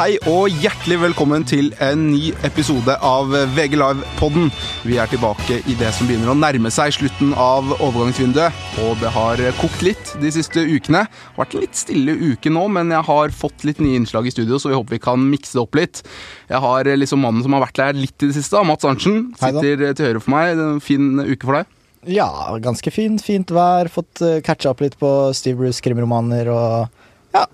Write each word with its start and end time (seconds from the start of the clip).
hei 0.00 0.14
og 0.30 0.54
hjertelig 0.62 0.96
velkommen 1.02 1.42
til 1.44 1.66
en 1.84 2.06
ny 2.08 2.30
episode 2.46 2.94
av 3.04 3.34
VG 3.52 3.74
Live-podden. 3.76 4.46
Vi 4.88 4.96
er 4.96 5.10
tilbake 5.10 5.58
i 5.68 5.74
det 5.76 5.90
som 5.92 6.08
begynner 6.08 6.30
å 6.32 6.36
nærme 6.38 6.70
seg 6.72 6.94
slutten 6.96 7.34
av 7.36 7.68
overgangsvinduet. 7.74 8.62
Og 8.86 8.94
det 9.02 9.12
har 9.12 9.42
kokt 9.58 9.84
litt 9.84 10.14
de 10.22 10.32
siste 10.32 10.64
ukene. 10.64 11.02
Det 11.04 11.34
har 11.34 11.42
vært 11.42 11.58
en 11.58 11.64
litt 11.66 11.76
stille 11.82 12.16
uke 12.16 12.54
nå, 12.54 12.64
men 12.78 12.94
jeg 12.96 13.08
har 13.10 13.36
fått 13.42 13.68
litt 13.68 13.84
nye 13.84 14.00
innslag 14.00 14.30
i 14.30 14.32
studio, 14.32 14.56
så 14.56 14.72
vi 14.72 14.78
håper 14.78 14.96
vi 14.96 15.04
kan 15.04 15.30
mikse 15.34 15.58
det 15.58 15.64
opp 15.66 15.76
litt. 15.76 16.00
Jeg 16.48 16.64
har 16.64 16.92
liksom 17.02 17.20
mannen 17.26 17.44
som 17.44 17.58
har 17.58 17.66
vært 17.66 17.82
der 17.82 18.00
litt 18.00 18.16
i 18.24 18.30
det 18.30 18.40
siste, 18.40 18.64
Mats 18.64 18.88
Arntzen. 18.88 19.34
Sitter 19.36 19.84
til 19.90 20.08
høyre 20.08 20.24
for 20.24 20.32
meg. 20.32 20.56
En 20.56 20.80
fin 20.80 21.10
uke 21.26 21.44
for 21.44 21.60
deg. 21.60 21.80
Ja, 22.08 22.30
ganske 22.64 22.94
fint. 22.94 23.20
Fint 23.20 23.52
vær. 23.52 23.92
Fått 23.92 24.24
uh, 24.24 24.38
catcha 24.46 24.72
opp 24.72 24.80
litt 24.80 24.96
på 25.02 25.18
Steve 25.36 25.60
Bruce 25.60 25.84
krimromaner 25.84 26.48
og 26.54 27.02
ja. 27.36 27.50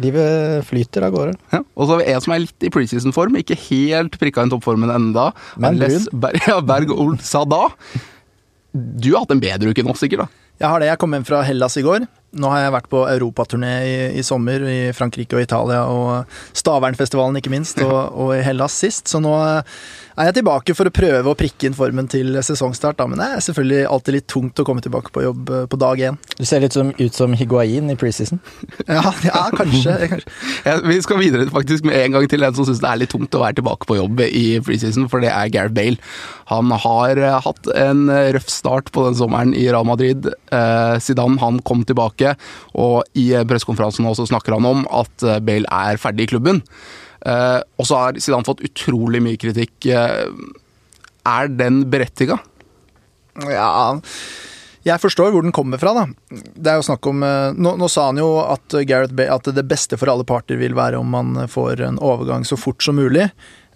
Livet 0.00 0.64
flyter 0.68 1.06
av 1.06 1.12
gårde. 1.14 1.34
Ja. 1.52 1.62
Og 1.76 1.86
så 1.86 1.94
har 1.94 2.02
vi 2.02 2.12
en 2.12 2.24
som 2.24 2.34
er 2.34 2.44
litt 2.46 2.64
i 2.64 2.70
preseason-form, 2.72 3.36
ikke 3.42 3.58
helt 3.68 4.16
prikka 4.20 4.44
inn 4.44 4.52
toppformen 4.52 4.92
enda. 4.94 5.30
Men 5.60 5.80
brun. 5.82 6.08
Berg, 6.24 6.40
ja, 6.50 6.60
Berg 6.64 6.94
Ol 6.94 7.18
Sada. 7.22 7.66
Du 8.72 9.12
har 9.12 9.26
hatt 9.26 9.34
en 9.34 9.42
bedre 9.42 9.72
uke 9.72 9.84
enn 9.84 9.92
oss, 9.92 10.00
sikkert? 10.00 10.24
da? 10.24 10.42
Jeg 10.62 10.70
har 10.70 10.80
det. 10.80 10.88
Jeg 10.92 11.00
kom 11.02 11.14
hjem 11.16 11.24
fra 11.26 11.40
Hellas 11.44 11.76
i 11.80 11.84
går. 11.84 12.04
Nå 12.40 12.48
har 12.48 12.62
jeg 12.62 12.72
vært 12.72 12.88
på 12.92 13.00
europaturné 13.10 13.72
i, 13.84 13.96
i 14.16 14.22
sommer 14.24 14.62
i 14.64 14.78
Frankrike 14.96 15.36
og 15.36 15.42
Italia, 15.44 15.82
og 15.90 16.30
Stavernfestivalen 16.56 17.36
ikke 17.40 17.52
minst, 17.52 17.82
og, 17.84 17.98
og 18.14 18.32
i 18.36 18.44
Hellas 18.46 18.76
sist. 18.80 19.10
Så 19.10 19.20
nå 19.20 19.34
er 20.16 20.28
jeg 20.28 20.38
tilbake 20.40 20.74
for 20.76 20.88
å 20.88 20.94
prøve 20.94 21.32
å 21.32 21.38
prikke 21.38 21.68
inn 21.68 21.76
formen 21.76 22.08
til 22.10 22.36
sesongstart. 22.44 22.98
Da. 23.00 23.08
Men 23.10 23.22
det 23.22 23.28
er 23.28 23.44
selvfølgelig 23.46 23.88
alltid 23.94 24.16
litt 24.18 24.28
tungt 24.30 24.62
å 24.62 24.66
komme 24.68 24.84
tilbake 24.84 25.12
på 25.14 25.24
jobb 25.24 25.52
eh, 25.52 25.64
på 25.70 25.80
dag 25.80 26.02
én. 26.08 26.18
Du 26.38 26.44
ser 26.48 26.64
litt 26.64 26.76
som, 26.76 26.92
ut 26.98 27.16
som 27.16 27.36
Higuain 27.38 27.92
i 27.92 27.98
preseason. 27.98 28.42
Ja, 28.92 29.12
ja 29.24 29.44
kanskje. 29.54 29.94
kanskje. 30.10 30.32
Ja, 30.66 30.74
vi 30.84 30.96
skal 31.04 31.20
videre 31.20 31.46
faktisk 31.52 31.86
med 31.88 31.96
en 31.96 32.16
gang 32.16 32.26
til 32.28 32.44
en 32.44 32.54
som 32.56 32.66
syns 32.66 32.82
det 32.82 32.88
er 32.90 33.00
litt 33.00 33.12
tungt 33.14 33.34
å 33.36 33.42
være 33.42 33.56
tilbake 33.60 33.86
på 33.88 33.96
jobb 33.96 34.20
i 34.26 34.44
preseason, 34.64 35.06
for 35.12 35.22
det 35.24 35.30
er 35.32 35.50
Gareth 35.54 35.74
Bale. 35.76 36.00
Han 36.50 36.72
har 36.84 37.20
eh, 37.20 37.38
hatt 37.46 37.70
en 37.78 38.04
røff 38.36 38.50
start 38.52 38.90
på 38.92 39.06
den 39.06 39.16
sommeren 39.18 39.54
i 39.56 39.68
Real 39.68 39.86
Madrid. 39.88 40.28
Eh, 40.52 40.96
Zidane 41.02 41.40
han 41.42 41.62
kom 41.66 41.86
tilbake, 41.88 42.34
og 42.74 43.02
i 43.18 43.30
pressekonferansen 43.48 44.08
også 44.08 44.28
snakker 44.30 44.58
han 44.58 44.68
om 44.68 44.84
at 44.90 45.26
eh, 45.26 45.40
Bale 45.44 45.68
er 45.72 46.00
ferdig 46.02 46.28
i 46.28 46.34
klubben. 46.34 46.62
Eh, 47.26 47.60
og 47.78 47.88
så 47.88 48.00
har 48.00 48.18
Zidane 48.18 48.46
fått 48.46 48.64
utrolig 48.66 49.22
mye 49.24 49.40
kritikk. 49.40 49.76
Eh, 49.86 50.24
er 51.32 51.52
den 51.52 51.84
berettiga? 51.90 52.40
Ja 53.48 54.00
jeg 54.82 54.98
forstår 54.98 55.30
hvor 55.30 55.44
den 55.44 55.54
kommer 55.54 55.78
fra, 55.78 55.92
da. 55.94 56.04
Det 56.34 56.70
er 56.72 56.80
jo 56.80 56.86
snakk 56.86 57.06
om 57.06 57.22
eh, 57.22 57.54
Nå, 57.54 57.76
nå 57.78 57.88
sa 57.90 58.08
han 58.08 58.18
jo 58.18 58.34
at 58.42 58.74
Gareth 58.88 59.14
at 59.30 59.50
det 59.54 59.66
beste 59.70 59.98
for 59.98 60.10
alle 60.10 60.26
parter 60.26 60.58
vil 60.58 60.74
være 60.74 60.98
om 60.98 61.12
man 61.14 61.44
får 61.50 61.84
en 61.86 62.00
overgang 62.02 62.46
så 62.48 62.58
fort 62.58 62.82
som 62.82 62.98
mulig. 62.98 63.28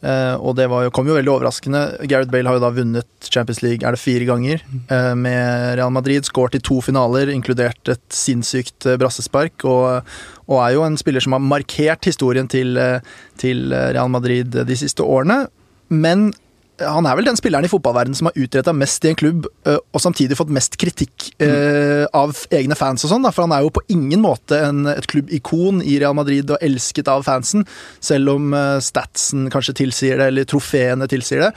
Uh, 0.04 0.36
og 0.44 0.52
det 0.58 0.66
jo, 0.68 0.90
kom 0.94 1.08
jo 1.08 1.14
veldig 1.16 1.30
overraskende. 1.32 1.80
Gareth 2.06 2.30
Bale 2.30 2.50
har 2.50 2.58
jo 2.58 2.62
da 2.62 2.68
vunnet 2.76 3.28
Champions 3.32 3.62
League 3.64 3.80
er 3.80 3.96
det 3.96 4.02
fire 4.02 4.26
ganger 4.28 4.60
uh, 4.92 5.14
med 5.18 5.78
Real 5.80 5.94
Madrid. 5.94 6.26
Skåret 6.28 6.58
i 6.58 6.62
to 6.62 6.82
finaler, 6.84 7.32
inkludert 7.32 7.90
et 7.90 8.04
sinnssykt 8.12 8.86
brassespark. 9.00 9.64
Og, 9.66 10.12
og 10.46 10.62
er 10.62 10.74
jo 10.76 10.86
en 10.86 10.98
spiller 11.00 11.24
som 11.24 11.36
har 11.36 11.44
markert 11.44 12.08
historien 12.08 12.48
til, 12.48 12.76
eh, 12.78 12.98
til 13.40 13.70
Real 13.72 14.10
Madrid 14.12 14.54
de 14.66 14.76
siste 14.76 15.02
årene. 15.02 15.46
Men 15.88 16.32
han 16.76 17.06
er 17.08 17.16
vel 17.16 17.24
den 17.24 17.38
spilleren 17.38 17.64
i 17.64 17.70
fotballverdenen 17.72 18.18
som 18.18 18.28
har 18.28 18.36
utretta 18.36 18.74
mest 18.76 19.04
i 19.06 19.08
en 19.08 19.16
klubb, 19.16 19.46
og 19.64 20.00
samtidig 20.02 20.36
fått 20.36 20.52
mest 20.52 20.74
kritikk 20.76 21.30
av 21.40 22.36
egne 22.52 22.76
fans 22.76 23.06
og 23.06 23.14
sånn, 23.14 23.24
for 23.32 23.46
han 23.46 23.54
er 23.56 23.62
jo 23.64 23.70
på 23.72 23.84
ingen 23.94 24.20
måte 24.20 24.58
en, 24.60 24.82
et 24.92 25.08
klubbikon 25.08 25.80
i 25.80 25.96
Real 26.02 26.12
Madrid 26.18 26.52
og 26.52 26.60
elsket 26.60 27.08
av 27.08 27.24
fansen, 27.24 27.64
selv 27.96 28.34
om 28.34 28.52
statsen 28.84 29.48
kanskje 29.48 29.78
tilsier 29.80 30.20
det, 30.20 30.28
eller 30.28 30.44
trofeene 30.44 31.08
tilsier 31.08 31.46
det. 31.46 31.50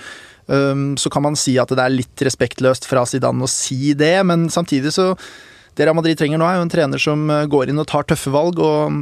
Um, 0.50 0.98
så 0.98 1.12
kan 1.14 1.22
man 1.22 1.36
si 1.38 1.60
at 1.62 1.70
det 1.70 1.84
er 1.84 1.94
litt 1.94 2.24
respektløst 2.26 2.88
fra 2.90 3.04
Zidane 3.06 3.46
å 3.46 3.52
si 3.52 3.94
det, 3.94 4.16
men 4.26 4.48
samtidig 4.50 4.96
så 4.96 5.12
det 5.80 5.86
Real 5.88 5.96
Madrid 5.96 6.20
trenger 6.20 6.42
nå, 6.42 6.44
er 6.44 6.58
jo 6.58 6.64
en 6.66 6.72
trener 6.72 7.00
som 7.00 7.22
øh, 7.32 7.46
går 7.48 7.70
inn 7.72 7.80
og 7.80 7.88
tar 7.88 8.04
tøffe 8.04 8.32
valg, 8.34 8.58
og, 8.60 8.98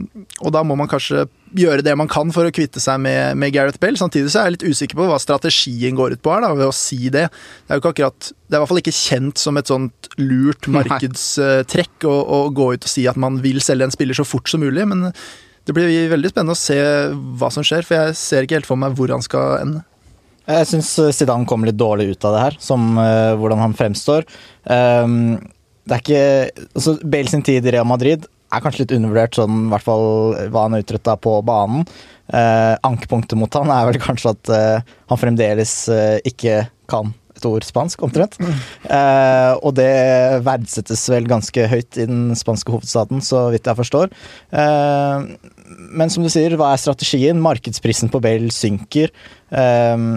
og 0.46 0.52
da 0.54 0.62
må 0.62 0.76
man 0.78 0.90
kanskje 0.92 1.24
gjøre 1.58 1.82
det 1.82 1.96
man 1.98 2.10
kan 2.12 2.30
for 2.36 2.46
å 2.46 2.54
kvitte 2.54 2.82
seg 2.84 3.00
med, 3.02 3.40
med, 3.42 3.54
Gareth 3.56 3.82
Bell. 3.82 3.98
Samtidig 3.98 4.30
så 4.30 4.44
er 4.44 4.52
jeg 4.52 4.58
litt 4.58 4.68
usikker 4.76 5.00
på 5.00 5.08
hva 5.10 5.18
strategien 5.22 5.98
går 5.98 6.14
ut 6.14 6.22
på 6.22 6.36
her, 6.36 6.46
da, 6.46 6.52
ved 6.54 6.70
å 6.70 6.76
si 6.76 7.10
det. 7.10 7.26
Det 7.32 7.74
er 7.74 7.80
jo 7.80 7.82
ikke 7.82 7.94
akkurat 7.96 8.30
Det 8.30 8.54
er 8.54 8.60
i 8.60 8.62
hvert 8.62 8.74
fall 8.74 8.84
ikke 8.84 8.96
kjent 9.00 9.42
som 9.42 9.58
et 9.58 9.74
sånt 9.74 10.12
lurt 10.22 10.70
markedstrekk 10.78 12.06
å, 12.06 12.16
å, 12.38 12.40
gå 12.54 12.72
ut 12.76 12.86
og 12.86 12.94
si 12.94 13.08
at 13.10 13.18
man 13.26 13.42
vil 13.42 13.58
selge 13.66 13.90
en 13.90 13.98
spiller 13.98 14.22
så 14.22 14.28
fort 14.28 14.52
som 14.52 14.62
mulig, 14.62 14.86
men 14.86 15.10
det 15.10 15.76
blir 15.76 15.90
veldig 16.14 16.30
spennende 16.32 16.54
å 16.54 16.62
se 16.62 16.78
hva 17.42 17.50
som 17.52 17.66
skjer, 17.66 17.90
for 17.90 17.98
jeg 17.98 18.22
ser 18.22 18.46
ikke 18.46 18.62
helt 18.62 18.70
for 18.70 18.80
meg 18.80 18.94
hvor 18.96 19.12
han 19.12 19.26
skal 19.26 19.58
ende. 19.66 19.86
Jeg 20.48 20.70
syns 20.70 20.94
Zidane 21.18 21.50
kom 21.50 21.66
litt 21.68 21.76
dårlig 21.76 22.14
ut 22.14 22.24
av 22.30 22.38
det 22.38 22.46
her, 22.46 22.62
som 22.64 22.94
uh, 22.96 23.34
hvordan 23.36 23.66
han 23.66 23.76
fremstår. 23.76 24.30
Um, 24.64 25.36
det 25.88 25.96
er 25.96 26.04
ikke 26.04 26.66
altså 26.76 26.98
Bale 27.04 27.32
sin 27.32 27.46
tid 27.48 27.66
i 27.66 27.74
Real 27.78 27.88
Madrid 27.88 28.28
er 28.54 28.64
kanskje 28.64 28.86
litt 28.86 28.96
undervurdert, 28.96 29.38
sånn, 29.38 29.66
i 29.68 29.72
hvert 29.74 29.86
fall 29.86 30.10
hva 30.54 30.68
han 30.68 30.80
utretta 30.80 31.18
på 31.20 31.38
banen. 31.48 31.88
Eh, 32.28 32.74
ankepunktet 32.88 33.40
mot 33.40 33.54
han 33.60 33.72
er 33.72 33.88
vel 33.90 34.02
kanskje 34.04 34.34
at 34.36 34.52
eh, 34.56 34.94
han 35.12 35.20
fremdeles 35.20 35.74
eh, 35.92 36.18
ikke 36.28 36.66
kan 36.92 37.14
et 37.38 37.46
ord 37.46 37.66
spansk, 37.68 38.02
omtrent. 38.08 38.40
Eh, 38.88 39.54
og 39.62 39.76
det 39.78 39.92
verdsettes 40.48 41.04
vel 41.12 41.28
ganske 41.30 41.68
høyt 41.70 42.00
i 42.00 42.08
den 42.10 42.32
spanske 42.40 42.74
hovedstaden, 42.74 43.22
så 43.22 43.48
vidt 43.54 43.68
jeg 43.68 43.78
forstår. 43.78 44.14
Eh, 44.50 45.28
men 45.68 46.14
som 46.14 46.24
du 46.26 46.32
sier, 46.32 46.56
hva 46.58 46.72
er 46.74 46.82
strategien? 46.82 47.44
Markedsprisen 47.44 48.10
på 48.14 48.24
Bale 48.24 48.50
synker. 48.56 49.14
Eh, 49.52 50.08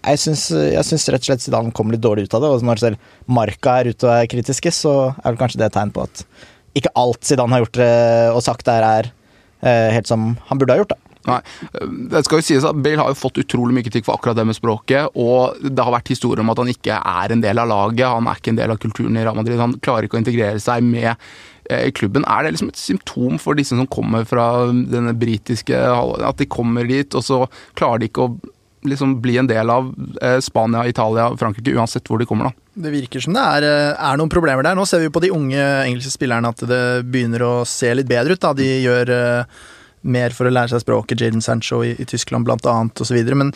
jeg 0.00 0.20
syns, 0.22 0.46
jeg 0.54 0.86
syns 0.86 1.08
rett 1.12 1.24
og 1.24 1.28
slett 1.28 1.44
Zidane 1.44 1.74
kom 1.76 1.92
litt 1.92 2.02
dårlig 2.04 2.26
ut 2.28 2.36
av 2.38 2.44
det, 2.44 2.52
og 2.54 2.64
når 2.66 2.82
selv 2.82 3.12
Marka 3.30 3.80
er 3.80 3.92
ute 3.92 4.08
og 4.08 4.14
er 4.14 4.30
kritiske, 4.32 4.72
så 4.72 4.94
er 5.12 5.28
vel 5.28 5.40
kanskje 5.40 5.60
det 5.60 5.68
et 5.70 5.76
tegn 5.76 5.92
på 5.94 6.06
at 6.06 6.24
ikke 6.78 6.94
alt 6.98 7.26
Zidane 7.26 7.56
har 7.56 7.64
gjort 7.64 7.80
eh, 7.84 8.30
og 8.32 8.42
sagt 8.46 8.66
der, 8.68 8.86
er 8.86 9.12
eh, 9.60 9.92
helt 9.96 10.10
som 10.10 10.34
han 10.48 10.60
burde 10.60 10.76
ha 10.76 10.82
gjort. 10.82 10.94
da. 10.94 11.10
Nei, 11.28 11.40
det 12.08 12.22
skal 12.24 12.40
jo 12.40 12.46
sies 12.46 12.64
at 12.64 12.78
Bale 12.80 13.02
har 13.02 13.12
jo 13.12 13.18
fått 13.18 13.42
utrolig 13.42 13.74
mye 13.76 13.84
kritikk 13.84 14.06
for 14.06 14.16
akkurat 14.16 14.38
det 14.38 14.46
med 14.48 14.56
språket, 14.56 15.12
og 15.20 15.58
det 15.60 15.84
har 15.84 15.92
vært 15.92 16.12
historier 16.14 16.40
om 16.40 16.52
at 16.52 16.62
han 16.62 16.70
ikke 16.72 16.96
er 16.96 17.34
en 17.34 17.42
del 17.44 17.60
av 17.60 17.68
laget, 17.68 18.06
han 18.08 18.30
er 18.30 18.40
ikke 18.40 18.54
en 18.54 18.60
del 18.60 18.72
av 18.72 18.80
kulturen 18.80 19.18
i 19.18 19.24
Real 19.26 19.36
Madrid, 19.36 19.60
han 19.60 19.76
klarer 19.84 20.08
ikke 20.08 20.16
å 20.16 20.22
integrere 20.22 20.62
seg 20.62 20.86
med 20.86 21.12
eh, 21.68 21.90
klubben. 21.96 22.24
Er 22.24 22.46
det 22.46 22.54
liksom 22.54 22.72
et 22.72 22.80
symptom 22.80 23.36
for 23.42 23.58
disse 23.58 23.76
som 23.76 23.90
kommer 23.92 24.24
fra 24.28 24.46
denne 24.70 25.12
britiske 25.18 25.76
At 25.76 26.40
de 26.40 26.48
kommer 26.48 26.88
dit, 26.88 27.12
og 27.12 27.26
så 27.26 27.42
klarer 27.78 28.00
de 28.00 28.08
ikke 28.08 28.26
å 28.26 28.56
liksom 28.86 29.18
bli 29.20 29.36
en 29.40 29.48
del 29.50 29.70
av 29.70 29.90
Spania, 30.40 30.86
Italia, 30.88 31.30
Frankrike, 31.36 31.74
uansett 31.76 32.08
hvor 32.08 32.20
de 32.20 32.26
kommer, 32.28 32.48
da? 32.50 32.70
Det 32.80 32.92
virker 32.94 33.20
som 33.20 33.34
det 33.36 33.42
er, 33.42 33.66
er, 33.92 34.16
noen 34.18 34.32
problemer 34.32 34.64
der. 34.64 34.78
Nå 34.78 34.86
ser 34.88 35.02
vi 35.02 35.10
på 35.12 35.22
de 35.24 35.32
unge 35.34 35.60
engelske 35.84 36.14
spillerne 36.14 36.52
at 36.52 36.62
det 36.68 36.82
begynner 37.10 37.44
å 37.44 37.52
se 37.68 37.92
litt 37.96 38.08
bedre 38.10 38.36
ut. 38.36 38.42
Da. 38.42 38.54
De 38.56 38.68
gjør 38.68 39.12
uh, 39.12 39.60
mer 40.00 40.36
for 40.36 40.48
å 40.48 40.54
lære 40.54 40.72
seg 40.72 40.84
språket, 40.84 41.20
Jaden 41.20 41.44
Sancho 41.44 41.82
i, 41.84 41.92
i 41.98 42.08
Tyskland 42.08 42.48
annet 42.48 43.02
osv. 43.04 43.18
Men, 43.34 43.52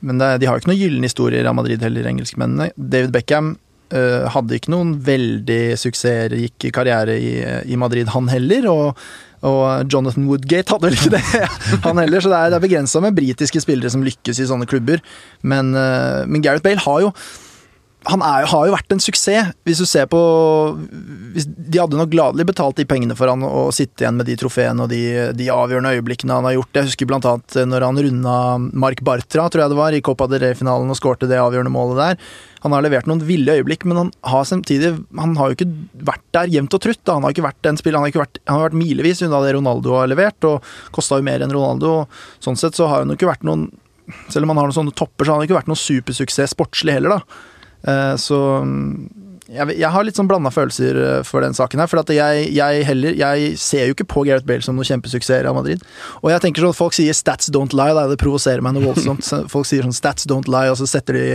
men 0.00 0.22
det, 0.22 0.30
de 0.40 0.48
har 0.48 0.56
jo 0.56 0.64
ikke 0.64 0.72
noen 0.72 0.80
gyllen 0.80 1.08
historie 1.08 1.42
i 1.42 1.44
Real 1.44 1.58
Madrid 1.58 1.84
heller, 1.84 2.08
engelskmennene. 2.08 2.70
David 2.76 3.12
Beckham 3.16 3.54
uh, 3.92 4.24
hadde 4.32 4.56
ikke 4.56 4.72
noen 4.72 4.96
veldig 5.04 5.62
suksessrik 5.80 6.70
karriere 6.74 7.18
i, 7.20 7.36
i 7.68 7.80
Madrid, 7.80 8.12
han 8.14 8.32
heller. 8.32 8.70
og 8.72 9.04
og 9.44 9.92
Jonathan 9.92 10.28
Woodgate 10.30 10.74
hadde 10.74 10.88
vel 10.88 10.98
ikke 10.98 11.14
det, 11.14 11.22
han 11.86 12.02
heller. 12.02 12.24
Så 12.24 12.32
det 12.32 12.40
er, 12.40 12.52
det 12.52 12.60
er 12.60 12.66
begrensa 12.66 13.02
med 13.04 13.16
britiske 13.16 13.64
spillere 13.64 13.92
som 13.92 14.04
lykkes 14.06 14.40
i 14.40 14.50
sånne 14.50 14.68
klubber. 14.70 15.02
Men, 15.42 15.74
uh, 15.76 16.22
men 16.28 16.44
Gareth 16.44 16.64
Bale 16.64 16.82
har 16.84 17.02
jo 17.06 17.14
han 18.04 18.20
er, 18.20 18.44
har 18.48 18.66
jo 18.68 18.74
vært 18.74 18.92
en 18.92 19.00
suksess. 19.00 19.52
Hvis 19.64 19.80
du 19.80 19.86
ser 19.88 20.04
på 20.10 20.18
De 20.84 21.80
hadde 21.80 21.96
nok 21.96 22.10
gladelig 22.12 22.46
betalt 22.50 22.76
de 22.76 22.86
pengene 22.88 23.16
for 23.16 23.30
han 23.30 23.44
å 23.46 23.70
sitte 23.74 24.04
igjen 24.04 24.18
med 24.18 24.28
de 24.28 24.36
trofeene 24.40 24.84
og 24.84 24.90
de, 24.92 25.00
de, 25.36 25.48
avgjørende 25.52 25.94
øyeblikkene 25.96 26.36
han 26.36 26.48
har 26.48 26.58
gjort. 26.58 26.76
Jeg 26.76 26.90
husker 26.90 27.08
blant 27.08 27.28
annet 27.28 27.56
når 27.70 27.86
han 27.88 28.02
runda 28.06 28.34
Mark 28.84 29.00
Bartra, 29.06 29.48
tror 29.48 29.64
jeg 29.64 29.72
det 29.72 29.80
var, 29.80 29.96
i 29.96 30.02
Copa 30.04 30.28
del 30.30 30.44
Rey-finalen 30.44 30.92
og 30.92 31.00
skårte 31.00 31.30
det 31.30 31.40
avgjørende 31.40 31.72
målet 31.72 32.02
der. 32.02 32.28
Han 32.64 32.72
har 32.72 32.84
levert 32.84 33.08
noen 33.08 33.22
ville 33.28 33.58
øyeblikk, 33.58 33.84
men 33.84 33.98
han 34.00 34.10
har 34.24 34.46
samtidig 34.48 34.94
Han 35.20 35.36
har 35.36 35.50
jo 35.50 35.58
ikke 35.58 35.68
vært 36.08 36.24
der 36.36 36.52
jevnt 36.52 36.76
og 36.76 36.80
trutt. 36.80 37.02
Da. 37.04 37.18
Han 37.18 37.26
har 37.26 37.34
ikke 37.34 37.46
vært 37.46 37.68
en 37.68 37.80
spiller, 37.80 38.00
han 38.00 38.08
har, 38.08 38.24
vært, 38.24 38.40
han 38.48 38.58
har 38.58 38.68
vært 38.70 38.78
milevis 38.80 39.22
unna 39.26 39.42
det 39.44 39.54
Ronaldo 39.58 39.96
har 39.98 40.08
levert, 40.10 40.48
og 40.48 40.64
kosta 40.96 41.20
jo 41.20 41.26
mer 41.28 41.44
enn 41.44 41.52
Ronaldo. 41.52 41.96
Sånn 42.44 42.58
sett 42.60 42.78
så 42.78 42.88
har 42.90 43.04
han 43.04 43.12
jo 43.12 43.18
ikke 43.18 43.30
vært 43.30 43.46
noen 43.46 43.70
Selv 44.28 44.44
om 44.44 44.50
han 44.52 44.58
har 44.60 44.68
noen 44.68 44.76
sånne 44.76 44.92
topper, 44.92 45.24
så 45.24 45.32
har 45.32 45.38
han 45.40 45.46
ikke 45.46 45.56
vært 45.56 45.68
noen 45.70 45.80
supersuksess 45.80 46.52
sportslig 46.52 46.92
heller, 46.98 47.14
da. 47.14 47.44
Eh, 47.88 48.16
så 48.20 48.36
jeg, 49.54 49.76
jeg 49.80 49.90
har 49.94 50.06
litt 50.06 50.18
sånn 50.18 50.28
blanda 50.30 50.50
følelser 50.54 50.98
eh, 51.00 51.20
for 51.26 51.44
den 51.44 51.56
saken 51.56 51.82
her. 51.82 51.90
For 51.90 52.12
jeg, 52.14 52.48
jeg, 52.54 52.84
heller 52.88 53.16
Jeg 53.18 53.54
ser 53.60 53.88
jo 53.88 53.96
ikke 53.96 54.08
på 54.10 54.24
Gareth 54.28 54.46
Bale 54.48 54.64
som 54.64 54.76
noe 54.78 54.86
kjempesuksess 54.88 55.38
i 55.38 55.42
Real 55.46 55.56
Madrid. 55.56 55.82
Og 56.22 56.30
jeg 56.32 56.44
tenker 56.44 56.64
sånn, 56.64 56.76
Folk 56.76 56.96
sier 56.96 57.14
'stats 57.16 57.50
don't 57.54 57.74
lie', 57.76 57.94
da, 57.96 58.06
det 58.10 58.18
provoserer 58.20 58.64
meg 58.64 58.76
noe 58.76 58.90
voldsomt. 58.90 59.24
Folk 59.54 59.68
sier 59.70 59.86
sånn 59.86 59.96
'stats 59.96 60.28
don't 60.30 60.50
lie', 60.50 60.72
og 60.72 60.78
så 60.80 60.88
setter 60.90 61.18
de 61.18 61.26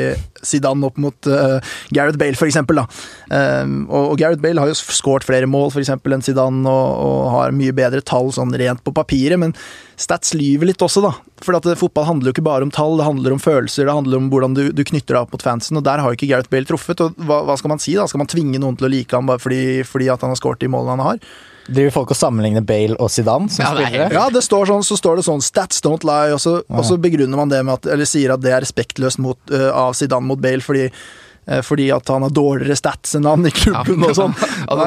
Zidane 0.46 0.86
opp 0.88 1.00
mot 1.02 1.32
uh, 1.32 1.60
Gareth 1.96 2.20
Bale, 2.20 2.38
for 2.40 2.50
eksempel. 2.50 2.82
Da. 2.82 2.86
Um, 3.30 3.84
og, 3.88 4.14
og, 4.14 4.16
Gareth 4.22 4.44
Bale 4.44 4.62
har 4.62 4.72
jo 4.72 4.78
skåret 4.80 5.28
flere 5.28 5.50
mål 5.50 5.74
for 5.74 5.84
eksempel, 5.84 6.16
enn 6.16 6.26
Zidane, 6.26 6.64
og, 6.68 6.90
og 7.06 7.30
har 7.36 7.56
mye 7.56 7.76
bedre 7.76 8.04
tall 8.06 8.34
sånn 8.36 8.56
rent 8.60 8.84
på 8.86 8.96
papiret, 8.96 9.40
men 9.40 9.56
stats 10.00 10.34
lyver 10.38 10.70
litt 10.70 10.82
også, 10.84 11.04
da. 11.04 11.12
For 11.44 11.58
at 11.58 11.68
fotball 11.80 12.08
handler 12.08 12.30
jo 12.30 12.38
ikke 12.38 12.46
bare 12.48 12.66
om 12.66 12.72
tall, 12.74 12.98
det 13.00 13.08
handler 13.08 13.36
om 13.36 13.44
følelser, 13.44 13.88
det 13.88 13.96
handler 13.96 14.22
om 14.22 14.32
hvordan 14.32 14.56
du, 14.56 14.64
du 14.76 14.84
knytter 14.88 15.16
deg 15.16 15.22
opp 15.22 15.36
mot 15.36 15.46
fansen, 15.46 15.80
og 15.80 15.86
der 15.86 16.02
har 16.02 16.12
jo 16.12 16.20
ikke 16.20 16.32
Gareth 16.32 16.52
Bale 16.52 16.68
truffet. 16.70 17.04
og 17.04 17.20
hva, 17.28 17.42
hva, 17.48 17.60
skal 17.60 17.74
man 17.74 17.84
si 17.84 17.96
da? 18.00 18.08
Skal 18.10 18.24
man 18.24 18.32
tvinge 18.32 18.62
noen 18.62 18.80
til 18.80 18.90
å 18.90 18.92
like 18.94 19.16
ham 19.16 19.30
bare 19.30 19.44
fordi, 19.44 19.86
fordi 19.88 20.10
at 20.12 20.26
han 20.26 20.34
har 20.34 20.40
skåret 20.40 20.64
de 20.64 20.72
målene 20.72 20.98
han 20.98 21.06
har? 21.12 21.24
Driver 21.70 21.94
folk 22.00 22.16
og 22.16 22.18
sammenligner 22.18 22.66
Bale 22.66 22.98
og 22.98 23.12
Zidane 23.14 23.52
som 23.54 23.68
ja, 23.68 23.76
spillere? 23.76 24.10
Ja, 24.16 24.26
det 24.34 24.42
står 24.42 24.72
sånn, 24.72 24.86
så 24.88 24.98
står 24.98 25.20
det 25.20 25.28
sånn 25.28 25.44
'stats 25.46 25.84
don't 25.86 26.08
lie', 26.08 26.34
og 26.34 26.42
så, 26.42 26.60
ja. 26.64 26.80
og 26.80 26.88
så 26.88 26.98
begrunner 26.98 27.38
man 27.38 27.52
det 27.52 27.62
med 27.62 27.78
at, 27.78 27.92
eller 27.94 28.10
sier 28.10 28.34
at 28.34 28.42
det 28.42 28.56
er 28.56 28.64
respektløst 28.66 29.22
mot, 29.22 29.38
uh, 29.54 29.70
av 29.86 29.94
Zidane 30.00 30.26
mot 30.26 30.42
Bale 30.42 30.66
fordi 30.66 30.88
Eh, 30.90 31.29
fordi 31.66 31.90
at 31.96 32.12
han 32.14 32.26
har 32.26 32.34
dårligere 32.36 32.78
stats 32.78 33.16
enn 33.18 33.28
han 33.30 33.48
i 33.48 33.54
klubben 33.54 34.04
ja. 34.04 34.12
og 34.12 34.18
sånn. 34.18 34.36
altså, 34.70 34.86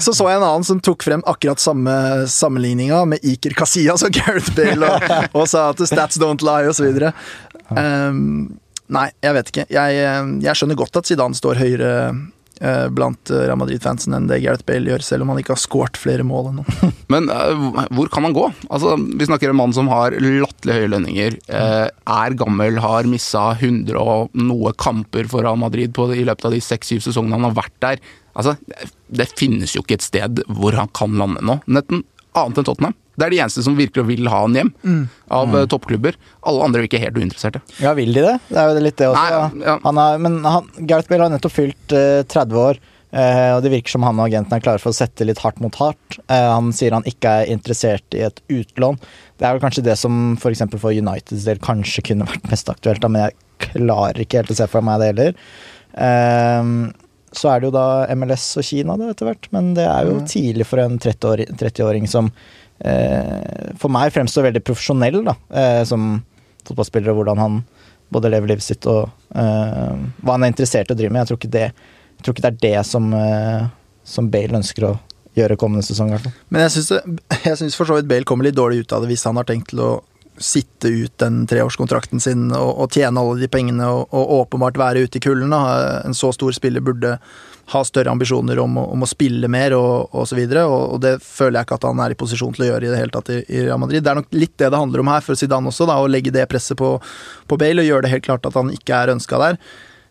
så 0.00 0.14
så 0.16 0.28
jeg 0.30 0.40
en 0.40 0.46
annen 0.46 0.66
som 0.66 0.80
tok 0.84 1.04
frem 1.06 1.22
akkurat 1.28 1.60
samme 1.62 1.94
sammenligninga 2.30 3.02
med 3.12 3.26
Iker 3.26 3.54
Casillas 3.58 4.04
og 4.06 4.14
Gareth 4.18 4.54
Bale, 4.56 4.88
og, 4.88 5.38
og 5.42 5.46
sa 5.50 5.70
at 5.74 5.84
stats 5.88 6.20
don't 6.20 6.44
lie, 6.46 6.68
og 6.70 6.76
så 6.76 6.86
videre. 6.86 7.12
Um, 7.70 8.50
nei, 8.90 9.08
jeg 9.22 9.36
vet 9.36 9.52
ikke. 9.52 9.66
Jeg, 9.70 10.02
eh, 10.02 10.34
jeg 10.44 10.58
skjønner 10.58 10.78
godt 10.78 11.00
at 11.00 11.10
Zidane 11.10 11.38
står 11.38 11.60
høyere 11.60 11.90
Eh, 12.10 12.39
blant 12.92 13.32
eh, 13.32 13.46
Real 13.46 13.58
Madrid-fansen 13.60 14.16
enn 14.16 14.28
det 14.30 14.42
Gareth 14.44 14.66
Bale 14.68 14.92
gjør, 14.92 15.04
selv 15.04 15.24
om 15.24 15.32
han 15.32 15.40
ikke 15.40 15.54
har 15.54 15.62
skåret 15.62 16.00
flere 16.00 16.26
mål 16.26 16.50
ennå. 16.52 16.64
Men 17.12 17.30
uh, 17.32 17.86
hvor 17.96 18.10
kan 18.12 18.26
han 18.28 18.36
gå? 18.36 18.46
Altså, 18.68 18.96
vi 18.98 19.28
snakker 19.28 19.50
om 19.50 19.56
en 19.56 19.62
mann 19.62 19.76
som 19.76 19.90
har 19.92 20.16
latterlig 20.20 20.78
høye 20.78 20.92
lønninger, 20.94 21.38
er 21.50 22.38
gammel, 22.38 22.80
har 22.84 23.08
missa 23.10 23.50
100 23.56 23.96
og 24.00 24.34
noe 24.38 24.74
kamper 24.78 25.28
for 25.30 25.46
Real 25.46 25.60
Madrid 25.60 25.94
på, 25.96 26.10
i 26.14 26.26
løpet 26.26 26.48
av 26.48 26.56
de 26.56 26.62
seks-syv 26.64 27.04
sesongene 27.06 27.38
han 27.38 27.48
har 27.48 27.56
vært 27.62 27.78
der. 27.82 28.02
Altså, 28.38 28.54
det 29.10 29.26
finnes 29.34 29.74
jo 29.74 29.82
ikke 29.82 29.98
et 29.98 30.06
sted 30.06 30.42
hvor 30.54 30.76
han 30.78 30.90
kan 30.96 31.16
lande 31.18 31.42
nå, 31.44 31.58
netten 31.70 32.04
annet 32.38 32.60
enn 32.60 32.68
Tottenham. 32.68 32.96
Det 33.20 33.26
er 33.26 33.34
de 33.34 33.40
eneste 33.42 33.64
som 33.66 33.76
virkelig 33.76 34.06
vil 34.08 34.28
ha 34.32 34.38
han 34.46 34.54
hjem, 34.56 34.70
mm. 34.80 35.00
av 35.36 35.50
mm. 35.50 35.56
toppklubber. 35.72 36.16
Alle 36.48 36.64
andre 36.64 36.84
virker 36.86 37.02
helt 37.02 37.18
uinteresserte. 37.18 37.60
Ja, 37.82 37.92
vil 37.98 38.14
de 38.16 38.22
det? 38.24 38.36
Det 38.48 38.62
er 38.62 38.70
jo 38.70 38.84
litt 38.86 38.96
det 39.00 39.10
også. 39.10 39.26
Nei, 39.26 39.66
ja. 39.66 39.74
han 39.82 40.00
har, 40.00 40.22
men 40.24 40.38
han, 40.46 40.70
Gareth 40.78 41.10
Bale 41.10 41.26
har 41.26 41.34
nettopp 41.34 41.52
fylt 41.52 41.96
uh, 41.96 42.22
30 42.24 42.62
år. 42.62 42.80
Uh, 43.10 43.56
og 43.56 43.64
Det 43.64 43.72
virker 43.72 43.92
som 43.92 44.06
han 44.06 44.22
og 44.22 44.28
agenten 44.28 44.54
er 44.54 44.62
klare 44.62 44.80
for 44.80 44.94
å 44.94 44.96
sette 44.96 45.26
litt 45.26 45.42
hardt 45.42 45.60
mot 45.60 45.76
hardt. 45.82 46.20
Uh, 46.30 46.54
han 46.54 46.70
sier 46.76 46.94
han 46.96 47.06
ikke 47.10 47.34
er 47.42 47.52
interessert 47.52 48.16
i 48.16 48.22
et 48.28 48.40
utlån. 48.48 49.00
Det 49.36 49.48
er 49.48 49.56
vel 49.56 49.64
kanskje 49.66 49.84
det 49.90 49.98
som 50.00 50.38
for, 50.40 50.56
for 50.78 50.94
Uniteds 50.94 51.44
del 51.48 51.60
kanskje 51.64 52.06
kunne 52.12 52.28
vært 52.30 52.48
mest 52.52 52.72
aktuelt, 52.72 53.02
da, 53.02 53.10
men 53.10 53.26
jeg 53.26 53.38
klarer 53.74 54.22
ikke 54.22 54.40
helt 54.40 54.54
å 54.54 54.60
se 54.62 54.70
for 54.70 54.86
meg 54.86 55.02
det 55.02 55.12
heller. 55.12 55.38
Uh, 55.92 56.88
så 57.36 57.52
er 57.52 57.60
det 57.60 57.68
jo 57.68 57.74
da 57.76 57.86
MLS 58.18 58.46
og 58.58 58.66
Kina 58.66 58.96
da 58.98 59.12
etter 59.12 59.28
hvert, 59.28 59.46
men 59.54 59.74
det 59.76 59.84
er 59.86 60.08
jo 60.08 60.16
mm. 60.18 60.24
tidlig 60.30 60.66
for 60.66 60.82
en 60.82 60.98
30-åring 60.98 62.08
30 62.08 62.10
som 62.10 62.32
Eh, 62.80 63.72
for 63.76 63.92
meg 63.92 64.12
fremstår 64.14 64.46
veldig 64.48 64.62
profesjonell 64.64 65.20
da, 65.26 65.34
eh, 65.52 65.82
som 65.88 66.14
fotballspiller, 66.64 67.12
og 67.12 67.20
hvordan 67.20 67.42
han 67.42 67.58
både 68.10 68.30
lever 68.32 68.54
livet 68.54 68.64
sitt 68.64 68.86
og 68.90 69.10
eh, 69.36 69.98
hva 70.24 70.36
han 70.36 70.46
er 70.46 70.52
interessert 70.54 70.90
i 70.90 70.96
å 70.96 70.98
drive 70.98 71.12
med. 71.12 71.22
Jeg 71.22 71.30
tror 71.30 71.40
ikke 71.40 71.52
det, 71.58 71.66
tror 72.24 72.36
ikke 72.36 72.46
det 72.46 72.52
er 72.52 72.62
det 72.64 72.86
som, 72.88 73.12
uh, 73.14 73.68
som, 74.04 74.30
Bale 74.32 74.58
ønsker 74.58 74.88
å 74.88 74.94
gjøre 75.38 75.58
kommende 75.60 75.84
sesong. 75.86 76.10
Men 76.50 76.66
jeg 76.66 76.74
syns 77.60 77.76
for 77.78 77.86
så 77.88 78.00
vidt 78.00 78.08
Bale 78.10 78.26
kommer 78.28 78.48
litt 78.48 78.58
dårlig 78.58 78.82
ut 78.82 78.96
av 78.96 79.04
det 79.04 79.12
hvis 79.12 79.26
han 79.28 79.38
har 79.38 79.46
tenkt 79.48 79.70
til 79.74 79.84
å 79.84 79.90
sitte 80.40 80.88
ut 80.88 81.12
den 81.20 81.44
treårskontrakten 81.46 82.20
sin 82.22 82.48
og, 82.56 82.70
og 82.80 82.96
tjene 82.96 83.20
alle 83.20 83.42
de 83.42 83.48
pengene 83.52 83.86
og, 83.92 84.08
og 84.16 84.34
åpenbart 84.40 84.80
være 84.80 85.04
ute 85.04 85.20
i 85.20 85.24
kulden. 85.24 85.52
En 85.52 86.16
så 86.16 86.32
stor 86.32 86.54
spiller 86.56 86.84
burde 86.84 87.18
ha 87.70 87.82
større 87.84 88.10
ambisjoner 88.10 88.58
om, 88.58 88.78
om 88.80 89.04
å 89.04 89.08
spille 89.08 89.48
mer 89.52 89.74
og 89.76 90.14
osv. 90.22 90.40
Og, 90.42 90.74
og, 90.80 90.96
det 91.04 91.12
føler 91.22 91.60
jeg 91.60 91.68
ikke 91.68 91.78
at 91.78 91.86
han 91.86 92.02
er 92.02 92.14
i 92.14 92.18
posisjon 92.18 92.56
til 92.56 92.66
å 92.66 92.70
gjøre 92.72 92.88
i 92.88 92.90
det 92.90 92.98
hele 92.98 93.14
tatt 93.14 93.30
i, 93.34 93.38
i 93.46 93.62
Real 93.68 93.78
Madrid. 93.82 94.02
Det 94.02 94.10
er 94.10 94.18
nok 94.18 94.34
litt 94.34 94.56
det 94.58 94.72
det 94.72 94.80
handler 94.80 95.04
om 95.04 95.12
her 95.12 95.24
for 95.24 95.38
Zidane 95.38 95.70
også, 95.70 95.86
da, 95.90 96.00
å 96.00 96.10
legge 96.10 96.34
det 96.34 96.48
presset 96.50 96.78
på, 96.80 96.96
på 97.46 97.60
Bale 97.60 97.84
og 97.84 97.90
gjøre 97.90 98.06
det 98.06 98.14
helt 98.16 98.26
klart 98.26 98.48
at 98.48 98.58
han 98.58 98.72
ikke 98.74 98.98
er 98.98 99.14
ønska 99.14 99.38
der. 99.44 99.60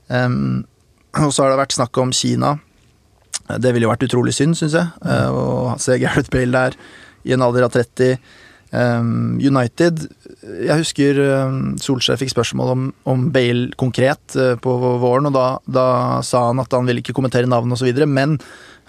Um, 0.08 0.64
og 1.20 1.34
så 1.34 1.44
har 1.44 1.54
det 1.54 1.64
vært 1.64 1.76
snakk 1.76 2.00
om 2.00 2.14
Kina. 2.16 2.56
Det 3.50 3.74
ville 3.74 3.88
jo 3.88 3.92
vært 3.92 4.06
utrolig 4.08 4.36
synd, 4.38 4.56
syns 4.60 4.78
jeg, 4.78 4.94
uh, 5.04 5.30
å 5.34 5.76
se 5.82 5.98
Gareth 6.00 6.32
Bale 6.34 6.54
der 6.54 6.80
i 7.28 7.36
en 7.36 7.44
alder 7.44 7.68
av 7.68 7.76
30. 7.76 8.22
Um, 8.70 9.40
United 9.42 10.04
Jeg 10.46 10.76
husker 10.78 11.18
um, 11.48 11.72
Solskjær 11.82 12.20
fikk 12.22 12.36
spørsmål 12.36 12.74
om, 12.76 12.84
om 13.10 13.24
Bale 13.34 13.72
konkret 13.82 14.36
uh, 14.38 14.54
på 14.62 14.76
våren, 15.02 15.26
og 15.26 15.34
da, 15.34 15.46
da, 15.66 15.86
sa 16.26 16.44
han 16.52 16.62
at 16.62 16.76
han 16.78 16.86
ville 16.86 17.02
ikke 17.02 17.16
kommentere 17.18 17.50
navn 17.50 17.74
osv., 17.74 17.90
men 18.06 18.38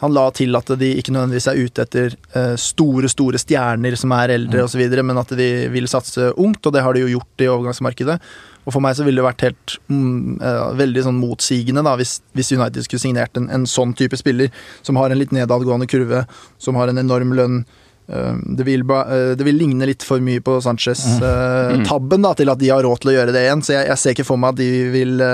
han 0.00 0.14
la 0.16 0.26
til 0.36 0.56
at 0.56 0.68
de 0.80 0.94
ikke 0.96 1.12
nødvendigvis 1.12 1.48
er 1.48 1.62
ute 1.64 1.84
etter 1.84 2.12
uh, 2.36 2.54
store, 2.60 3.08
store 3.12 3.40
stjerner 3.40 3.96
som 4.00 4.12
er 4.16 4.36
eldre 4.36 4.62
mm. 4.62 4.68
osv., 4.68 5.00
men 5.00 5.24
at 5.24 5.34
de 5.40 5.50
vil 5.72 5.88
satse 5.88 6.28
ungt, 6.36 6.60
og 6.60 6.76
det 6.76 6.84
har 6.84 6.96
de 6.96 7.06
jo 7.06 7.12
gjort 7.16 7.44
i 7.44 7.50
overgangsmarkedet. 7.56 8.20
Og 8.68 8.74
for 8.76 8.84
meg 8.84 8.96
så 8.96 9.06
ville 9.06 9.22
det 9.22 9.28
vært 9.30 9.48
helt 9.48 9.80
mm, 9.88 10.40
uh, 10.44 10.70
veldig 10.76 11.08
sånn 11.08 11.20
motsigende 11.24 11.84
da, 11.88 11.96
hvis, 11.96 12.18
hvis 12.36 12.52
United 12.52 12.84
skulle 12.84 13.08
signert 13.08 13.40
en, 13.40 13.48
en, 13.48 13.68
sånn 13.68 13.96
type 13.96 14.20
spiller, 14.20 14.52
som 14.84 15.00
har 15.00 15.08
en 15.08 15.20
litt 15.20 15.32
nedadgående 15.32 15.88
kurve, 15.88 16.26
som 16.60 16.76
har 16.76 16.92
en 16.92 17.00
enorm 17.00 17.32
lønn 17.32 17.62
Eh, 17.64 17.89
det 18.10 18.66
vil, 18.66 18.84
eh, 18.90 19.32
det 19.38 19.46
vil, 19.46 19.58
ligne 19.60 19.88
litt 19.88 20.04
for 20.06 20.22
mye 20.24 20.42
på 20.44 20.58
Sanchez-tabben 20.64 22.22
mm. 22.22 22.28
uh, 22.28 22.36
til 22.38 22.52
at 22.52 22.60
de 22.60 22.70
har 22.72 22.82
råd 22.86 23.02
til 23.02 23.12
å 23.12 23.16
gjøre 23.18 23.34
det 23.36 23.44
igjen, 23.46 23.64
så 23.66 23.76
jeg, 23.76 23.88
jeg 23.92 24.02
ser 24.02 24.16
ikke 24.16 24.28
for 24.28 24.40
meg 24.40 24.54
at 24.54 24.60
de 24.60 24.70
vil 24.94 25.26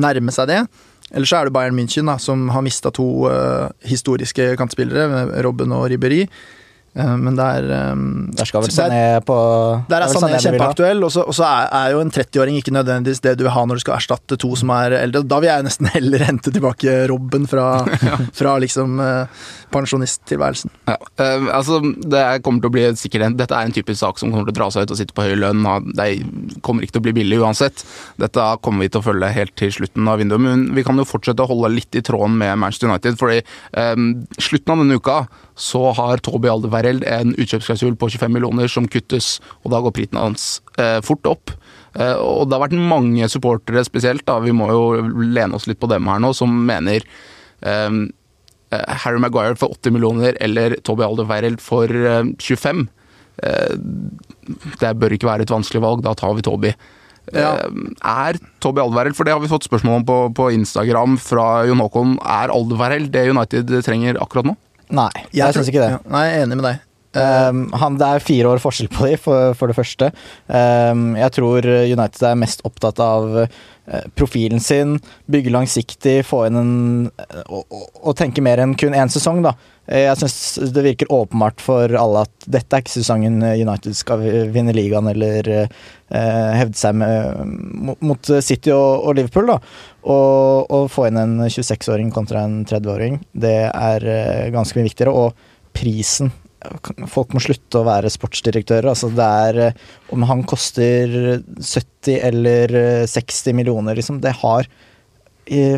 nærme 0.00 0.34
seg 0.34 0.50
det. 0.50 0.62
Eller 1.10 1.26
så 1.26 1.40
er 1.40 1.48
det 1.48 1.54
Bayern 1.56 1.74
München, 1.74 2.06
da, 2.06 2.16
som 2.22 2.48
har 2.54 2.62
mista 2.62 2.92
to 2.94 3.08
uh, 3.26 3.70
historiske 3.86 4.52
kantspillere, 4.60 5.26
Robben 5.46 5.74
og 5.74 5.88
Ribberi. 5.90 6.24
Uh, 6.90 7.14
men 7.14 7.36
der 7.38 7.92
um, 7.92 8.32
Der 8.34 8.48
skal 8.48 8.64
vel 8.64 8.72
Sané 8.74 9.20
på 9.22 9.34
Der 9.86 10.02
er 10.02 10.10
Sané 10.10 10.40
kjempeaktuell, 10.42 11.04
og 11.06 11.12
så 11.14 11.44
er, 11.46 11.68
er, 11.70 11.92
jo 11.94 12.00
en 12.02 12.10
30-åring 12.10 12.56
ikke 12.58 12.74
nødvendigvis 12.74 13.22
det 13.22 13.36
du 13.38 13.44
vil 13.46 13.54
ha 13.54 13.62
når 13.62 13.78
du 13.78 13.82
skal 13.84 14.00
erstatte 14.00 14.34
to 14.42 14.50
som 14.58 14.72
er 14.74 14.96
eldre. 14.98 15.22
Da 15.22 15.38
vil 15.38 15.52
jeg 15.52 15.66
nesten 15.68 15.86
heller 15.94 16.24
hente 16.28 16.50
tilbake 16.50 16.96
Robben 17.10 17.46
fra, 17.50 17.68
ja. 18.08 18.18
fra 18.34 18.56
liksom 18.62 18.98
uh, 18.98 19.44
pensjonisttilværelsen. 19.70 20.74
Ja, 20.90 20.96
uh, 20.98 21.46
altså, 21.60 21.78
det 21.78 22.24
kommer 22.42 22.64
til 22.64 22.72
å 22.72 22.74
bli 22.74 22.86
sikkert 22.98 23.38
Dette 23.38 23.54
er 23.54 23.68
en 23.68 23.76
typisk 23.76 24.00
sak 24.02 24.18
som 24.18 24.34
kommer 24.34 24.48
til 24.50 24.56
å 24.56 24.58
dra 24.58 24.68
seg 24.74 24.88
ut 24.88 24.94
og 24.96 24.98
sitte 24.98 25.14
på 25.14 25.28
høy 25.28 25.36
lønn. 25.38 25.62
Det 25.94 26.08
kommer 26.66 26.82
ikke 26.82 26.96
til 26.98 27.04
å 27.04 27.06
bli 27.06 27.14
billig 27.20 27.38
uansett. 27.44 27.84
Dette 28.18 28.48
kommer 28.66 28.82
vi 28.82 28.90
til 28.90 29.04
å 29.04 29.06
følge 29.06 29.30
helt 29.36 29.54
til 29.60 29.70
slutten 29.78 30.10
av 30.10 30.18
vinduet. 30.18 30.42
Men 30.42 30.66
vi 30.74 30.82
kan 30.86 30.98
jo 30.98 31.06
fortsette 31.06 31.46
å 31.46 31.52
holde 31.52 31.70
litt 31.76 31.94
i 31.94 32.02
tråden 32.02 32.34
med 32.40 32.58
Manchester 32.58 32.90
United, 32.90 33.14
fordi 33.20 33.44
um, 33.78 34.10
slutten 34.42 34.74
av 34.74 34.82
denne 34.82 34.98
uka 34.98 35.20
så 35.60 35.90
har 35.96 36.22
Toby 36.24 36.48
Alderweireld 36.48 37.04
en 37.08 37.34
utkjøpsklausul 37.36 37.98
på 38.00 38.08
25 38.14 38.32
millioner 38.32 38.70
som 38.72 38.88
kuttes, 38.90 39.38
og 39.62 39.74
da 39.74 39.82
går 39.84 39.94
prisen 39.96 40.20
hans 40.20 40.46
eh, 40.80 40.98
fort 41.04 41.28
opp. 41.28 41.52
Eh, 41.94 42.16
og 42.16 42.48
det 42.48 42.56
har 42.56 42.64
vært 42.64 42.78
mange 42.80 43.28
supportere 43.28 43.84
spesielt, 43.84 44.24
da, 44.28 44.38
vi 44.40 44.56
må 44.56 44.70
jo 44.72 44.86
lene 45.20 45.58
oss 45.58 45.68
litt 45.68 45.82
på 45.82 45.90
dem 45.92 46.08
her 46.08 46.22
nå, 46.22 46.32
som 46.36 46.54
mener 46.66 47.04
um, 47.60 48.06
Eh, 48.70 48.94
Harry 49.02 49.18
Maguire 49.18 49.58
for 49.58 49.74
80 49.74 49.96
millioner 49.96 50.36
eller 50.40 50.76
Toby 50.86 51.02
Alderweireld 51.02 51.60
for 51.62 51.90
25. 52.38 52.86
Eh, 53.42 53.50
eh, 53.50 53.76
det 54.80 54.94
bør 54.98 55.16
ikke 55.16 55.26
være 55.26 55.46
et 55.46 55.52
vanskelig 55.52 55.82
valg, 55.82 56.04
da 56.06 56.14
tar 56.14 56.36
vi 56.38 56.46
Toby. 56.46 56.72
Ja. 57.34 57.50
Er 58.02 58.38
Toby 58.62 58.82
Alderweireld, 58.82 59.16
for 59.18 59.26
det 59.26 59.34
har 59.34 59.42
vi 59.42 59.50
fått 59.50 59.66
spørsmål 59.66 60.00
om 60.00 60.06
på, 60.06 60.18
på 60.38 60.50
Instagram 60.54 61.18
fra 61.22 61.64
Jon 61.68 61.82
Håkon, 61.82 62.16
er 62.22 62.54
Alderweireld 62.54 63.10
det 63.14 63.28
United 63.30 63.74
trenger 63.86 64.18
akkurat 64.22 64.50
nå? 64.50 64.56
Nei, 64.90 65.10
jeg, 65.14 65.38
jeg 65.38 65.54
syns 65.54 65.68
ikke 65.70 65.82
det. 65.84 65.90
Ja, 65.94 65.98
nei, 66.10 66.22
jeg 66.26 66.40
er 66.40 66.46
enig 66.48 66.58
med 66.58 66.66
deg. 66.66 66.86
Um, 67.10 67.64
han, 67.74 67.96
det 67.98 68.06
er 68.06 68.22
fire 68.22 68.52
år 68.52 68.60
forskjell 68.62 68.90
på 68.92 69.08
dem, 69.08 69.18
for, 69.18 69.56
for, 69.58 69.70
det 69.70 69.78
første. 69.78 70.12
Um, 70.46 71.16
jeg 71.18 71.34
tror 71.34 71.66
United 71.66 72.22
er 72.28 72.38
mest 72.38 72.62
opptatt 72.68 73.00
av 73.02 73.26
uh, 73.42 74.04
profilen 74.14 74.62
sin, 74.62 74.94
bygge 75.26 75.50
langsiktig, 75.50 76.20
få 76.28 76.44
inn 76.46 76.60
en 76.60 76.74
Og, 77.50 77.64
og 77.74 78.14
tenke 78.18 78.42
mer 78.44 78.62
enn 78.62 78.76
kun 78.78 78.94
én 78.94 79.10
sesong, 79.10 79.40
da. 79.42 79.56
Eh, 79.90 80.04
jeg 80.04 80.20
syns 80.20 80.70
det 80.70 80.84
virker 80.84 81.10
åpenbart 81.10 81.62
for 81.64 81.90
alle 81.98 82.22
at 82.28 82.46
dette 82.46 82.76
er 82.76 82.84
ikke 82.84 82.92
sesongen 82.92 83.40
United 83.42 83.96
skal 83.98 84.22
vinne 84.54 84.74
ligaen 84.76 85.08
eller 85.10 85.48
uh, 85.50 86.52
hevde 86.54 86.78
seg 86.78 86.94
med, 87.00 87.96
mot 87.98 88.30
City 88.38 88.70
og, 88.70 89.08
og 89.08 89.18
Liverpool, 89.18 89.50
da. 89.50 89.58
Og 90.14 90.86
få 90.94 91.08
inn 91.08 91.18
en 91.18 91.34
26-åring 91.48 92.14
kontra 92.14 92.44
en 92.46 92.60
30-åring, 92.70 93.18
det 93.34 93.56
er 93.66 94.06
uh, 94.06 94.46
ganske 94.54 94.78
mye 94.78 94.86
viktigere. 94.92 95.16
Og 95.16 95.74
prisen 95.74 96.30
Folk 97.08 97.32
må 97.32 97.40
slutte 97.40 97.80
å 97.80 97.86
være 97.86 98.12
sportsdirektører. 98.12 98.90
Altså 98.92 99.08
det 99.16 99.26
er 99.46 99.60
eh, 99.70 99.88
Om 100.12 100.26
han 100.28 100.44
koster 100.48 101.40
70 101.56 102.20
eller 102.30 102.76
60 103.08 103.56
millioner, 103.56 103.96
liksom, 103.96 104.20
det 104.24 104.36
har 104.42 104.68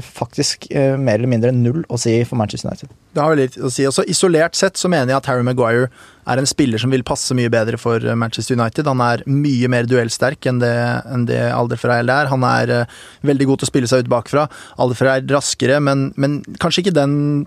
faktisk 0.04 0.66
eh, 0.70 0.98
mer 0.98 1.14
eller 1.14 1.30
mindre 1.30 1.52
null 1.52 1.84
å 1.88 1.96
si 1.96 2.12
for 2.28 2.36
Manchester 2.36 2.68
United. 2.68 2.90
Det 3.14 3.22
har 3.24 3.36
litt 3.36 3.56
å 3.56 3.70
si. 3.72 3.86
Også 3.88 4.04
isolert 4.10 4.54
sett 4.54 4.76
så 4.76 4.88
mener 4.88 5.12
jeg 5.12 5.20
at 5.22 5.28
Harry 5.30 5.42
Maguire 5.42 5.88
er 6.28 6.38
en 6.38 6.46
spiller 6.48 6.78
som 6.78 6.92
vil 6.92 7.04
passe 7.04 7.32
mye 7.34 7.50
bedre 7.52 7.78
for 7.80 8.02
eh, 8.04 8.18
Manchester 8.18 8.58
United. 8.58 8.86
Han 8.86 9.00
er 9.00 9.24
mye 9.26 9.70
mer 9.72 9.88
duellsterk 9.88 10.44
enn 10.46 10.60
det, 10.60 10.74
enn 11.08 11.26
det 11.28 11.40
Alderfereil 11.54 12.12
er. 12.12 12.28
Han 12.32 12.44
er 12.44 12.74
eh, 12.82 12.98
veldig 13.24 13.48
god 13.48 13.62
til 13.62 13.68
å 13.68 13.72
spille 13.72 13.90
seg 13.90 14.04
ut 14.04 14.12
bakfra. 14.12 14.48
Alderfereil 14.82 15.24
raskere, 15.32 15.80
men, 15.80 16.10
men 16.20 16.42
kanskje 16.60 16.84
ikke 16.84 16.98
den, 16.98 17.46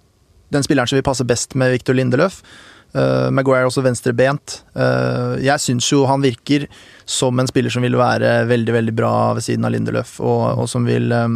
den 0.56 0.65
spilleren 0.65 0.89
som 0.89 0.98
vil 0.98 1.06
passe 1.06 1.27
best 1.27 1.54
med 1.60 1.75
Victor 1.75 1.98
Lindeløf. 1.98 2.42
Uh, 2.96 3.28
Maguire 3.36 3.66
er 3.66 3.68
også 3.68 3.84
venstrebent. 3.84 4.62
Uh, 4.72 5.36
jeg 5.44 5.60
syns 5.60 5.88
jo 5.92 6.06
han 6.08 6.24
virker 6.24 6.64
som 7.06 7.36
en 7.38 7.50
spiller 7.50 7.74
som 7.74 7.84
vil 7.84 7.98
være 8.00 8.46
veldig 8.48 8.74
veldig 8.74 8.94
bra 8.96 9.12
ved 9.36 9.44
siden 9.46 9.68
av 9.68 9.74
Lindeløf, 9.74 10.16
og, 10.24 10.62
og 10.64 10.70
som 10.72 10.88
vil 10.88 11.12
um, 11.12 11.36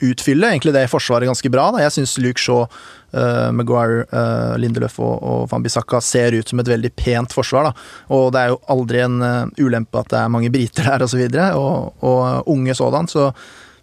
utfylle 0.00 0.54
egentlig 0.54 0.72
det 0.74 0.86
forsvaret 0.90 1.28
ganske 1.28 1.52
bra. 1.52 1.68
Da. 1.74 1.84
Jeg 1.84 1.94
syns 1.98 2.16
Luke 2.24 2.40
Shaw, 2.40 2.64
uh, 3.12 3.50
Maguire, 3.52 4.06
Lindeløf 4.62 4.96
og, 5.04 5.20
og 5.20 5.44
Van 5.52 5.66
Bissaka 5.66 6.00
ser 6.00 6.38
ut 6.38 6.48
som 6.48 6.64
et 6.64 6.72
veldig 6.72 6.94
pent 6.96 7.36
forsvar. 7.36 7.68
Da. 7.68 7.86
Og 8.16 8.32
det 8.32 8.42
er 8.42 8.54
jo 8.54 8.58
aldri 8.72 9.04
en 9.04 9.20
ulempe 9.60 10.00
at 10.00 10.10
det 10.14 10.20
er 10.22 10.32
mange 10.32 10.50
briter 10.54 10.88
der, 10.88 11.04
og 11.04 11.12
så 11.12 11.20
videre, 11.20 11.52
og, 11.60 11.92
og 12.00 12.52
unge 12.56 12.74
sådan. 12.78 13.12
Så 13.12 13.28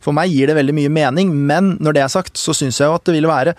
for 0.03 0.17
meg 0.17 0.33
gir 0.33 0.49
det 0.49 0.57
veldig 0.57 0.75
mye 0.81 0.97
mening, 0.97 1.31
men 1.45 1.75
når 1.77 1.95
det 1.95 2.07
er 2.07 2.11
sagt, 2.17 2.35
så 2.41 2.57
syns 2.57 2.81
jeg 2.81 2.89
jo 2.89 2.97
at 2.97 3.05
det 3.05 3.15
ville 3.15 3.29
være 3.29 3.53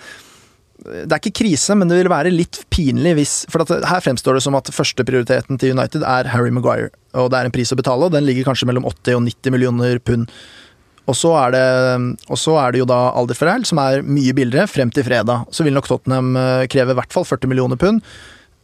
det 0.84 1.08
er 1.08 1.20
ikke 1.20 1.38
krise, 1.40 1.76
men 1.78 1.88
det 1.88 2.02
vil 2.02 2.12
være 2.12 2.32
litt 2.34 2.60
pinlig 2.72 3.14
hvis 3.18 3.32
For 3.52 3.64
her 3.64 4.04
fremstår 4.04 4.36
det 4.36 4.44
som 4.44 4.56
at 4.58 4.68
førsteprioriteten 4.74 5.60
til 5.60 5.72
United 5.76 6.04
er 6.04 6.28
Harry 6.32 6.52
Maguire. 6.52 6.90
Og 7.16 7.30
det 7.32 7.40
er 7.40 7.48
en 7.48 7.54
pris 7.54 7.72
å 7.72 7.78
betale, 7.78 8.06
og 8.06 8.12
den 8.12 8.26
ligger 8.26 8.50
kanskje 8.50 8.68
mellom 8.68 8.86
80 8.90 9.18
og 9.18 9.24
90 9.28 9.54
millioner 9.54 10.02
pund. 10.04 10.28
Og 11.04 11.16
så 11.20 11.34
er 11.36 11.52
det, 11.52 11.64
er 11.64 12.72
det 12.72 12.80
jo 12.80 12.88
da 12.88 13.00
Alder 13.12 13.36
Ferrell, 13.36 13.66
som 13.68 13.80
er 13.82 14.04
mye 14.04 14.32
billigere, 14.36 14.68
frem 14.70 14.92
til 14.92 15.04
fredag. 15.04 15.44
Så 15.52 15.66
vil 15.66 15.76
nok 15.76 15.88
Tottenham 15.90 16.32
eh, 16.40 16.64
kreve 16.72 16.94
i 16.94 16.98
hvert 16.98 17.12
fall 17.12 17.26
40 17.28 17.52
millioner 17.52 17.80
pund. 17.80 18.00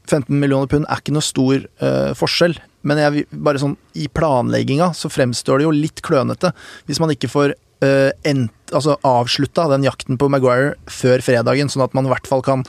15 0.09 0.41
millioner 0.41 0.71
pund 0.71 0.89
er 0.89 1.01
ikke 1.01 1.15
noe 1.15 1.23
stor 1.23 1.61
uh, 1.83 2.11
forskjell, 2.19 2.57
men 2.89 2.99
jeg, 2.99 3.27
bare 3.31 3.61
sånn 3.63 3.77
i 4.01 4.09
planlegginga 4.11 4.89
så 4.97 5.11
fremstår 5.13 5.61
det 5.61 5.67
jo 5.69 5.75
litt 5.77 6.01
klønete 6.03 6.51
hvis 6.89 6.99
man 7.03 7.13
ikke 7.15 7.31
får 7.31 7.55
uh, 7.85 8.11
ent, 8.27 8.53
altså 8.71 8.97
avslutta 9.07 9.67
den 9.73 9.85
jakten 9.87 10.19
på 10.21 10.29
Maguire 10.31 10.77
før 10.91 11.23
fredagen, 11.25 11.71
sånn 11.73 11.85
at 11.87 11.95
man 11.97 12.07
i 12.07 12.13
hvert 12.13 12.29
fall 12.31 12.43
kan, 12.47 12.63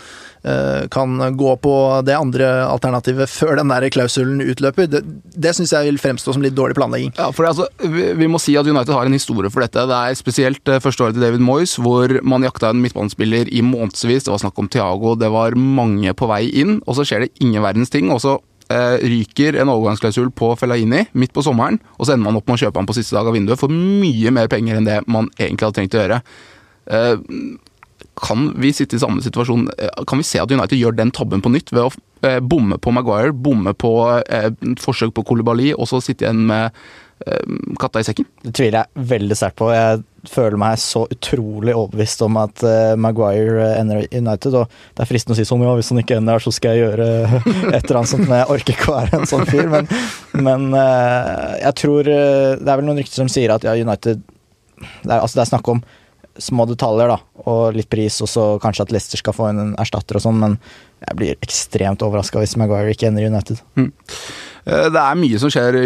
uh, 0.48 0.88
kan 0.94 1.20
gå 1.38 1.56
på 1.62 1.75
det 2.08 2.15
andre 2.18 2.50
alternativet 2.65 3.30
før 3.30 3.60
den 3.60 3.72
der 3.72 3.88
klausulen 3.94 4.41
utløper. 4.44 4.89
Det, 4.89 5.03
det 5.36 5.56
syns 5.58 5.74
jeg 5.75 5.89
vil 5.89 6.01
fremstå 6.01 6.36
som 6.36 6.46
litt 6.46 6.58
dårlig 6.58 6.77
planlegging. 6.80 7.13
Ja, 7.20 7.30
for 7.36 7.50
altså, 7.50 7.68
vi, 7.82 8.12
vi, 8.18 8.30
må 8.32 8.41
si 8.41 8.58
at 8.60 8.68
United 8.68 8.94
har 8.96 9.10
en 9.10 9.18
historie 9.18 9.51
for 9.53 9.65
dette. 9.65 9.88
Det 9.89 10.00
er 10.00 10.20
spesielt 10.20 10.74
uh, 10.74 10.82
første 10.84 11.08
året 11.08 11.18
til 11.18 11.27
David 11.27 11.46
Moyes, 11.46 11.77
hvor 11.82 12.18
man 12.25 12.48
jakta 12.48 12.72
en 12.72 12.82
midtbanespiller 12.84 13.51
i 13.51 13.63
månedsvis. 13.65 14.25
Det 14.25 14.34
var 14.34 14.46
snakk 14.46 14.62
om 14.62 14.72
Thiago, 14.72 15.15
det 15.20 15.32
var 15.34 15.58
mange 15.60 16.15
på 16.18 16.30
vei 16.32 16.46
inn, 16.63 16.80
og 16.86 16.98
så 16.98 17.08
skjer 17.08 17.27
det 17.27 17.36
ingen 17.44 17.63
verdens 17.63 17.94
ting. 17.94 18.10
og 18.12 18.24
så 18.24 18.38
eh, 18.39 18.50
ryker 19.01 19.58
en 19.62 19.72
overgangsklausul 19.74 20.30
på 20.38 20.54
Fellaini 20.60 21.06
midt 21.18 21.34
på 21.36 21.44
sommeren, 21.46 21.80
og 21.98 22.06
så 22.06 22.16
ender 22.16 22.28
man 22.30 22.40
opp 22.40 22.48
med 22.50 22.60
å 22.60 22.63
kjøpe 22.66 22.82
han 22.82 22.90
på 22.90 22.96
siste 22.98 23.18
dag 23.18 23.28
av 23.30 23.36
vinduet 23.36 23.60
for 23.60 23.74
mye 23.74 24.34
mer 24.34 24.51
penger 24.51 24.80
enn 24.80 24.88
det 24.88 25.01
man 25.12 25.30
egentlig 25.40 25.68
hadde 25.68 25.80
trengt 25.80 25.98
å 25.98 26.01
gjøre. 26.04 26.22
Eh, 26.92 27.16
kan 28.22 28.54
vi 28.62 28.74
sitte 28.74 28.98
i 28.98 29.01
samme 29.01 29.24
situasjon? 29.24 29.70
Eh, 29.78 30.04
kan 30.08 30.22
vi 30.22 30.28
se 30.28 30.42
at 30.42 30.51
United 30.51 30.78
gjør 30.78 30.98
den 30.98 31.13
tabben 31.16 31.42
på 31.44 31.51
nytt 31.54 31.72
ved 31.74 31.88
å 31.88 31.92
eh, 32.28 32.40
bomme 32.40 32.78
på 32.82 32.94
Maguire, 32.94 33.34
bomme 33.34 33.74
på 33.74 33.94
eh, 34.22 34.51
forsøk 34.82 35.16
på 35.18 35.25
Kolibali, 35.32 35.72
og 35.74 35.90
så 35.90 36.01
sitte 36.04 36.28
igjen 36.28 36.44
med 36.50 36.78
eh, 37.25 37.58
katta 37.82 38.01
i 38.01 38.08
sekken? 38.08 38.28
Det 38.44 38.54
tviler 38.58 38.84
jeg 38.84 39.10
veldig 39.13 39.38
sterkt 39.40 39.60
på. 39.62 39.72
Jeg 39.74 40.04
føler 40.30 40.58
meg 40.62 40.80
så 40.82 41.06
utrolig 41.12 41.74
overbevist 41.74 42.22
om 42.25 42.38
at 42.42 42.63
uh, 42.66 42.94
Maguire 43.00 43.72
ender 43.80 44.04
United. 44.12 44.58
Og 44.58 44.68
det 44.96 45.06
er 45.06 45.10
fristende 45.10 45.38
å 45.38 45.40
si 45.40 45.48
sånn 45.48 45.63
ja, 45.66 45.74
hvis 45.78 45.92
han 45.94 46.01
ikke 46.04 46.20
ender 46.20 46.38
her, 46.38 46.46
så 46.46 46.54
skal 46.56 46.78
jeg 46.78 46.86
gjøre 46.86 47.08
et 47.75 47.82
eller 47.82 48.01
annet 48.01 48.13
sånt. 48.13 48.28
Men 48.28 48.42
jeg 48.42 48.51
orker 48.58 48.75
ikke 48.75 48.92
å 48.92 48.98
være 49.00 49.22
en 49.22 49.32
sånn 49.32 49.48
fyr. 49.50 49.72
Men, 49.72 49.90
men 50.50 50.68
uh, 50.75 51.58
jeg 51.62 51.78
tror 51.82 52.12
uh, 52.12 52.60
Det 52.60 52.68
er 52.68 52.78
vel 52.78 52.88
noen 52.88 53.01
rykter 53.01 53.24
som 53.24 53.32
sier 53.32 53.56
at 53.56 53.66
ja, 53.68 53.78
United 53.80 54.22
det 54.82 55.12
er, 55.12 55.20
altså 55.20 55.38
det 55.38 55.44
er 55.44 55.50
snakk 55.51 55.68
om 55.70 55.82
små 56.40 56.68
detaljer 56.70 57.12
da, 57.12 57.18
og 57.46 57.76
litt 57.76 57.90
pris, 57.92 58.22
og 58.24 58.30
så 58.30 58.46
kanskje 58.62 58.88
at 58.88 58.94
Leicester 58.96 59.22
skal 59.22 59.36
få 59.36 59.50
en 59.52 59.74
erstatter 59.82 60.20
og 60.20 60.26
sånn, 60.26 60.40
men 60.42 60.56
jeg 61.02 61.18
blir 61.18 61.44
ekstremt 61.44 62.04
overraska 62.06 62.42
hvis 62.42 62.56
Maguire 62.62 62.94
ikke 62.94 63.10
ender 63.10 63.26
i 63.26 63.32
United. 63.32 63.62
Mm. 63.80 63.92
Eh, 64.66 64.88
det 64.94 65.02
er 65.02 65.18
mye 65.18 65.40
som 65.42 65.52
skjer 65.54 65.78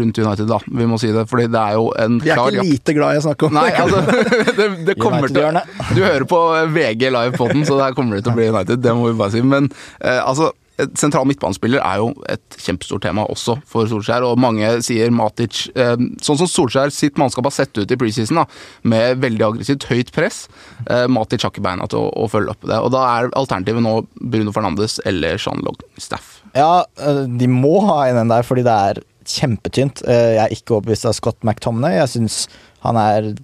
rundt 0.00 0.18
United, 0.18 0.46
da. 0.50 0.58
Vi 0.66 0.86
må 0.90 0.98
si 1.00 1.10
det. 1.14 1.24
Fordi 1.30 1.46
det 1.52 1.60
er 1.60 1.76
jo 1.78 1.88
en 1.94 2.18
klar 2.22 2.50
Vi 2.50 2.58
er 2.58 2.64
ikke 2.64 2.72
lite 2.72 2.96
glad 2.96 3.14
i 3.16 3.20
å 3.20 3.26
snakke 3.28 3.48
om 3.48 3.58
Nei, 3.58 3.68
altså, 3.78 4.00
det. 4.58 4.68
det 4.88 4.96
kommer 4.98 5.30
til 5.30 5.60
Du 5.94 6.02
hører 6.02 6.26
på 6.28 6.40
VG 6.74 7.10
live 7.14 7.36
på 7.38 7.50
den, 7.52 7.66
så 7.68 7.78
der 7.78 7.94
kommer 7.96 8.18
det 8.18 8.26
til 8.26 8.34
å 8.34 8.38
bli 8.38 8.48
United. 8.50 8.82
Det 8.82 8.96
må 8.98 9.12
vi 9.12 9.18
bare 9.20 9.36
si. 9.36 9.44
Men 9.46 9.70
uh, 9.70 10.22
altså 10.24 10.50
Sentral 10.98 11.26
midtbanespiller 11.26 11.82
er 11.82 11.98
jo 11.98 12.12
et 12.30 12.58
kjempestort 12.62 13.02
tema 13.02 13.24
også 13.32 13.56
for 13.66 13.88
Solskjær, 13.90 14.22
og 14.26 14.38
mange 14.38 14.70
sier 14.86 15.10
Matic 15.14 15.64
eh, 15.74 15.96
Sånn 16.22 16.38
som 16.38 16.50
Solskjær 16.50 16.92
sitt 16.94 17.18
mannskap 17.18 17.48
har 17.48 17.54
sett 17.56 17.80
ut 17.80 17.90
i 17.90 17.98
preseason, 17.98 18.38
da, 18.38 18.44
med 18.86 19.18
veldig 19.24 19.46
aggressivt 19.48 19.88
høyt 19.90 20.12
press. 20.14 20.44
Eh, 20.86 21.06
Matic 21.10 21.42
har 21.42 21.50
ikke 21.50 21.64
beina 21.66 21.88
til 21.90 22.04
å, 22.04 22.12
å, 22.14 22.28
følge 22.30 22.54
opp 22.54 22.68
det. 22.70 22.78
Og 22.78 22.92
da 22.94 23.02
er 23.16 23.32
alternativet 23.38 23.82
nå 23.82 23.96
Bruno 24.20 24.54
Fernandes 24.54 25.00
eller 25.08 25.40
Jean 25.42 25.64
Logstaff. 25.66 26.38
Ja, 26.54 26.84
eh, 27.02 27.24
de 27.26 27.50
må 27.50 27.78
ha 27.88 28.04
en 28.06 28.22
en 28.22 28.30
der, 28.30 28.46
fordi 28.46 28.66
det 28.66 28.78
er 28.92 29.02
kjempetynt. 29.28 30.00
Jeg 30.08 30.40
er 30.40 30.54
ikke 30.54 30.78
overbevist 30.78 31.06
av 31.10 31.18
Scott 31.18 31.42
McTomney. 31.44 31.98
Jeg 31.98 32.14
syns 32.14 32.40
han 32.86 32.96
er 32.98 33.34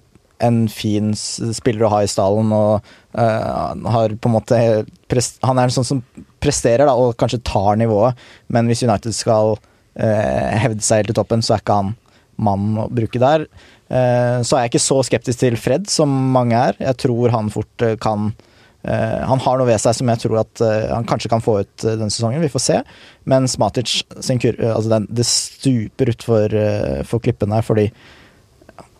en 0.43 0.65
fin 0.71 1.13
spiller 1.15 1.85
å 1.85 1.91
ha 1.93 2.01
i 2.03 2.09
stallen, 2.11 2.51
og 2.55 2.85
uh, 3.15 3.91
har 3.95 4.15
på 4.19 4.29
en 4.29 4.35
måte 4.35 4.57
Han 5.45 5.59
er 5.59 5.67
en 5.67 5.75
sånn 5.75 5.87
som 5.87 6.01
presterer, 6.45 6.85
da, 6.87 6.95
og 6.95 7.17
kanskje 7.19 7.43
tar 7.45 7.79
nivået, 7.81 8.25
men 8.53 8.69
hvis 8.69 8.85
United 8.85 9.15
skal 9.17 9.55
eh, 9.97 10.55
hevde 10.61 10.85
seg 10.85 11.03
helt 11.03 11.13
til 11.13 11.19
toppen, 11.19 11.45
så 11.45 11.55
er 11.55 11.63
ikke 11.63 11.79
han 11.81 11.95
mannen 12.45 12.81
å 12.83 12.89
bruke 12.91 13.21
der. 13.21 13.47
Eh, 13.89 14.41
så 14.45 14.57
er 14.57 14.65
jeg 14.65 14.75
ikke 14.75 14.85
så 14.87 14.99
skeptisk 15.07 15.41
til 15.43 15.57
Fred 15.59 15.89
som 15.91 16.11
mange 16.35 16.57
er. 16.57 16.77
Jeg 16.91 17.01
tror 17.05 17.33
han 17.35 17.53
fort 17.53 17.89
kan 18.03 18.35
han 18.85 19.39
har 19.41 19.55
noe 19.57 19.65
ved 19.65 19.79
seg 19.81 19.95
som 19.97 20.09
jeg 20.11 20.19
tror 20.21 20.43
at 20.43 20.61
han 20.61 21.07
kanskje 21.09 21.31
kan 21.31 21.41
få 21.41 21.55
ut 21.63 21.85
denne 21.87 22.13
sesongen. 22.13 22.43
Vi 22.43 22.51
får 22.53 22.61
se. 22.61 22.75
Men 23.25 23.47
Smatic 23.49 24.03
sin 24.21 24.37
kur, 24.37 24.53
altså 24.61 24.91
den, 24.91 25.07
det 25.09 25.25
stuper 25.25 26.11
utfor 26.13 26.53
for 27.09 27.25
klippen 27.25 27.55
her, 27.55 27.65
fordi 27.65 27.87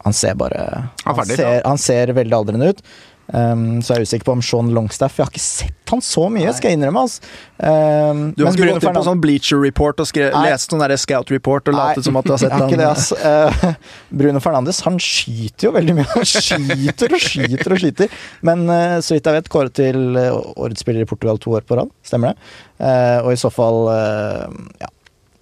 han 0.05 0.13
ser 0.13 0.37
bare 0.37 0.61
Han, 1.03 1.17
ferdig, 1.17 1.37
ser, 1.39 1.61
han 1.65 1.81
ser, 1.81 2.13
veldig 2.13 2.37
aldrende 2.37 2.71
ut. 2.73 2.81
Um, 3.25 3.81
så 3.81 3.95
jeg 3.95 4.03
er 4.03 4.05
usikker 4.05 4.27
på 4.27 4.33
om 4.35 4.41
Sean 4.45 4.67
Longstaff 4.75 5.15
Jeg 5.17 5.25
har 5.25 5.31
ikke 5.33 5.41
sett 5.41 5.89
han 5.89 6.01
så 6.01 6.27
mye, 6.33 6.49
skal 6.53 6.71
jeg 6.71 6.79
innrømme. 6.79 7.01
Altså. 7.05 7.21
Um, 7.57 8.21
du 8.37 8.43
har 8.45 8.53
ikke 8.53 8.69
gått 8.71 8.85
inn 8.87 8.97
på 8.97 9.03
sånn 9.05 9.21
Bleacher 9.21 9.59
Report 9.61 10.01
og 10.01 10.09
skrevet, 10.09 10.33
lest 10.45 10.73
sånn 10.73 10.81
Scout 10.97 11.29
Report 11.33 11.69
og 11.69 11.77
latet 11.77 12.07
som 12.07 12.17
at 12.17 12.25
du 12.25 12.33
har 12.33 12.41
sett 12.41 12.55
han? 12.57 12.73
Det, 12.73 12.87
altså. 12.89 13.17
uh, 13.21 13.93
Bruno 14.09 14.41
Fernandes 14.41 14.81
han 14.85 14.97
skyter 15.01 15.69
jo 15.69 15.75
veldig 15.77 15.97
mye. 15.99 16.07
Han 16.15 16.25
skyter 16.25 17.17
og 17.17 17.25
skyter 17.27 17.77
og 17.77 17.83
skyter. 17.83 18.17
Men 18.49 18.65
uh, 18.69 18.97
så 19.05 19.17
vidt 19.17 19.29
jeg 19.29 19.39
vet, 19.39 19.51
kåret 19.53 19.77
til 19.77 20.17
uh, 20.17 20.41
årets 20.57 20.85
spiller 20.85 21.05
i 21.05 21.09
Portugal 21.09 21.41
to 21.41 21.53
år 21.57 21.65
på 21.69 21.77
rad. 21.77 21.93
Stemmer 22.05 22.33
det? 22.33 22.51
Uh, 22.81 23.19
og 23.23 23.33
i 23.33 23.39
så 23.39 23.53
fall 23.53 23.85
Ja. 24.81 24.89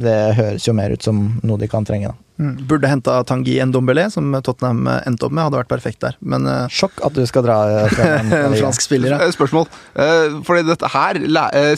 Det 0.04 0.18
høres 0.38 0.68
jo 0.68 0.76
mer 0.78 0.94
ut 0.94 1.06
som 1.06 1.24
noe 1.46 1.62
de 1.62 1.70
kan 1.72 1.86
trenge, 1.88 2.12
da. 2.12 2.20
Mm. 2.42 2.54
Burde 2.68 2.90
henta 2.90 3.20
Tangi 3.30 3.60
Ndombele, 3.62 4.08
som 4.12 4.32
Tottenham 4.44 4.88
endte 5.06 5.28
opp 5.28 5.36
med. 5.36 5.46
Hadde 5.46 5.60
vært 5.62 5.72
perfekt 5.72 6.02
der. 6.04 6.18
Men 6.20 6.48
uh, 6.50 6.66
Sjokk 6.74 6.98
at 7.06 7.14
du 7.16 7.22
skal 7.30 7.46
dra 7.46 7.58
eh, 7.86 8.00
en, 8.08 8.34
en 8.34 8.58
fransk 8.58 8.86
spiller. 8.88 9.14
Ja. 9.14 9.30
Spørsmål. 9.34 9.70
Uh, 9.94 10.42
fordi 10.48 10.66
dette 10.68 10.90
her 10.96 11.22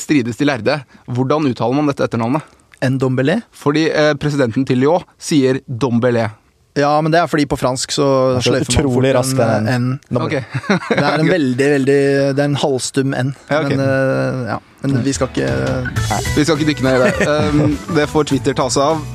strides 0.02 0.40
de 0.40 0.48
lærde. 0.48 0.80
Hvordan 1.12 1.52
uttaler 1.52 1.78
man 1.78 1.92
dette 1.92 2.08
etternavnet? 2.08 2.56
Ndombele? 2.86 3.42
Fordi 3.56 3.90
uh, 3.92 4.14
presidenten 4.20 4.66
til 4.68 4.84
Lyon 4.84 5.06
sier 5.22 5.62
Dombele. 5.68 6.30
Ja, 6.76 6.92
men 7.02 7.14
det 7.14 7.22
er 7.22 7.28
fordi 7.32 7.46
på 7.48 7.56
fransk 7.56 7.94
så 7.96 8.06
sløyfer 8.44 8.84
man 8.84 8.92
fort 8.92 9.06
raskt 9.16 9.42
en 9.46 9.70
N. 9.72 9.86
Okay. 10.20 10.44
det 10.90 11.04
er 11.04 11.22
en 11.24 11.30
veldig, 11.30 11.68
veldig 11.76 12.00
Det 12.36 12.44
er 12.44 12.50
en 12.50 12.58
halvstum 12.60 13.16
N. 13.16 13.32
Ja, 13.48 13.62
okay. 13.64 13.78
Men, 13.80 14.42
ja, 14.50 14.58
men 14.84 14.98
vi 15.06 15.14
skal 15.16 15.32
ikke 15.32 15.52
Vi 16.36 16.44
skal 16.44 16.58
ikke 16.58 16.72
dykke 16.74 16.88
ned 16.90 16.98
i 16.98 17.06
det. 17.06 17.30
Um, 17.32 17.78
det 17.96 18.10
får 18.12 18.28
Twitter 18.34 18.58
ta 18.58 18.68
seg 18.74 18.92
av. 18.92 19.06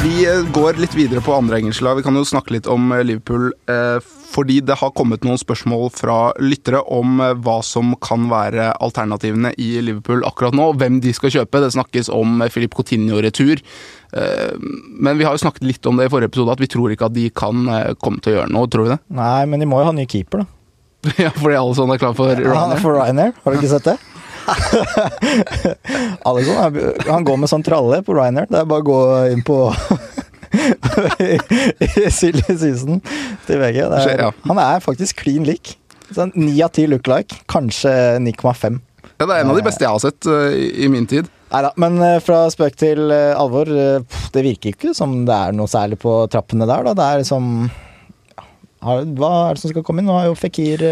Vi 0.00 0.24
eh, 0.26 0.42
går 0.56 0.80
litt 0.80 0.94
videre 0.96 1.22
på 1.22 1.34
andre 1.36 1.60
engelske 1.60 1.84
lag. 1.84 1.98
Vi 2.00 2.04
kan 2.06 2.16
jo 2.16 2.26
snakke 2.26 2.54
litt 2.56 2.66
om 2.70 2.90
eh, 2.96 3.04
Liverpool. 3.06 3.50
Eh, 3.70 4.00
fordi 4.30 4.60
det 4.62 4.76
har 4.78 4.92
kommet 4.94 5.24
noen 5.26 5.40
spørsmål 5.40 5.88
fra 5.94 6.18
lyttere 6.38 6.80
om 6.92 7.18
hva 7.42 7.56
som 7.66 7.96
kan 8.02 8.28
være 8.30 8.70
alternativene 8.78 9.52
i 9.58 9.72
Liverpool 9.82 10.22
akkurat 10.28 10.54
nå. 10.56 10.70
Hvem 10.78 11.00
de 11.02 11.14
skal 11.16 11.34
kjøpe. 11.34 11.62
Det 11.64 11.72
snakkes 11.74 12.12
om 12.14 12.44
Filip 12.52 12.76
Coutinho-retur. 12.78 13.62
Men 14.10 15.18
vi 15.18 15.26
har 15.26 15.34
jo 15.34 15.42
snakket 15.42 15.66
litt 15.66 15.90
om 15.90 15.98
det 15.98 16.06
i 16.06 16.12
forrige 16.12 16.30
episode, 16.30 16.54
at 16.54 16.62
vi 16.62 16.70
tror 16.70 16.94
ikke 16.94 17.10
at 17.10 17.16
de 17.16 17.26
kan 17.34 17.66
komme 18.02 18.22
til 18.22 18.34
å 18.34 18.38
gjøre 18.38 18.54
noe. 18.54 18.70
Tror 18.70 18.86
vi 18.86 18.94
det? 18.94 19.00
Nei, 19.18 19.42
men 19.50 19.62
de 19.62 19.68
må 19.70 19.82
jo 19.82 19.90
ha 19.90 19.96
ny 19.96 20.06
keeper, 20.10 20.44
da. 20.44 20.56
ja, 21.24 21.32
fordi 21.34 21.56
alle 21.56 21.76
sånn 21.78 21.90
er 21.94 22.00
klar 22.00 22.16
for 22.16 22.30
Ryanair? 22.30 22.76
Ja, 22.76 22.80
for 22.82 22.98
Ryanair. 22.98 23.36
Har 23.42 23.54
du 23.54 23.60
ikke 23.60 23.74
sett 23.74 23.90
det? 23.90 23.98
Alison, 26.28 26.80
han 27.06 27.24
går 27.24 27.40
med 27.40 27.50
sånn 27.50 27.64
tralle 27.66 28.02
på 28.06 28.16
Ryanair. 28.16 28.50
Det 28.50 28.62
er 28.62 28.68
bare 28.68 28.84
å 28.84 28.88
gå 28.90 29.00
inn 29.34 29.44
på 29.46 29.58
i 30.50 32.10
silly 32.10 32.42
Susan 32.48 33.00
til 33.46 33.60
VG. 33.60 33.82
Det 33.90 34.00
er, 34.02 34.24
Ja. 34.26 34.30
Han 34.48 34.58
er 34.62 34.82
faktisk 34.84 35.22
klin 35.24 35.46
lik. 35.48 35.76
Sånn 36.10 36.32
9 36.34 36.54
av 36.66 36.72
10 36.74 36.88
look 36.90 37.10
like, 37.10 37.42
kanskje 37.50 37.92
9,5. 38.24 38.80
Ja, 39.20 39.26
det 39.28 39.34
er 39.34 39.44
en 39.44 39.52
av 39.52 39.58
de 39.58 39.66
beste 39.66 39.84
jeg 39.84 39.92
har 39.92 40.00
sett 40.02 40.26
uh, 40.26 40.48
i, 40.50 40.88
min 40.90 41.06
tid. 41.06 41.28
Neida, 41.50 41.70
men 41.82 41.98
eh, 42.02 42.18
fra 42.22 42.44
spøk 42.52 42.76
til 42.78 43.10
eh, 43.10 43.34
alvor, 43.34 43.66
det 43.66 44.42
virker 44.46 44.70
ikke 44.70 44.92
som 44.94 45.16
det 45.26 45.34
er 45.34 45.56
noe 45.58 45.66
særlig 45.70 45.98
på 45.98 46.12
trappene 46.30 46.62
der, 46.70 46.86
da. 46.86 46.92
Det 46.94 47.06
er 47.06 47.22
liksom 47.24 47.48
har, 48.86 49.02
Hva 49.18 49.30
er 49.48 49.58
det 49.58 49.62
som 49.64 49.72
skal 49.72 49.84
komme 49.84 50.00
inn? 50.00 50.06
Nå 50.06 50.14
har 50.14 50.28
jo 50.28 50.36
Fikir 50.38 50.84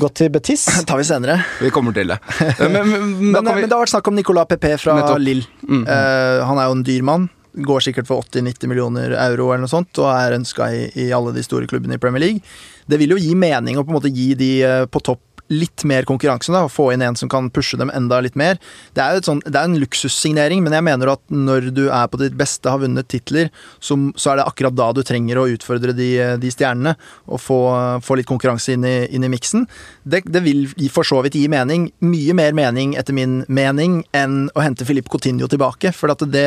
gått 0.00 0.16
til 0.22 0.32
Betis. 0.32 0.64
Det 0.72 0.86
tar 0.90 1.02
vi 1.02 1.06
senere. 1.06 1.36
Vi 1.60 1.70
kommer 1.74 1.92
til 1.94 2.10
det. 2.10 2.16
Men, 2.64 2.72
men, 2.72 2.88
Men, 3.36 3.44
vi... 3.44 3.60
men 3.60 3.68
det 3.68 3.76
har 3.76 3.84
vært 3.84 3.92
snakk 3.92 4.08
om 4.08 4.16
Nicolas 4.16 4.48
Pepe 4.50 4.72
fra 4.80 4.96
Nettopp. 4.98 5.20
Lill. 5.22 5.44
Mm. 5.68 5.84
Eh, 5.84 6.40
han 6.48 6.62
er 6.62 6.70
jo 6.72 6.78
en 6.80 6.86
dyr 6.88 7.04
mann. 7.12 7.28
Går 7.54 7.84
sikkert 7.86 8.08
for 8.08 8.24
80-90 8.26 8.70
millioner 8.70 9.14
euro 9.28 9.50
eller 9.52 9.64
noe 9.66 9.70
sånt, 9.70 9.92
og 10.02 10.10
er 10.10 10.34
ønska 10.38 10.70
i, 10.74 10.88
i 11.06 11.10
alle 11.14 11.34
de 11.36 11.44
store 11.46 11.68
klubbene 11.70 11.98
i 11.98 12.02
Premier 12.02 12.24
League. 12.24 12.56
Det 12.90 12.98
vil 13.00 13.14
jo 13.14 13.20
gi 13.20 13.34
mening 13.38 13.78
å 13.78 13.84
på 13.84 13.94
en 13.94 13.98
måte 14.00 14.12
gi 14.12 14.32
de 14.38 14.50
eh, 14.66 14.86
på 14.90 15.02
topp 15.06 15.33
litt 15.52 15.84
mer 15.84 16.06
konkurranse, 16.08 16.52
da, 16.52 16.64
få 16.72 16.88
inn 16.94 17.02
en 17.04 17.16
som 17.18 17.28
kan 17.28 17.50
pushe 17.52 17.76
dem 17.80 17.90
enda 17.94 18.20
litt 18.24 18.36
mer. 18.38 18.56
Det 18.96 19.02
er 19.02 19.14
jo 19.14 19.20
et 19.20 19.28
sånn, 19.28 19.42
det 19.44 19.58
er 19.58 19.68
en 19.68 19.78
luksussignering, 19.82 20.62
men 20.64 20.72
jeg 20.76 20.86
mener 20.86 21.12
at 21.12 21.22
når 21.28 21.68
du 21.76 21.82
er 21.88 22.08
på 22.08 22.20
ditt 22.22 22.36
beste, 22.38 22.70
har 22.70 22.80
vunnet 22.80 23.08
titler, 23.12 23.50
så, 23.76 23.98
så 24.16 24.32
er 24.32 24.40
det 24.40 24.46
akkurat 24.48 24.76
da 24.76 24.88
du 24.96 25.02
trenger 25.04 25.40
å 25.40 25.46
utfordre 25.52 25.92
de, 25.96 26.10
de 26.40 26.52
stjernene, 26.52 26.94
og 27.28 27.42
få, 27.44 27.58
få 28.04 28.18
litt 28.18 28.28
konkurranse 28.30 28.74
inn 28.74 28.86
i, 28.88 28.94
inn 29.14 29.26
i 29.26 29.30
miksen. 29.32 29.66
Det, 30.02 30.22
det 30.24 30.44
vil 30.46 30.64
for 30.92 31.06
så 31.06 31.20
vidt 31.24 31.36
gi 31.38 31.44
mening, 31.52 31.90
mye 32.04 32.36
mer 32.36 32.56
mening 32.56 32.96
etter 33.00 33.16
min 33.16 33.42
mening, 33.52 34.00
enn 34.16 34.46
å 34.56 34.64
hente 34.64 34.88
Filip 34.88 35.10
Coutinho 35.12 35.48
tilbake, 35.50 35.92
for 35.96 36.14
at 36.14 36.24
det 36.32 36.46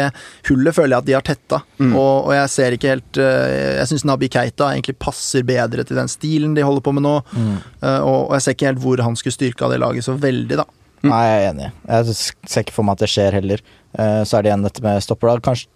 hullet 0.50 0.76
føler 0.76 0.96
jeg 0.96 1.04
at 1.04 1.10
de 1.12 1.18
har 1.20 1.28
tetta, 1.28 1.62
og, 1.92 2.30
og 2.30 2.34
jeg 2.34 2.54
ser 2.54 2.74
ikke 2.74 2.90
helt 2.96 3.18
eh, 3.22 3.78
Jeg 3.78 3.90
syns 3.92 4.06
Nabi 4.08 4.30
Keita 4.32 4.72
egentlig 4.74 4.96
passer 5.02 5.44
bedre 5.48 5.84
til 5.88 5.98
den 6.00 6.10
stilen 6.10 6.56
de 6.58 6.66
holder 6.66 6.84
på 6.84 6.94
med 6.98 7.06
nå, 7.06 7.16
mm. 7.30 7.56
og, 7.86 8.20
og 8.28 8.34
jeg 8.38 8.46
ser 8.46 8.58
ikke 8.58 8.70
helt 8.72 8.82
hvor 8.84 8.87
han 9.04 9.16
skulle 9.20 9.36
styrka 9.36 9.68
det 9.70 9.80
laget 9.84 10.04
så 10.08 10.16
veldig, 10.18 10.58
da. 10.58 10.66
Nei, 11.06 11.20
jeg 11.28 11.42
er 11.44 11.50
enig. 11.52 11.68
Jeg 11.88 12.16
ser 12.50 12.64
ikke 12.64 12.74
for 12.74 12.84
meg 12.88 12.96
at 12.98 13.04
det 13.06 13.10
skjer 13.14 13.36
heller. 13.38 13.62
Eh, 13.94 14.24
Så 14.26 14.38
er 14.38 14.42
det 14.44 14.50
igjen 14.50 14.64
dette 14.66 14.82
med 14.82 15.04
stopper. 15.06 15.40
Kanskje, 15.46 15.68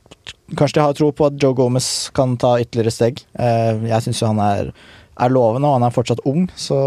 kanskje 0.58 0.80
de 0.80 0.86
har 0.88 0.94
tro 0.98 1.12
på 1.12 1.28
at 1.30 1.38
Joe 1.42 1.54
Gomez 1.54 2.10
kan 2.18 2.34
ta 2.42 2.56
ytterligere 2.60 2.92
steg. 2.96 3.22
Eh, 3.38 3.86
Jeg 3.92 4.02
syns 4.08 4.22
jo 4.24 4.32
han 4.32 4.40
er, 4.40 4.72
er 5.22 5.30
lovende, 5.30 5.68
og 5.70 5.78
han 5.78 5.84
er 5.86 5.94
fortsatt 5.94 6.24
ung, 6.26 6.48
så 6.58 6.80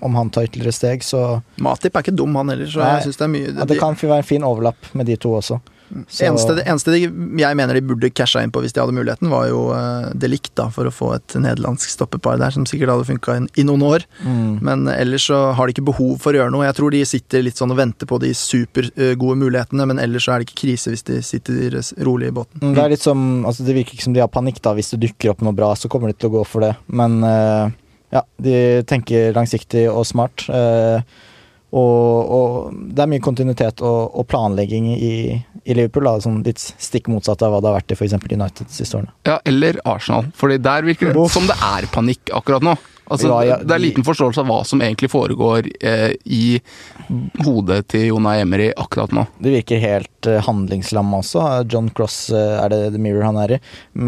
om 0.00 0.14
han 0.16 0.30
tar 0.30 0.46
ytterligere 0.48 0.72
steg, 0.72 1.02
så 1.04 1.42
Matip 1.60 1.94
er 1.96 2.06
ikke 2.06 2.16
dum, 2.16 2.34
han 2.40 2.48
heller, 2.48 2.66
så 2.72 2.80
Nei. 2.80 2.94
jeg 2.96 3.08
syns 3.10 3.20
det 3.20 3.26
er 3.26 3.32
mye 3.34 3.52
ja, 3.52 3.64
Det 3.68 3.78
kan 3.82 3.94
være 4.00 4.22
en 4.22 4.30
fin 4.32 4.42
overlapp 4.48 4.94
med 4.94 5.06
de 5.06 5.16
to 5.20 5.34
også. 5.36 5.60
Så- 6.08 6.24
eneste, 6.26 6.54
det 6.56 6.64
eneste 6.66 6.90
de, 6.94 7.00
jeg 7.38 7.56
mener 7.56 7.74
de 7.76 7.80
burde 7.86 8.08
casha 8.10 8.40
inn 8.42 8.50
på 8.50 8.62
hvis 8.64 8.72
de 8.74 8.80
hadde 8.82 8.94
muligheten, 8.96 9.28
var 9.30 9.46
jo 9.50 9.60
uh, 9.70 10.08
Delict, 10.14 10.50
da, 10.58 10.68
for 10.74 10.88
å 10.88 10.92
få 10.94 11.10
et 11.14 11.36
nederlandsk 11.38 11.92
stoppepar 11.92 12.38
der, 12.40 12.50
som 12.54 12.64
sikkert 12.66 12.90
hadde 12.94 13.06
funka 13.08 13.36
i 13.60 13.64
noen 13.68 13.84
år. 13.86 14.06
Mm. 14.24 14.58
Men 14.64 14.88
ellers 14.90 15.28
så 15.30 15.52
har 15.54 15.66
de 15.70 15.74
ikke 15.76 15.86
behov 15.92 16.16
for 16.24 16.32
å 16.34 16.40
gjøre 16.40 16.50
noe. 16.54 16.64
Jeg 16.66 16.78
tror 16.80 16.90
de 16.96 17.02
sitter 17.06 17.44
litt 17.46 17.60
sånn 17.60 17.70
og 17.74 17.78
venter 17.78 18.08
på 18.10 18.18
de 18.24 18.32
supergode 18.34 19.38
mulighetene, 19.44 19.86
men 19.92 20.00
ellers 20.02 20.26
så 20.26 20.34
er 20.34 20.42
det 20.42 20.48
ikke 20.48 20.62
krise 20.64 20.90
hvis 20.94 21.04
de 21.06 21.20
sitter 21.22 21.78
rolig 22.08 22.32
i 22.32 22.34
båten. 22.40 22.60
Mm, 22.64 22.74
Det 22.74 22.82
er 22.84 22.92
litt 22.96 23.04
som, 23.04 23.22
altså 23.46 23.64
det 23.68 23.76
virker 23.78 23.94
ikke 23.98 24.08
som 24.08 24.16
de 24.16 24.24
har 24.24 24.32
panikk 24.32 24.60
da 24.64 24.74
Hvis 24.74 24.90
det 24.96 25.02
dukker 25.06 25.30
opp 25.34 25.44
noe 25.46 25.54
bra, 25.54 25.74
så 25.78 25.88
kommer 25.92 26.10
de 26.10 26.16
til 26.18 26.30
å 26.32 26.38
gå 26.40 26.44
for 26.48 26.64
det. 26.66 26.72
Men 26.88 27.20
uh, 27.22 27.70
ja, 28.14 28.22
de 28.40 28.56
tenker 28.88 29.32
langsiktig 29.34 29.86
og 29.90 30.04
smart. 30.06 30.44
eh, 30.48 31.00
og, 31.74 32.32
og 32.38 32.78
det 32.94 33.02
er 33.02 33.10
mye 33.10 33.24
kontinuitet 33.24 33.82
og, 33.82 34.14
og 34.14 34.28
planlegging 34.30 34.86
i, 34.94 35.12
i 35.64 35.74
Liverpool. 35.76 36.06
Da, 36.06 36.16
sånn 36.22 36.42
litt 36.46 36.62
stikk 36.62 37.10
motsatt 37.10 37.42
av 37.42 37.54
hva 37.54 37.60
det 37.64 37.72
har 37.72 37.78
vært 37.80 37.94
i 37.94 37.98
f.eks. 37.98 38.14
United 38.30 38.68
de 38.68 38.74
siste 38.78 39.00
årene. 39.00 39.14
ja, 39.26 39.40
eller 39.44 39.80
Arsenal, 39.84 40.30
Fordi 40.38 40.60
der 40.62 40.86
virker 40.86 41.10
det 41.10 41.18
Uff. 41.24 41.34
som 41.34 41.48
det 41.50 41.56
er 41.58 41.90
panikk 41.94 42.30
akkurat 42.36 42.62
nå. 42.64 42.76
Altså, 43.04 43.28
Ja, 43.28 43.40
ja, 43.44 43.56
det 43.60 43.74
er 43.74 43.82
liten 43.82 44.04
forståelse 44.06 44.40
av 44.40 44.46
hva 44.48 44.62
som 44.64 44.80
egentlig 44.80 45.10
foregår 45.12 45.66
eh, 45.84 46.14
i 46.24 46.56
hodet 47.44 47.82
til 47.92 48.06
Jonah 48.08 48.38
Emery 48.40 48.70
akkurat 48.80 49.12
nå. 49.12 49.26
Det 49.44 49.52
virker 49.58 49.82
helt 49.82 50.28
eh, 50.30 50.40
handlingslamma 50.46 51.20
også. 51.20 51.42
John 51.68 51.90
Cross, 51.92 52.30
eh, 52.32 52.54
er 52.62 52.72
det 52.72 52.78
The 52.94 53.02
Mirror 53.04 53.26
han 53.28 53.40
er 53.42 53.56
i, 53.58 53.58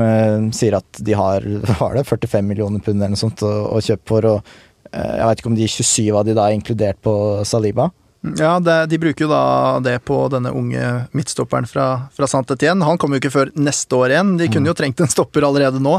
med, 0.00 0.48
sier 0.56 0.78
at 0.78 1.02
de 1.04 1.16
har 1.18 1.44
det, 1.98 2.06
45 2.08 2.48
millioner 2.48 2.80
pund 2.80 2.96
eller 3.02 3.12
noe 3.12 3.20
sånt 3.20 3.44
å, 3.44 3.52
å 3.76 3.82
kjøpe 3.84 4.08
for. 4.14 4.30
og 4.36 4.56
Jeg 4.96 5.28
vet 5.28 5.40
ikke 5.42 5.52
om 5.52 5.58
de 5.58 5.68
27 5.68 6.16
av 6.16 6.26
de 6.26 6.34
da 6.36 6.48
er 6.48 6.56
inkludert 6.56 7.00
på 7.04 7.14
Saliba. 7.48 7.90
Ja, 8.34 8.56
det, 8.60 8.74
de 8.90 8.98
bruker 8.98 9.26
jo 9.26 9.30
da 9.30 9.42
det 9.84 10.00
på 10.08 10.16
denne 10.32 10.50
unge 10.56 10.82
midtstopperen 11.14 11.68
fra, 11.70 11.86
fra 12.16 12.26
Saint-Étienne. 12.30 12.84
Han 12.86 12.98
kommer 12.98 13.16
jo 13.16 13.22
ikke 13.22 13.34
før 13.34 13.52
neste 13.54 13.98
år 13.98 14.14
igjen. 14.14 14.34
De 14.40 14.48
kunne 14.50 14.70
jo 14.70 14.74
trengt 14.78 15.00
en 15.02 15.10
stopper 15.12 15.46
allerede 15.46 15.82
nå, 15.82 15.98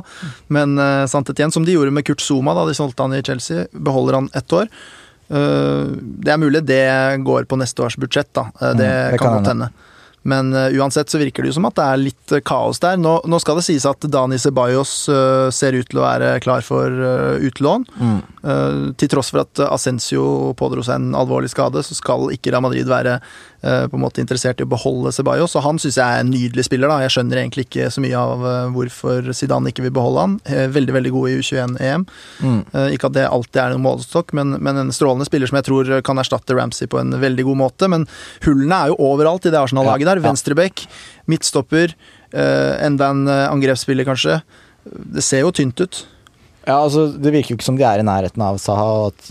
men 0.54 0.76
uh, 0.82 1.06
Saint-Étienne, 1.08 1.56
som 1.56 1.66
de 1.68 1.78
gjorde 1.78 1.94
med 1.96 2.08
Kurt 2.08 2.24
Zuma 2.24 2.56
da 2.58 2.66
de 2.68 2.76
solgte 2.78 3.06
han 3.06 3.16
i 3.16 3.24
Chelsea, 3.24 3.68
beholder 3.72 4.20
han 4.20 4.32
ett 4.36 4.56
år. 4.58 4.68
Uh, 5.32 5.94
det 6.24 6.34
er 6.34 6.42
mulig 6.42 6.66
det 6.68 6.84
går 7.28 7.48
på 7.48 7.60
neste 7.62 7.86
års 7.86 8.00
budsjett, 8.02 8.34
da. 8.36 8.50
Uh, 8.60 8.74
det, 8.74 8.92
Mm, 8.92 9.12
det 9.14 9.22
kan 9.22 9.38
godt 9.38 9.54
hende. 9.54 9.72
Men 10.28 10.54
eh, 10.54 10.76
uansett 10.80 11.10
så 11.10 11.20
virker 11.22 11.44
det 11.44 11.54
jo 11.54 11.58
som 11.58 11.68
at 11.70 11.78
det 11.78 11.86
er 11.88 12.02
litt 12.02 12.34
eh, 12.36 12.44
kaos 12.44 12.82
der. 12.84 13.00
Nå, 13.00 13.14
nå 13.24 13.40
skal 13.40 13.60
det 13.60 13.66
sies 13.70 13.86
at 13.88 14.04
Dani 14.12 14.40
Ceballos 14.42 14.94
eh, 15.12 15.48
ser 15.56 15.78
ut 15.78 15.88
til 15.88 16.02
å 16.02 16.06
være 16.06 16.34
klar 16.44 16.66
for 16.68 16.92
utlån. 17.48 17.86
Mm. 17.98 18.18
Til 19.00 19.10
tross 19.12 19.30
for 19.34 19.44
at 19.44 19.60
Ascencio 19.68 20.54
pådro 20.60 20.84
seg 20.86 21.00
en 21.00 21.16
alvorlig 21.18 21.50
skade, 21.52 21.84
så 21.84 21.96
skal 21.98 22.30
ikke 22.36 22.52
Real 22.54 22.64
Madrid 22.64 22.88
være 22.90 23.18
på 23.92 23.98
en 23.98 24.04
måte 24.04 24.22
interessert 24.24 24.62
i 24.62 24.66
å 24.66 24.70
beholde 24.70 25.12
Ceballos. 25.16 25.56
Og 25.58 25.66
han 25.66 25.80
syns 25.82 25.98
jeg 26.00 26.06
er 26.06 26.24
en 26.24 26.32
nydelig 26.32 26.68
spiller. 26.68 26.92
da. 26.92 27.00
Jeg 27.04 27.16
skjønner 27.16 27.42
egentlig 27.42 27.68
ikke 27.68 27.90
så 27.94 28.04
mye 28.04 28.18
av 28.20 28.46
eh, 28.48 28.70
hvorfor 28.76 29.32
Zidane 29.36 29.72
ikke 29.74 29.86
vil 29.86 29.96
beholde 29.96 30.26
han. 30.26 30.36
Eh, 30.46 30.68
veldig 30.74 30.96
veldig 30.98 31.14
god 31.16 31.30
i 31.30 31.38
U21-EM. 31.42 32.06
Mm. 32.42 32.60
Eh, 32.74 32.90
ikke 32.96 33.12
at 33.12 33.18
det 33.18 33.28
alltid 33.28 33.62
er 33.64 33.76
noen 33.76 33.86
målestokk, 33.86 34.34
men, 34.38 34.58
men 34.64 34.82
en 34.84 34.94
strålende 34.96 35.28
spiller 35.30 35.50
som 35.50 35.60
jeg 35.60 35.68
tror 35.70 35.94
kan 36.08 36.22
erstatte 36.22 36.58
Ramsey 36.58 36.90
på 36.92 37.02
en 37.02 37.18
veldig 37.22 37.48
god 37.50 37.62
måte. 37.64 37.92
Men 37.92 38.08
hullene 38.46 38.82
er 38.84 38.94
jo 38.94 39.00
overalt 39.12 39.48
i 39.48 39.54
det 39.54 39.62
Arsenal-laget 39.62 40.12
der. 40.12 40.24
Venstrebekk, 40.26 40.86
midtstopper, 41.32 41.96
eh, 42.32 42.74
enda 42.86 43.12
en 43.14 43.28
eh, 43.28 43.48
angrepsspiller 43.50 44.08
kanskje. 44.08 44.42
Det 44.88 45.24
ser 45.26 45.44
jo 45.46 45.52
tynt 45.56 45.82
ut. 45.84 46.06
Ja, 46.68 46.82
altså 46.84 47.06
Det 47.16 47.32
virker 47.32 47.54
jo 47.54 47.58
ikke 47.58 47.68
som 47.68 47.78
de 47.80 47.86
er 47.88 48.02
i 48.02 48.06
nærheten 48.06 48.44
av 48.44 48.58
Saha, 48.60 48.88
og 49.02 49.14
at 49.14 49.30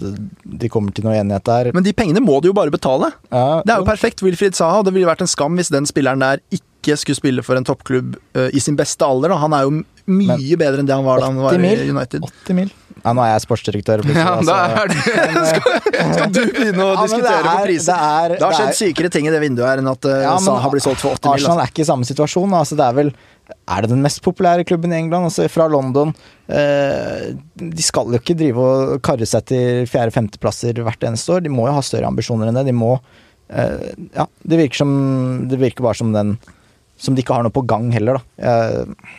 de 0.63 0.71
kommer 0.73 0.95
til 0.97 1.05
noe 1.05 1.17
enighet 1.19 1.45
der. 1.45 1.71
Men 1.77 1.85
de 1.85 1.93
pengene 1.97 2.23
må 2.25 2.39
de 2.41 2.49
jo 2.51 2.57
bare 2.57 2.73
betale. 2.73 3.13
Ja, 3.29 3.61
Det 3.61 3.75
er 3.75 3.83
jo 3.83 3.89
perfekt. 3.89 4.25
Wilfried 4.25 4.57
Saha. 4.57 4.81
og 4.81 4.89
Det 4.89 4.95
ville 4.97 5.09
vært 5.09 5.25
en 5.25 5.31
skam 5.31 5.59
hvis 5.61 5.73
den 5.75 5.89
spilleren 5.89 6.25
der 6.25 6.41
ikke 6.51 6.97
skulle 6.97 7.19
spille 7.19 7.45
for 7.45 7.59
en 7.59 7.67
toppklubb 7.67 8.17
uh, 8.39 8.49
i 8.55 8.63
sin 8.63 8.79
beste 8.79 9.05
alder. 9.05 9.35
Da. 9.35 9.41
Han 9.43 9.53
er 9.53 9.67
jo 9.67 9.77
mye 10.07 10.57
bedre 10.57 10.81
enn 10.81 10.89
det 10.89 10.95
han 10.95 11.05
var 11.05 11.21
da 11.21 11.29
han 11.29 11.41
var 11.43 11.57
80 11.59 11.85
i? 11.85 11.91
United. 11.91 12.27
80 12.47 12.61
mil. 12.61 12.73
Ja, 13.07 13.13
nå 13.15 13.23
er 13.23 13.31
jeg 13.37 13.43
sportsdirektør. 13.47 14.03
Ja, 14.11 14.25
altså. 14.41 14.51
da 14.51 14.83
er 14.83 14.91
det 14.91 14.97
Skal 16.17 16.33
du 16.37 16.41
begynne 16.51 16.83
å 16.83 16.89
Ja, 16.91 17.05
diskutere 17.07 17.39
er- 17.39 17.47
på 17.47 17.65
priser? 17.69 17.93
det 17.93 18.01
er- 18.03 18.35
Det 18.35 18.43
har 18.49 18.57
skjedd 18.59 18.73
er- 18.73 18.79
sykere 18.81 19.11
ting 19.15 19.29
i 19.31 19.33
det 19.35 19.41
vinduet 19.45 19.69
her 19.71 19.83
enn 19.85 19.91
at 19.93 20.09
uh, 20.11 20.17
Ja, 20.25 20.33
men 20.35 20.45
Saha 20.49 20.71
blir 20.75 20.83
solgt 20.85 21.05
for 21.05 21.15
80 21.15 21.23
mil. 21.23 21.35
Arsenal 21.39 21.55
Altså. 21.61 21.65
er 21.69 21.73
ikke 21.73 21.85
i 21.87 21.91
samme 21.93 22.09
situasjon. 22.11 22.57
Altså, 22.59 22.77
det 22.81 22.87
er 22.91 22.97
vel 22.99 23.13
Er 23.71 23.83
det 23.87 23.91
den 23.93 24.03
mest 24.03 24.19
populære 24.27 24.65
klubben 24.67 24.91
i 24.91 24.99
England? 24.99 25.29
Altså, 25.31 25.47
fra 25.55 25.69
London. 25.71 26.11
Eh, 26.51 27.29
de 27.63 27.83
skal 27.87 28.11
jo 28.11 28.19
ikke 28.19 28.35
drive 28.39 28.59
og 28.59 28.97
karre 29.07 29.27
seg 29.31 29.45
til 29.53 29.87
fjerde-femteplasser 29.87 30.83
hvert 30.83 31.07
eneste 31.07 31.37
år. 31.37 31.45
De 31.47 31.53
må 31.55 31.69
jo 31.71 31.77
ha 31.79 31.85
større 31.87 32.11
ambisjoner 32.11 32.51
enn 32.51 32.59
det. 32.59 32.67
De 32.73 32.75
må 32.75 32.97
eh, 33.51 33.93
Ja, 34.19 34.27
det 34.43 34.59
virker 34.65 34.83
som 34.83 34.93
Det 35.51 35.61
virker 35.63 35.87
bare 35.87 35.95
som 35.99 36.11
den 36.15 36.35
Som 36.99 37.15
de 37.15 37.23
ikke 37.23 37.35
har 37.39 37.47
noe 37.47 37.55
på 37.55 37.63
gang 37.71 37.91
heller, 37.95 38.19
da. 38.19 38.51
Eh, 38.51 39.15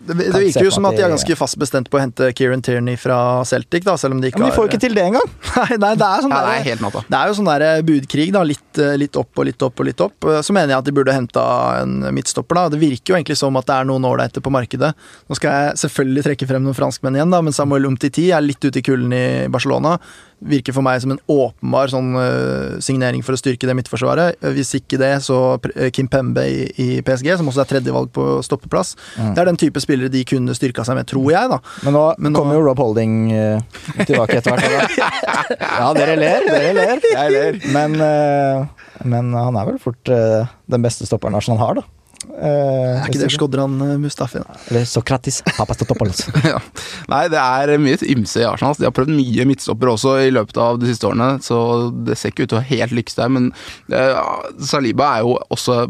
Det, 0.00 0.14
det 0.16 0.40
virker 0.40 0.64
jo 0.64 0.70
som 0.72 0.86
at 0.88 0.96
de 0.96 1.02
er 1.04 1.10
ganske 1.12 1.34
fast 1.36 1.58
bestemt 1.60 1.90
på 1.92 1.98
å 1.98 2.00
hente 2.00 2.30
Kieran 2.32 2.62
Tierney 2.64 2.96
fra 2.96 3.44
Celtic, 3.44 3.84
da, 3.84 3.98
selv 4.00 4.16
om 4.16 4.22
de 4.22 4.30
ikke 4.30 4.40
har 4.40 4.46
men 4.46 4.50
de 4.50 4.56
får 4.56 4.64
jo 4.64 4.70
ikke 4.72 4.80
til 4.86 4.94
det 4.96 5.02
engang! 5.10 5.26
Nei, 5.60 5.76
nei, 5.82 5.90
det 6.00 6.06
er 6.08 6.24
sånn 6.24 6.32
Ja, 6.32 6.38
det 6.40 6.46
der- 6.46 6.60
er 6.62 6.68
helt. 6.70 6.96
Det 7.10 7.18
er 7.18 7.28
jo 7.28 7.34
sånn 7.36 7.50
der 7.50 7.64
budkrig, 7.84 8.26
da. 8.32 8.42
Litt, 8.48 8.80
eh, 8.80 8.94
litt 8.96 9.18
opp 9.20 9.42
og 9.42 9.44
litt 9.50 9.60
opp 9.66 9.82
og 9.84 9.88
litt 9.90 10.00
opp. 10.00 10.24
Eh, 10.24 10.40
Så 10.46 10.54
mener 10.56 10.72
jeg 10.72 10.78
at 10.80 10.88
de 10.88 10.94
burde 10.96 11.12
henta 11.12 11.44
en 11.82 11.98
midtstopper, 12.16 12.56
da. 12.62 12.64
Det 12.72 12.80
virker 12.80 13.12
jo 13.12 13.18
egentlig 13.18 13.36
som 13.36 13.60
at 13.60 13.68
det 13.68 13.76
er 13.76 13.90
noen 13.90 14.08
ålreite 14.08 14.40
på 14.40 14.50
markedet. 14.54 14.94
Nå 15.28 15.36
skal 15.36 15.52
jeg 15.58 15.82
selvfølgelig 15.84 16.24
trekke 16.30 16.48
frem 16.48 16.64
noen 16.64 16.78
franskmenn 16.80 17.20
igjen, 17.20 17.30
da, 17.36 17.42
men 17.44 17.52
Samuel 17.52 17.90
Umtiti 17.90 18.30
er 18.32 18.40
litt 18.46 18.64
ute 18.64 18.80
i 18.80 18.86
kulden 18.86 19.12
i 19.12 19.24
Barcelona. 19.52 19.98
Virker 20.40 20.72
for 20.72 20.80
meg 20.80 21.02
som 21.04 21.10
en 21.12 21.18
åpenbar 21.28 21.90
sånn 21.92 22.14
eh, 22.16 22.78
signering 22.80 23.20
for 23.20 23.36
å 23.36 23.40
styrke 23.40 23.68
det 23.68 23.74
midtforsvaret. 23.76 24.38
Eh, 24.40 24.54
Hvis 24.56 24.70
ikke 24.78 24.96
det, 24.96 25.10
så 25.26 25.36
eh, 25.74 25.90
Kim 25.92 26.08
Pembe 26.08 26.46
i, 26.48 26.62
i 26.80 26.86
PSG, 27.04 27.28
som 27.36 27.50
også 27.52 27.60
er 27.66 27.68
tredjevalg 27.74 28.08
på 28.16 28.24
stoppeplass. 28.46 28.94
Mm. 29.18 29.34
Det 29.36 29.42
er 29.44 29.50
den 29.50 29.60
type 29.60 29.82
spillere 29.84 30.08
de 30.14 30.22
kunne 30.24 30.56
styrka 30.56 30.86
seg 30.88 30.96
med, 30.96 31.10
tror 31.12 31.28
jeg, 31.34 31.52
da. 31.52 31.60
Men 31.84 31.96
nå 31.98 32.04
Men 32.16 32.32
nå- 32.32 32.40
kommer 32.40 32.56
jo 32.56 32.64
Rob 32.70 32.80
Holding 32.80 33.18
uh, 33.36 33.60
tilbake 34.08 34.40
etter 34.40 34.56
hvert. 34.56 34.98
Ja, 35.60 35.92
dere 35.96 36.16
ler, 36.16 36.44
dere 36.48 36.72
ler. 36.76 37.04
Jeg 37.10 37.32
ler. 37.36 37.60
Men, 37.76 38.00
uh, 38.00 38.90
men 39.04 39.32
han 39.36 39.56
er 39.60 39.68
vel 39.74 39.78
fort 39.82 40.08
den 40.08 40.84
beste 40.84 41.04
stopperen 41.08 41.36
Arsenal 41.36 41.60
har, 41.60 41.80
da. 41.82 41.86
Eh, 42.28 43.00
Er 43.00 43.08
ikke 43.08 43.22
det 43.22 43.30
Skodran 43.32 43.78
eh, 43.80 43.96
Mustafi? 44.00 44.42
da? 44.42 44.58
Eller 44.68 44.84
Sokratis 44.88 45.40
Papastotopoulos. 45.56 46.26
ja. 46.52 46.60
Nei, 47.08 47.24
det 47.32 47.40
er 47.40 47.80
mye 47.80 48.00
ymse 48.12 48.42
i 48.42 48.46
Arsenal. 48.48 48.76
De 48.76 48.88
har 48.88 48.94
prøvd 48.96 49.14
mye 49.16 49.46
midtstoppere 49.48 49.94
også 49.96 50.16
i 50.26 50.32
løpet 50.34 50.60
av 50.60 50.80
de 50.80 50.90
siste 50.90 51.08
årene, 51.08 51.32
så 51.44 51.58
det 52.06 52.18
ser 52.20 52.34
ikke 52.34 52.46
ut 52.46 52.52
til 52.54 52.60
å 52.60 52.66
helt 52.70 52.96
lykkes 52.96 53.20
der. 53.20 53.32
Men 53.32 53.52
eh, 53.88 54.24
Saliba 54.68 55.14
er 55.16 55.28
jo 55.28 55.38
også 55.48 55.84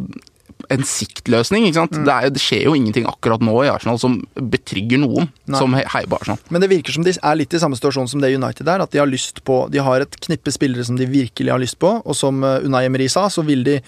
en 0.71 0.85
siktløsning. 0.87 1.67
ikke 1.67 1.81
sant? 1.81 1.97
Det, 1.99 2.13
er, 2.13 2.31
det, 2.31 2.43
skjer 2.43 2.69
jo 2.69 2.77
ingenting 2.79 3.09
akkurat 3.11 3.43
nå 3.43 3.55
i 3.65 3.71
Arsenal 3.73 3.99
som 3.99 4.21
betrygger 4.37 5.01
noen 5.03 5.27
Nei. 5.51 5.59
som 5.59 5.75
heier 5.75 6.07
på 6.07 6.21
Arsenal. 6.21 6.39
Men 6.53 6.63
det 6.63 6.71
virker 6.71 6.95
som 6.95 7.07
de 7.07 7.17
er 7.17 7.41
litt 7.41 7.57
i 7.57 7.63
samme 7.63 7.79
situasjon 7.79 8.11
som 8.13 8.23
det 8.23 8.31
United 8.37 8.71
er. 8.71 8.85
At 8.85 8.95
de 8.95 9.01
har 9.03 9.11
lyst 9.11 9.43
på 9.47 9.65
De 9.73 9.83
har 9.83 10.05
et 10.05 10.21
knippe 10.29 10.53
spillere 10.55 10.87
som 10.87 11.01
de 11.01 11.09
virkelig 11.11 11.51
har 11.51 11.63
lyst 11.63 11.81
på, 11.83 11.97
og 12.05 12.17
som 12.17 12.45
Unai 12.45 12.85
Emery 12.87 13.09
sa, 13.11 13.27
så 13.33 13.43
vil 13.47 13.67
de 13.67 13.81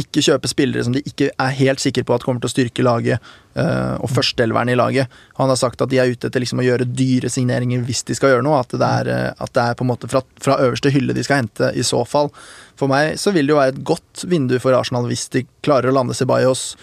ikke 0.00 0.22
kjøpe 0.24 0.50
spillere 0.50 0.84
som 0.84 0.94
de 0.96 1.02
ikke 1.06 1.30
er 1.32 1.54
helt 1.58 1.82
sikre 1.82 2.04
på 2.06 2.16
at 2.16 2.24
kommer 2.26 2.42
til 2.42 2.50
å 2.50 2.52
styrke 2.52 2.84
laget, 2.84 3.22
uh, 3.56 3.96
og 4.02 4.10
førsteelveren 4.12 4.72
i 4.72 4.76
laget. 4.78 5.12
Han 5.40 5.50
har 5.52 5.58
sagt 5.60 5.82
at 5.82 5.92
de 5.92 6.00
er 6.02 6.12
ute 6.12 6.28
etter 6.28 6.42
liksom 6.42 6.60
å 6.62 6.66
gjøre 6.66 6.88
dyre 6.88 7.30
signeringer 7.32 7.84
hvis 7.86 8.04
de 8.08 8.16
skal 8.18 8.34
gjøre 8.34 8.44
noe. 8.46 8.60
At 8.60 8.76
det 8.76 8.90
er, 9.00 9.10
uh, 9.10 9.32
at 9.46 9.54
det 9.56 9.64
er 9.64 9.78
på 9.78 9.86
en 9.86 9.92
måte 9.94 10.10
fra, 10.12 10.22
fra, 10.42 10.58
øverste 10.66 10.92
hylle 10.94 11.16
de 11.16 11.24
skal 11.26 11.42
hente, 11.44 11.72
i 11.72 11.86
så 11.86 12.04
fall. 12.08 12.30
For 12.76 12.92
meg 12.92 13.16
så 13.20 13.32
vil 13.34 13.48
det 13.48 13.56
jo 13.56 13.60
være 13.60 13.76
et 13.76 13.82
godt 13.88 14.26
vindu 14.28 14.58
for 14.62 14.76
Arsenal 14.76 15.08
hvis 15.10 15.28
de 15.32 15.46
klarer 15.66 15.92
å 15.92 15.96
lande 15.96 16.16
Ceballos. 16.16 16.74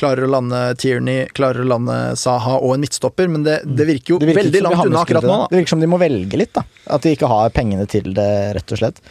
Klarer 0.00 0.24
å 0.24 0.30
lande 0.32 0.60
Tierney, 0.80 1.26
klarer 1.36 1.66
å 1.66 1.68
lande 1.68 1.96
Saha 2.16 2.54
og 2.64 2.72
en 2.74 2.80
midtstopper, 2.80 3.28
men 3.28 3.42
det, 3.44 3.58
det 3.68 3.84
virker 3.90 4.14
jo 4.14 4.20
det 4.22 4.30
virker 4.30 4.46
veldig 4.46 4.62
langt 4.64 4.86
unna 4.86 5.02
akkurat 5.02 5.26
nå. 5.28 5.34
Da. 5.42 5.50
Det 5.50 5.60
virker 5.60 5.74
som 5.74 5.84
de 5.84 5.90
må 5.92 5.98
velge 6.00 6.40
litt, 6.40 6.54
da. 6.56 6.64
At 6.96 7.04
de 7.04 7.12
ikke 7.12 7.28
har 7.28 7.52
pengene 7.52 7.84
til 7.92 8.08
det, 8.16 8.30
rett 8.56 8.72
og 8.72 8.80
slett. 8.80 9.02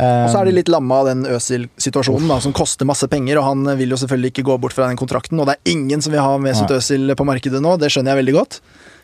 Og 0.00 0.30
så 0.32 0.40
er 0.40 0.48
de 0.48 0.54
litt 0.56 0.70
lamma 0.72 1.02
av 1.02 1.10
den 1.10 1.26
Øzil-situasjonen, 1.28 2.30
som 2.40 2.54
koster 2.56 2.88
masse 2.88 3.04
penger. 3.12 3.40
Og 3.40 3.48
han 3.50 3.74
vil 3.76 3.92
jo 3.92 3.98
selvfølgelig 4.00 4.32
ikke 4.32 4.46
gå 4.48 4.56
bort 4.62 4.76
fra 4.76 4.88
den 4.88 5.00
kontrakten, 5.00 5.40
og 5.40 5.50
det 5.50 5.58
er 5.58 5.74
ingen 5.74 6.00
som 6.00 6.14
vil 6.14 6.24
ha 6.24 6.38
Mesut 6.40 6.72
Øzil 6.72 7.12
på 7.16 7.26
markedet 7.28 7.60
nå, 7.60 7.76
det 7.80 7.92
skjønner 7.92 8.14
jeg 8.14 8.22
veldig 8.22 8.36
godt. 8.38 8.60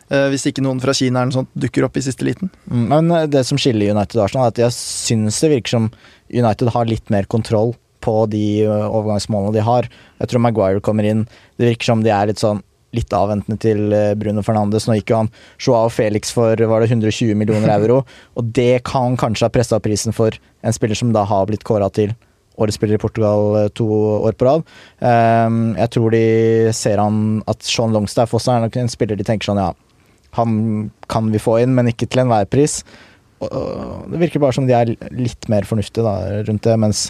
Uh, 0.07 0.29
hvis 0.31 0.45
ikke 0.47 0.63
noen 0.63 0.79
fra 0.79 0.93
Kina 0.95 1.19
eller 1.19 1.33
noe 1.33 1.35
sånt 1.41 1.57
dukker 1.59 1.83
opp 1.83 1.97
i 1.99 2.05
siste 2.05 2.23
liten. 2.23 2.47
Mm, 2.71 2.85
men 2.93 3.09
eh, 3.11 3.25
det 3.27 3.41
som 3.43 3.59
skiller 3.59 3.91
United 3.91 4.15
og 4.15 4.23
Arsenal, 4.23 4.47
er 4.47 4.53
at 4.53 4.61
jeg 4.61 4.75
syns 4.77 5.41
det 5.43 5.49
virker 5.51 5.73
som 5.73 5.89
United 6.31 6.71
har 6.71 6.87
litt 6.87 7.11
mer 7.11 7.27
kontroll 7.27 7.73
på 8.07 8.13
de 8.31 8.45
eh, 8.63 8.85
overgangsmålene 8.87 9.57
de 9.57 9.65
har. 9.67 9.89
Jeg 10.21 10.31
tror 10.31 10.43
Maguire 10.45 10.83
kommer 10.83 11.07
inn. 11.07 11.25
Det 11.59 11.73
virker 11.73 11.91
som 11.91 12.05
de 12.05 12.13
er 12.15 12.31
litt 12.31 12.39
sånn 12.39 12.63
litt 12.95 13.13
avventende 13.13 13.59
til 13.61 13.91
Bruno 14.19 14.43
Fernandes. 14.45 14.87
Nå 14.87 14.95
gikk 14.99 15.11
jo 15.11 15.23
han 15.23 15.31
Joao 15.59 15.89
Felix 15.91 16.31
for 16.33 16.55
var 16.71 16.83
det 16.83 16.91
120 16.91 17.35
millioner 17.37 17.73
euro, 17.75 18.03
og 18.37 18.53
det 18.55 18.83
kan 18.87 19.17
kanskje 19.19 19.49
ha 19.49 19.53
pressa 19.53 19.81
prisen 19.83 20.15
for 20.15 20.35
en 20.63 20.75
spiller 20.75 20.97
som 20.97 21.11
da 21.15 21.25
har 21.27 21.49
blitt 21.49 21.67
kåra 21.67 21.91
til 21.93 22.15
årets 22.57 22.79
spiller 22.79 22.97
i 22.97 23.01
Portugal 23.01 23.69
to 23.77 23.85
år 24.25 24.33
på 24.33 24.47
rad. 24.47 24.63
Jeg 25.77 25.91
tror 25.93 26.15
de 26.15 26.23
ser 26.73 26.97
han 26.97 27.43
at 27.45 27.61
Sean 27.61 27.93
Longstaff 27.93 28.33
også 28.33 28.55
er 28.55 28.63
nok 28.65 28.79
en 28.81 28.89
spiller 28.89 29.19
de 29.19 29.27
tenker 29.27 29.51
sånn 29.51 29.61
ja, 29.61 29.67
han 30.37 30.57
kan 31.11 31.29
vi 31.33 31.41
få 31.41 31.59
inn, 31.61 31.75
men 31.77 31.91
ikke 31.91 32.09
til 32.09 32.23
enhver 32.23 32.49
pris. 32.49 32.81
Det 33.37 34.21
virker 34.21 34.41
bare 34.41 34.57
som 34.57 34.65
de 34.65 34.73
er 34.73 34.95
litt 35.13 35.47
mer 35.51 35.67
fornuftige 35.69 36.05
da, 36.05 36.41
rundt 36.47 36.65
det, 36.65 36.77
mens 36.81 37.07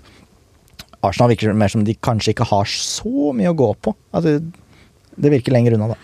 Arsenal 1.05 1.31
virker 1.31 1.55
mer 1.55 1.71
som 1.71 1.85
de 1.87 1.95
kanskje 2.03 2.33
ikke 2.33 2.49
har 2.49 2.67
så 2.71 3.31
mye 3.35 3.53
å 3.53 3.57
gå 3.57 3.69
på. 3.85 3.93
At 4.17 4.27
det, 4.27 4.39
det 5.17 5.33
virker 5.33 5.55
lenger 5.55 5.77
unna, 5.77 5.93
da. 5.93 5.99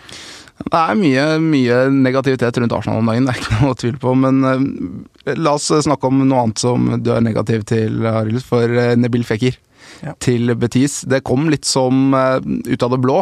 Det 0.54 0.78
er 0.78 0.94
mye, 0.98 1.22
mye, 1.42 1.76
negativitet 1.90 2.58
rundt 2.62 2.74
Arsenal 2.76 3.02
om 3.02 3.10
dagen, 3.10 3.26
det 3.26 3.34
er 3.34 3.42
ikke 3.42 3.60
noe 3.64 3.78
tvil 3.78 3.96
på. 4.00 4.14
Men 4.22 4.40
uh, 4.46 5.34
la 5.34 5.56
oss 5.58 5.70
snakke 5.86 6.08
om 6.08 6.22
noe 6.22 6.44
annet 6.44 6.62
som 6.62 6.92
du 7.02 7.10
er 7.14 7.24
negativ 7.24 7.66
til, 7.68 8.04
Arild. 8.06 8.44
For 8.46 8.70
uh, 8.70 8.94
Nebil 8.98 9.26
Fekir 9.26 9.58
ja. 10.04 10.14
til 10.22 10.54
Betis. 10.60 11.00
Det 11.10 11.24
kom 11.26 11.50
litt 11.50 11.66
som 11.66 12.14
uh, 12.14 12.38
ut 12.38 12.86
av 12.86 12.94
det 12.94 13.00
blå. 13.02 13.18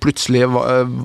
plutselig 0.00 0.46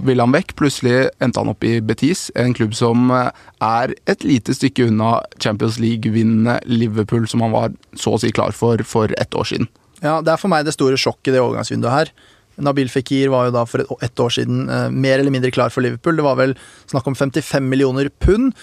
ville 0.08 0.24
han 0.24 0.38
vekk. 0.38 0.56
Plutselig 0.60 1.12
endte 1.19 1.43
han 1.43 1.52
opp 1.52 1.67
i 1.67 1.76
Betis, 1.84 2.30
en 2.39 2.56
klubb 2.56 2.74
som 2.78 3.12
er 3.12 3.95
et 4.10 4.24
lite 4.24 4.56
stykke 4.56 4.88
unna 4.88 5.17
Champions 5.36 5.82
League-vinnende 5.84 6.62
Liverpool, 6.71 7.28
som 7.28 7.43
han 7.43 7.54
var 7.54 7.76
så 8.00 8.15
å 8.15 8.24
si 8.24 8.32
klar 8.32 8.56
for 8.56 8.82
for 8.88 9.12
ett 9.19 9.36
år 9.36 9.52
siden. 9.52 9.71
Ja, 10.02 10.21
Det 10.21 10.32
er 10.32 10.39
for 10.41 10.50
meg 10.50 10.65
det 10.65 10.74
store 10.74 10.97
sjokket 10.97 11.30
i 11.30 11.36
det 11.36 11.43
overgangsvinduet 11.43 11.93
her. 11.93 12.15
Nabil 12.63 12.91
Fikir 12.91 13.32
var 13.34 13.50
jo 13.50 13.56
da 13.56 13.65
for 13.69 13.84
et, 13.84 13.91
ett 14.08 14.24
år 14.24 14.34
siden 14.38 14.63
eh, 14.69 14.88
mer 14.93 15.19
eller 15.19 15.34
mindre 15.34 15.52
klar 15.54 15.74
for 15.74 15.86
Liverpool. 15.86 16.17
Det 16.19 16.26
var 16.26 16.39
vel 16.39 16.56
snakk 16.91 17.10
om 17.10 17.17
55 17.17 17.67
millioner 17.67 18.12
pund. 18.24 18.56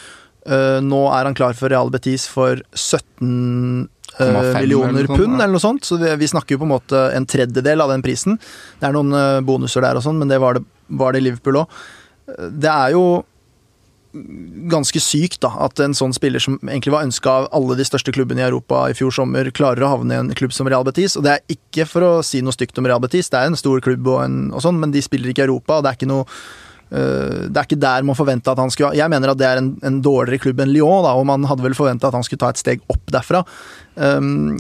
Uh, 0.48 0.78
nå 0.80 1.02
er 1.12 1.26
han 1.26 1.34
klar 1.37 1.56
for 1.58 1.68
Real 1.68 1.90
Betis 1.92 2.22
for 2.30 2.62
17 2.72 3.88
uh, 4.16 4.37
millioner 4.54 5.04
pund, 5.11 5.34
eller 5.37 5.52
noe 5.52 5.61
sånt. 5.61 5.84
Så 5.84 5.98
vi, 6.00 6.30
snakker 6.30 6.56
jo 6.56 6.62
på 6.62 6.68
en 6.68 6.72
måte 6.72 7.02
en 7.12 7.26
tredjedel 7.28 7.84
av 7.84 7.92
den 7.92 8.04
prisen. 8.06 8.38
Det 8.80 8.88
er 8.88 8.94
noen 8.96 9.44
bonuser 9.44 9.84
der 9.84 9.98
og 9.98 10.06
sånn, 10.06 10.16
men 10.22 10.30
det 10.32 10.38
var 10.40 10.56
det, 10.56 10.64
var 10.88 11.12
det 11.12 11.20
i 11.20 11.26
Liverpool 11.26 11.61
òg. 11.64 11.82
Det 12.48 12.70
er 12.70 12.94
jo 12.94 13.04
ganske 14.70 15.00
sykt 15.02 15.40
da, 15.44 15.50
at 15.64 15.81
en 15.83 15.96
sånn 15.96 16.14
spiller 16.16 16.42
som 16.42 16.59
egentlig 16.62 16.92
var 16.94 17.07
ønska 17.07 17.33
av 17.33 17.48
alle 17.57 17.76
de 17.78 17.87
største 17.87 18.12
klubbene 18.14 18.42
i 18.42 18.46
Europa 18.46 18.85
i 18.90 18.96
fjor 18.96 19.14
sommer, 19.14 19.50
klarer 19.54 19.85
å 19.85 19.92
havne 19.96 20.14
i 20.14 20.20
en 20.22 20.31
klubb 20.38 20.54
som 20.54 20.68
Real 20.70 20.87
Betis. 20.87 21.16
Og 21.18 21.26
det 21.26 21.35
er 21.37 21.57
ikke 21.59 21.87
for 21.88 22.07
å 22.07 22.12
si 22.26 22.42
noe 22.44 22.57
stygt 22.57 22.78
om 22.81 22.88
Real 22.88 23.02
Betis, 23.02 23.31
det 23.33 23.40
er 23.40 23.50
en 23.50 23.59
stor 23.59 23.83
klubb 23.85 24.09
og, 24.09 24.22
en, 24.24 24.38
og 24.52 24.64
sånn, 24.64 24.81
men 24.81 24.94
de 24.94 25.04
spiller 25.04 25.33
ikke 25.33 25.46
i 25.46 25.48
Europa, 25.48 25.78
og 25.78 25.87
det 25.87 25.92
er 25.92 26.00
ikke 26.00 26.11
noe 26.11 26.24
uh, 26.24 27.44
det 27.48 27.54
er 27.54 27.66
ikke 27.66 27.83
der 27.83 28.09
man 28.09 28.18
forventa 28.18 28.54
at 28.54 28.62
han 28.62 28.72
skulle 28.72 28.94
Jeg 28.98 29.12
mener 29.12 29.35
at 29.35 29.40
det 29.40 29.48
er 29.50 29.62
en, 29.62 29.74
en 29.85 30.00
dårligere 30.04 30.46
klubb 30.46 30.64
enn 30.64 30.72
Lyon, 30.74 31.04
da, 31.07 31.14
og 31.18 31.28
man 31.28 31.46
hadde 31.50 31.66
vel 31.66 31.78
forventa 31.78 32.11
at 32.11 32.18
han 32.18 32.26
skulle 32.26 32.42
ta 32.44 32.52
et 32.54 32.62
steg 32.62 32.83
opp 32.92 33.14
derfra. 33.14 33.44
Um, 33.96 34.59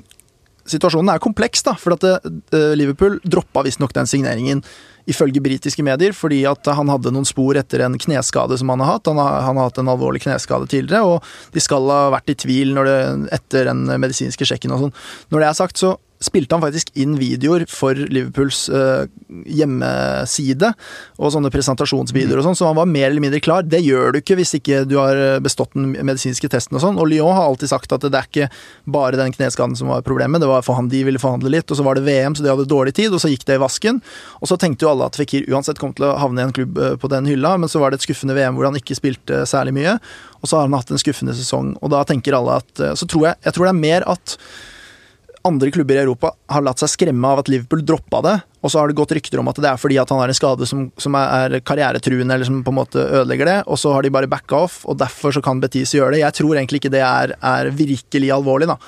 situasjonen 0.68 1.14
er 1.14 1.24
kompleks, 1.24 1.64
da, 1.66 1.74
for 1.80 1.96
at 1.96 2.04
uh, 2.04 2.72
Liverpool 2.78 3.18
droppa 3.24 3.64
visstnok 3.66 3.94
den 3.96 4.08
signeringen 4.10 4.62
ifølge 5.08 5.42
britiske 5.44 5.84
medier, 5.86 6.14
fordi 6.16 6.42
at 6.48 6.68
han 6.76 6.90
hadde 6.92 7.12
noen 7.14 7.28
spor 7.28 7.58
etter 7.58 7.84
en 7.84 7.96
kneskade 8.00 8.58
som 8.60 8.72
han 8.72 8.82
har 8.84 8.96
hatt. 8.96 9.08
Han 9.10 9.20
har, 9.20 9.40
han 9.46 9.60
har 9.60 9.70
hatt 9.70 9.80
en 9.80 9.92
alvorlig 9.92 10.22
kneskade 10.26 10.68
tidligere, 10.70 11.16
og 11.16 11.54
de 11.54 11.64
skal 11.64 11.88
ha 11.92 12.02
vært 12.14 12.34
i 12.34 12.36
tvil 12.44 12.76
det, 12.88 12.98
etter 13.38 13.70
den 13.70 13.86
medisinske 14.00 14.48
sjekken 14.48 14.74
og 14.76 14.84
sånn. 14.84 14.94
Når 15.32 15.44
det 15.44 15.48
er 15.48 15.58
sagt, 15.62 15.80
så 15.80 15.96
spilte 16.28 16.56
han 16.56 16.62
faktisk 16.64 16.92
inn 16.98 17.16
videoer 17.18 17.64
for 17.70 17.96
Liverpools 17.96 18.66
uh, 18.72 19.06
hjemmeside, 19.28 20.70
og 21.18 21.32
sånne 21.34 21.50
presentasjonsvideoer 21.52 22.40
og 22.40 22.46
sånn, 22.48 22.58
så 22.58 22.68
han 22.68 22.78
var 22.78 22.88
mer 22.88 23.08
eller 23.10 23.24
mindre 23.24 23.40
klar. 23.44 23.66
Det 23.66 23.80
gjør 23.84 24.14
du 24.14 24.20
ikke 24.20 24.38
hvis 24.38 24.54
ikke 24.58 24.82
du 24.88 24.96
har 25.00 25.18
eh, 25.18 25.40
bestått 25.42 25.74
den 25.76 25.92
medisinske 25.92 26.48
testen 26.50 26.78
og 26.78 26.84
sånn. 26.84 26.98
Og 27.00 27.10
Lyon 27.10 27.34
har 27.36 27.48
alltid 27.48 27.72
sagt 27.72 27.92
at 27.94 28.04
det 28.06 28.14
er 28.14 28.28
ikke 28.28 28.48
bare 28.88 29.18
den 29.20 29.34
kneskaden 29.34 29.76
som 29.78 29.92
var 29.92 30.04
problemet, 30.06 30.42
det 30.42 30.50
var 30.50 30.64
for 30.66 30.78
han 30.78 30.90
de 30.92 31.02
ville 31.06 31.20
forhandle 31.22 31.52
litt, 31.52 31.68
og 31.68 31.78
så 31.78 31.86
var 31.86 31.98
det 31.98 32.06
VM, 32.06 32.36
så 32.36 32.44
de 32.44 32.52
hadde 32.52 32.68
dårlig 32.70 32.94
tid, 32.98 33.12
og 33.12 33.22
så 33.22 33.32
gikk 33.32 33.46
det 33.48 33.58
i 33.58 33.62
vasken. 33.62 34.00
Og 34.40 34.50
så 34.50 34.58
tenkte 34.60 34.86
jo 34.86 34.92
alle 34.92 35.10
at 35.10 35.18
Fikir 35.18 35.48
uansett 35.52 35.80
kom 35.82 35.94
til 35.96 36.08
å 36.08 36.14
havne 36.20 36.44
i 36.44 36.48
en 36.48 36.54
klubb 36.56 36.78
uh, 36.78 36.94
på 37.00 37.10
den 37.12 37.28
hylla, 37.28 37.56
men 37.60 37.70
så 37.70 37.82
var 37.82 37.92
det 37.92 38.00
et 38.00 38.08
skuffende 38.08 38.36
VM 38.38 38.56
hvor 38.58 38.68
han 38.68 38.78
ikke 38.78 38.96
spilte 38.98 39.44
særlig 39.48 39.76
mye, 39.80 39.98
og 40.38 40.48
så 40.48 40.60
har 40.60 40.68
han 40.68 40.78
hatt 40.78 40.92
en 40.94 41.00
skuffende 41.00 41.36
sesong, 41.36 41.74
og 41.82 41.92
da 41.92 42.04
tenker 42.06 42.36
alle 42.36 42.60
at 42.62 42.82
Så 42.98 43.06
tror 43.10 43.30
jeg, 43.30 43.40
jeg 43.44 43.54
tror 43.54 43.66
det 43.66 43.72
er 43.72 43.80
mer 43.80 44.04
at 44.06 44.36
andre 45.46 45.70
klubber 45.74 45.98
i 45.98 46.02
Europa 46.02 46.32
har 46.50 46.64
latt 46.64 46.82
seg 46.82 46.90
skremme 46.92 47.30
av 47.30 47.42
at 47.42 47.50
Liverpool 47.50 47.84
droppa 47.86 48.22
det, 48.24 48.36
og 48.62 48.72
så 48.72 48.80
har 48.80 48.90
det 48.90 48.98
gått 48.98 49.14
rykter 49.14 49.40
om 49.42 49.50
at 49.50 49.60
det 49.62 49.70
er 49.70 49.80
fordi 49.80 49.98
at 50.02 50.10
han 50.10 50.20
har 50.22 50.32
en 50.32 50.38
skade 50.38 50.66
som, 50.68 50.88
som 50.98 51.16
er 51.18 51.58
karrieretruende, 51.66 52.34
eller 52.34 52.48
som 52.48 52.62
på 52.66 52.74
en 52.74 52.80
måte 52.80 53.02
ødelegger 53.02 53.50
det, 53.50 53.58
og 53.66 53.78
så 53.80 53.92
har 53.94 54.06
de 54.06 54.14
bare 54.14 54.30
backa 54.30 54.64
off, 54.66 54.80
og 54.88 54.98
derfor 55.00 55.34
så 55.34 55.44
kan 55.44 55.62
Betis 55.62 55.94
gjøre 55.94 56.16
det. 56.16 56.24
Jeg 56.24 56.40
tror 56.40 56.56
egentlig 56.56 56.82
ikke 56.82 56.94
det 56.96 57.04
er, 57.06 57.36
er 57.38 57.70
virkelig 57.74 58.32
alvorlig, 58.34 58.70
da. 58.72 58.78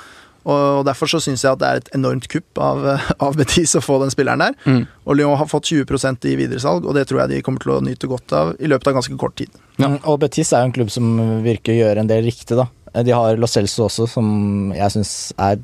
Og 0.48 0.86
Derfor 0.88 1.10
så 1.10 1.18
syns 1.20 1.42
jeg 1.44 1.52
at 1.52 1.60
det 1.60 1.68
er 1.68 1.80
et 1.82 1.90
enormt 1.98 2.26
kupp 2.32 2.60
av, 2.64 2.86
av 3.26 3.36
Betis 3.38 3.76
å 3.76 3.84
få 3.84 3.98
den 4.02 4.12
spilleren 4.12 4.42
der. 4.42 4.56
Mm. 4.64 4.82
Og 5.04 5.18
Lyon 5.18 5.38
har 5.38 5.50
fått 5.50 5.68
20% 5.68 6.28
i 6.30 6.36
videresalg, 6.40 6.86
og 6.86 6.96
det 6.96 7.06
tror 7.10 7.24
jeg 7.24 7.34
de 7.34 7.42
kommer 7.46 7.62
til 7.62 7.74
å 7.76 7.80
nyte 7.84 8.08
godt 8.10 8.36
av 8.36 8.54
i 8.58 8.70
løpet 8.70 8.90
av 8.90 9.00
ganske 9.00 9.18
kort 9.20 9.36
tid. 9.40 9.52
Ja. 9.80 9.92
Og 10.08 10.20
Betis 10.24 10.52
er 10.52 10.64
jo 10.64 10.70
en 10.70 10.76
klubb 10.76 10.92
som 10.92 11.10
virker 11.44 11.74
å 11.74 11.80
gjøre 11.82 12.04
en 12.04 12.10
del 12.10 12.24
riktig, 12.28 12.56
da. 12.58 12.70
De 12.90 13.12
har 13.14 13.38
Lo 13.38 13.46
Celso 13.46 13.84
også, 13.86 14.08
som 14.10 14.72
jeg 14.74 14.96
syns 14.96 15.12
er 15.38 15.60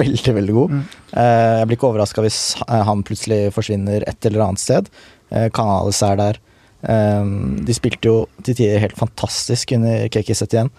veldig, 0.00 0.34
veldig 0.38 0.54
god. 0.56 0.72
Mm. 0.72 0.84
Eh, 1.22 1.58
jeg 1.58 1.68
blir 1.68 1.78
ikke 1.78 1.90
overraska 1.90 2.24
hvis 2.24 2.40
eh, 2.66 2.82
han 2.88 3.04
plutselig 3.06 3.42
forsvinner 3.56 4.06
et 4.08 4.28
eller 4.28 4.46
annet 4.46 4.62
sted. 4.62 4.90
Eh, 5.30 5.48
Canales 5.54 6.02
er 6.06 6.18
der. 6.20 6.42
De 6.82 7.74
spilte 7.76 8.10
jo 8.10 8.14
til 8.42 8.56
tider 8.58 8.80
helt 8.82 8.96
fantastisk 8.98 9.70
under 9.76 10.08
Keki 10.10 10.34
igjen. 10.34 10.70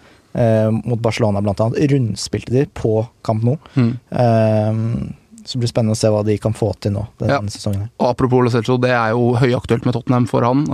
Mot 0.83 0.99
Barcelona, 0.99 1.39
blant 1.39 1.61
annet. 1.63 1.79
Rundspilte 1.93 2.51
de 2.51 2.63
på 2.75 3.05
Camp 3.23 3.45
Nou. 3.47 3.55
Mm. 3.79 3.93
Så 5.45 5.55
det 5.55 5.61
blir 5.61 5.71
spennende 5.71 5.95
å 5.95 6.01
se 6.01 6.11
hva 6.11 6.25
de 6.27 6.35
kan 6.43 6.51
få 6.51 6.73
til 6.83 6.91
nå 6.97 7.05
denne 7.21 7.37
ja. 7.37 7.53
sesongen. 7.55 7.87
Og 8.01 8.09
Apropos 8.09 8.43
Lo 8.43 8.51
Celso, 8.51 8.75
det 8.83 8.91
er 8.91 9.13
jo 9.15 9.31
høyaktuelt 9.39 9.87
med 9.87 9.95
Tottenham 9.95 10.27
for 10.27 10.43
han. 10.43 10.65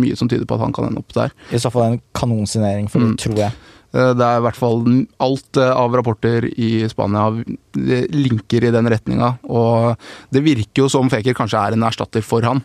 Mye 0.00 0.16
som 0.16 0.32
tyder 0.32 0.48
på 0.48 0.56
at 0.56 0.64
han 0.64 0.72
kan 0.72 0.88
ende 0.88 1.04
opp 1.04 1.12
der. 1.12 1.36
I 1.52 1.60
så 1.60 1.68
fall 1.74 1.90
en 1.90 2.00
kanonsignering 2.16 2.88
for 2.88 3.04
mm. 3.04 3.12
det, 3.12 3.20
tror 3.26 3.42
jeg. 3.44 3.52
Eh, 3.90 4.12
det 4.14 4.26
er 4.26 4.38
i 4.38 4.44
hvert 4.44 4.58
fall 4.58 4.84
alt 5.22 5.60
eh, 5.60 5.72
av 5.74 5.96
rapporter 5.98 6.46
i 6.50 6.86
Spania 6.90 7.30
linker 7.74 8.66
i 8.66 8.72
den 8.74 8.90
retninga. 8.90 9.34
Og 9.50 9.96
det 10.34 10.44
virker 10.46 10.84
jo 10.84 10.90
som 10.92 11.10
Feker 11.10 11.36
kanskje 11.36 11.62
er 11.62 11.76
en 11.76 11.86
erstatter 11.86 12.24
for 12.24 12.46
han. 12.46 12.62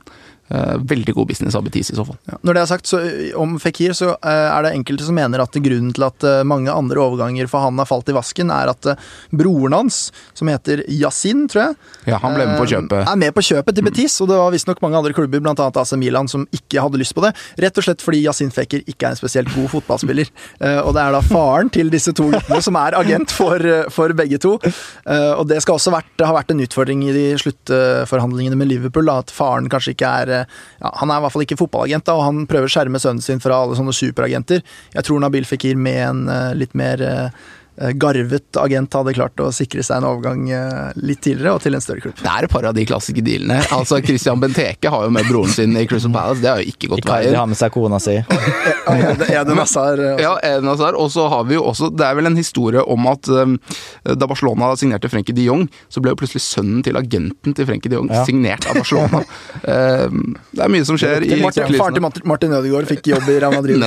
Eh, 0.47 0.75
veldig 0.77 1.13
god 1.13 1.27
business 1.27 1.55
av 1.55 1.63
Betis 1.65 1.89
i 1.89 1.95
så 1.97 2.03
fall. 2.05 2.17
Ja. 2.29 2.35
Når 2.45 2.53
det 2.53 2.61
er 2.61 2.67
sagt, 2.69 2.85
så 2.85 2.99
om 3.41 3.55
Fikir, 3.57 3.95
så 3.97 4.11
eh, 4.13 4.43
er 4.45 4.61
det 4.61 4.75
enkelte 4.75 5.07
som 5.07 5.15
mener 5.17 5.41
at 5.41 5.55
grunnen 5.57 5.89
til 5.95 6.03
at 6.05 6.21
eh, 6.21 6.43
mange 6.45 6.69
andre 6.69 7.01
overganger 7.01 7.49
for 7.49 7.65
han 7.65 7.81
har 7.81 7.87
falt 7.89 8.11
i 8.11 8.13
vasken, 8.13 8.51
er 8.53 8.69
at 8.69 8.91
broren 9.33 9.73
hans, 9.73 10.11
som 10.37 10.51
heter 10.51 10.83
Yasin, 10.85 11.47
tror 11.49 11.63
jeg 11.63 12.11
Ja, 12.11 12.19
han 12.21 12.37
ble 12.37 12.45
med 12.45 12.59
på 12.61 12.67
kjøpet. 12.69 13.09
Er 13.09 13.17
med 13.17 13.33
på 13.33 13.41
kjøpet 13.47 13.79
til 13.79 13.87
Betis, 13.87 14.19
og 14.21 14.29
det 14.29 14.37
var 14.37 14.53
visstnok 14.53 14.83
mange 14.85 15.01
andre 15.01 15.15
klubber, 15.17 15.41
bl.a. 15.41 15.55
AC 15.81 15.95
Milan, 15.97 16.29
som 16.29 16.45
ikke 16.53 16.83
hadde 16.85 17.01
lyst 17.01 17.17
på 17.17 17.25
det. 17.25 17.33
Rett 17.65 17.81
og 17.81 17.87
slett 17.87 18.05
fordi 18.05 18.21
Yasin 18.27 18.53
Fikir 18.53 18.85
ikke 18.85 19.09
er 19.09 19.15
en 19.15 19.19
spesielt 19.23 19.49
god 19.55 19.71
fotballspiller. 19.73 20.29
Og 20.85 20.91
det 20.95 21.01
er 21.01 21.13
da 21.15 21.21
faren 21.25 21.69
til 21.73 21.89
disse 21.93 22.13
to 22.15 22.27
guttene 22.29 22.61
som 22.63 22.77
er 22.77 22.95
agent 22.97 23.33
for, 23.33 23.61
for 23.93 24.13
begge 24.17 24.37
to. 24.41 24.55
Og 24.59 25.43
det 25.49 25.57
skal 25.63 25.77
også 25.79 25.93
vært, 25.93 26.11
ha 26.21 26.33
vært 26.35 26.51
en 26.53 26.61
utfordring 26.63 27.01
i 27.07 27.13
de 27.15 27.25
sluttforhandlingene 27.41 28.59
med 28.59 28.69
Liverpool, 28.69 29.07
da, 29.09 29.19
at 29.23 29.33
faren 29.33 29.69
kanskje 29.71 29.95
ikke 29.95 30.11
er 30.21 30.34
ja, 30.43 30.91
Han 31.01 31.11
er 31.11 31.21
i 31.21 31.25
hvert 31.25 31.35
fall 31.35 31.45
ikke 31.45 31.59
fotballagent, 31.59 32.05
da, 32.07 32.17
og 32.19 32.27
han 32.27 32.45
prøver 32.49 32.69
å 32.69 32.75
skjerme 32.75 33.01
sønnen 33.01 33.23
sin 33.23 33.43
fra 33.43 33.63
alle 33.63 33.77
sånne 33.79 33.95
superagenter. 33.95 34.65
Jeg 34.95 35.07
tror 35.07 35.23
Nabil 35.23 35.47
Fikir 35.47 35.79
med 35.79 36.01
en 36.05 36.25
uh, 36.29 36.53
litt 36.57 36.75
mer 36.77 37.03
Eh, 37.15 37.29
garvet 37.75 38.57
agent 38.57 38.93
hadde 38.95 39.13
klart 39.17 39.41
å 39.43 39.49
sikre 39.51 39.83
seg 39.83 39.99
en 39.99 40.07
overgang 40.07 40.45
eh, 40.53 40.95
litt 41.03 41.19
tidligere 41.25 41.57
og 41.57 41.63
til 41.63 41.75
en 41.75 41.83
større 41.83 42.03
klubb. 42.05 42.15
Det 42.21 42.31
er 42.31 42.47
et 42.47 42.53
par 42.53 42.67
av 42.69 42.75
de 42.77 42.85
klassiske 42.87 43.23
dealene. 43.25 43.59
Altså, 43.75 43.99
Christian 44.05 44.39
Benteke 44.39 44.91
har 44.91 45.07
jo 45.07 45.11
med 45.11 45.27
broren 45.27 45.51
sin 45.51 45.75
i 45.75 45.83
Crystal 45.89 46.13
Palace, 46.13 46.39
det 46.43 46.51
har 46.51 46.61
jo 46.63 46.71
ikke 46.71 46.93
gått 46.93 47.09
veien. 47.09 47.33
Ikke 47.33 47.41
har 47.41 47.49
med 47.51 47.59
seg 47.59 47.73
kona 47.75 47.99
si. 47.99 48.15
Eden 49.35 49.59
Hazard. 49.59 49.99
Eh, 49.99 50.23
ja, 50.23 50.35
Eden 50.39 50.71
Hazar. 50.71 50.95
Og 50.99 51.11
så 51.11 51.27
har 51.31 51.43
vi 51.49 51.57
jo 51.57 51.65
også 51.65 51.89
Det 51.89 52.05
er 52.05 52.15
vel 52.17 52.29
en 52.29 52.37
historie 52.37 52.81
om 52.81 53.07
at 53.09 53.27
um, 53.27 53.57
da 54.05 54.27
Barcelona 54.29 54.71
signerte 54.79 55.09
Frenkie 55.11 55.35
de 55.35 55.47
Jong, 55.49 55.65
så 55.91 56.03
ble 56.03 56.13
jo 56.13 56.19
plutselig 56.21 56.45
sønnen 56.45 56.83
til 56.85 56.97
agenten 56.99 57.55
til 57.57 57.67
Frenkie 57.67 57.91
de 57.91 57.99
Jong 57.99 58.11
ja. 58.13 58.23
signert 58.27 58.67
av 58.69 58.79
Barcelona. 58.79 59.23
um, 59.65 60.35
det 60.55 60.63
er 60.63 60.71
mye 60.71 60.87
som 60.87 60.99
skjer 60.99 61.27
i 61.27 61.41
Martin, 61.41 61.75
Faren 61.75 61.99
til 61.99 62.29
Martin 62.29 62.55
Ødegaard 62.55 62.87
fikk 62.89 63.11
jobb 63.11 63.27
i 63.33 63.39
Real 63.41 63.57
Madrid. 63.57 63.83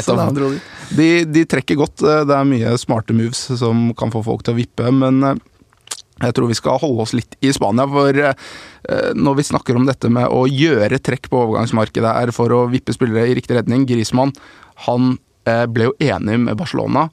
de, 0.99 1.11
de 1.25 1.45
trekker 1.49 1.79
godt. 1.81 2.03
Det 2.03 2.37
er 2.37 2.49
mye 2.49 2.77
smarte 2.81 3.17
moves 3.17 3.47
som 3.59 3.78
som 3.79 3.95
kan 3.95 4.13
få 4.15 4.25
folk 4.27 4.45
til 4.45 4.57
å 4.57 4.59
vippe. 4.59 4.91
Men 4.95 5.23
eh, 5.25 5.39
jeg 6.25 6.35
tror 6.35 6.51
vi 6.51 6.59
skal 6.59 6.81
holde 6.83 7.05
oss 7.05 7.15
litt 7.17 7.37
i 7.45 7.53
Spania, 7.55 7.87
for 7.91 8.23
eh, 8.23 9.13
når 9.15 9.39
vi 9.39 9.49
snakker 9.51 9.79
om 9.79 9.87
dette 9.89 10.11
med 10.11 10.31
å 10.31 10.47
gjøre 10.51 10.99
trekk 10.99 11.31
på 11.31 11.45
overgangsmarkedet 11.45 12.17
her 12.17 12.35
for 12.35 12.55
å 12.55 12.65
vippe 12.73 12.95
spillere 12.97 13.29
i 13.29 13.37
riktig 13.39 13.59
redning 13.59 13.87
Grismann 13.89 14.35
han 14.89 15.15
eh, 15.47 15.67
ble 15.71 15.91
jo 15.91 15.95
enig 16.03 16.41
med 16.49 16.59
Barcelona 16.59 17.09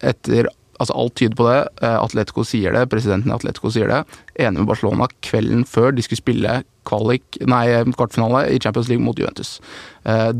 etter 0.00 0.50
Altså 0.80 0.94
Alt 0.96 1.12
tyder 1.20 1.36
på 1.36 1.44
det. 1.44 1.56
Atletico 1.84 2.40
sier 2.48 2.72
det, 2.72 2.86
presidenten 2.88 3.28
i 3.28 3.34
Atletico 3.34 3.68
sier 3.68 3.90
det. 3.92 3.98
Enig 4.40 4.62
med 4.62 4.70
Barcelona 4.70 5.10
kvelden 5.20 5.66
før 5.68 5.92
de 5.92 6.00
skulle 6.00 6.22
spille 6.22 6.54
kvalik, 6.88 7.36
nei, 7.44 7.66
kvartfinale 7.92 8.46
i 8.48 8.56
Champions 8.64 8.88
League 8.88 9.04
mot 9.04 9.20
Juventus. 9.20 9.58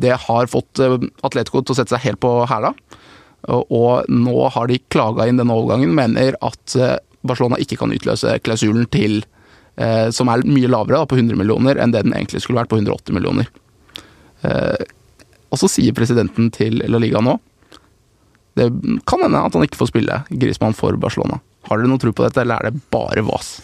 Det 0.01 0.15
har 0.25 0.49
fått 0.49 0.81
Atletico 0.81 1.61
til 1.61 1.77
å 1.77 1.79
sette 1.83 1.93
seg 1.93 2.07
helt 2.07 2.23
på 2.25 2.33
hæla. 2.49 2.73
Og 3.49 4.09
nå 4.13 4.37
har 4.53 4.69
de 4.69 4.81
klaga 4.93 5.27
inn 5.29 5.41
denne 5.41 5.55
overgangen, 5.57 5.95
mener 5.97 6.37
at 6.45 6.77
eh, 6.77 6.99
Barcelona 7.27 7.61
ikke 7.61 7.79
kan 7.81 7.93
utløse 7.95 8.37
klausulen 8.45 8.89
til 8.93 9.23
eh, 9.81 10.09
som 10.15 10.29
er 10.33 10.45
mye 10.49 10.71
lavere, 10.71 11.01
da, 11.01 11.09
på 11.09 11.19
100 11.19 11.39
millioner, 11.41 11.81
enn 11.81 11.95
det 11.95 12.05
den 12.07 12.17
egentlig 12.17 12.43
skulle 12.45 12.61
vært 12.61 12.73
på 12.73 12.81
180 12.81 13.17
millioner. 13.17 13.49
Eh, 14.45 14.85
og 15.51 15.61
så 15.61 15.71
sier 15.71 15.97
presidenten 15.97 16.53
til 16.55 16.79
La 16.87 17.01
Liga 17.03 17.21
nå 17.21 17.35
Det 18.57 18.69
kan 19.09 19.21
hende 19.25 19.41
at 19.43 19.57
han 19.57 19.65
ikke 19.67 19.81
får 19.81 19.91
spille 19.91 20.21
Grismann 20.31 20.77
for 20.79 20.97
Barcelona. 21.01 21.41
Har 21.69 21.81
dere 21.81 21.91
noe 21.91 22.01
tro 22.01 22.13
på 22.15 22.25
dette, 22.25 22.45
eller 22.45 22.61
er 22.61 22.71
det 22.71 22.89
bare 22.93 23.25
vas? 23.27 23.59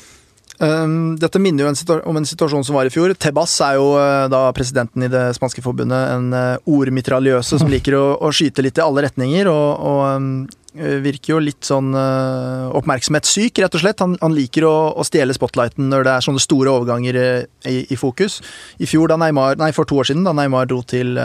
Um, 0.57 1.17
dette 1.21 1.41
minner 1.43 1.67
jo 1.67 1.71
en 1.71 2.03
om 2.09 2.17
en 2.17 2.29
situasjon 2.29 2.65
som 2.65 2.77
var 2.79 2.89
i 2.89 2.93
fjor. 2.93 3.13
Tebas 3.21 3.55
er 3.65 3.77
jo 3.77 3.91
uh, 3.99 4.25
da 4.33 4.47
presidenten 4.57 5.05
i 5.05 5.11
det 5.13 5.25
spanske 5.37 5.65
forbundet, 5.65 6.13
en 6.15 6.31
uh, 6.33 6.71
ordmitraljøse 6.79 7.61
som 7.61 7.73
liker 7.75 7.99
å, 7.99 8.07
å, 8.17 8.33
skyte 8.33 8.65
litt 8.65 8.81
i 8.81 8.85
alle 8.85 9.05
retninger. 9.09 9.51
og, 9.53 9.69
og 9.91 10.07
um, 10.17 10.31
virker 10.77 11.31
jo 11.31 11.37
litt 11.41 11.65
sånn 11.65 11.95
uh, 11.97 12.69
oppmerksomhetssyk, 12.77 13.63
rett 13.65 13.77
og 13.79 13.81
slett. 13.81 14.03
Han, 14.05 14.19
han 14.21 14.35
liker 14.37 14.67
å, 14.69 14.75
å, 14.93 15.05
stjele 15.09 15.33
spotlighten 15.33 15.89
når 15.89 16.05
det 16.05 16.13
er 16.13 16.27
sånne 16.27 16.43
store 16.45 16.75
overganger 16.75 17.17
i, 17.65 17.79
i 17.89 17.97
fokus. 17.97 18.43
I 18.77 18.89
fjor, 18.89 19.09
da 19.09 19.17
Neymar, 19.21 19.57
nei, 19.61 19.71
for 19.77 19.89
to 19.89 20.03
år 20.03 20.11
siden, 20.11 20.27
da 20.29 20.37
Neymar 20.37 20.69
dro 20.69 20.83
til 20.85 21.17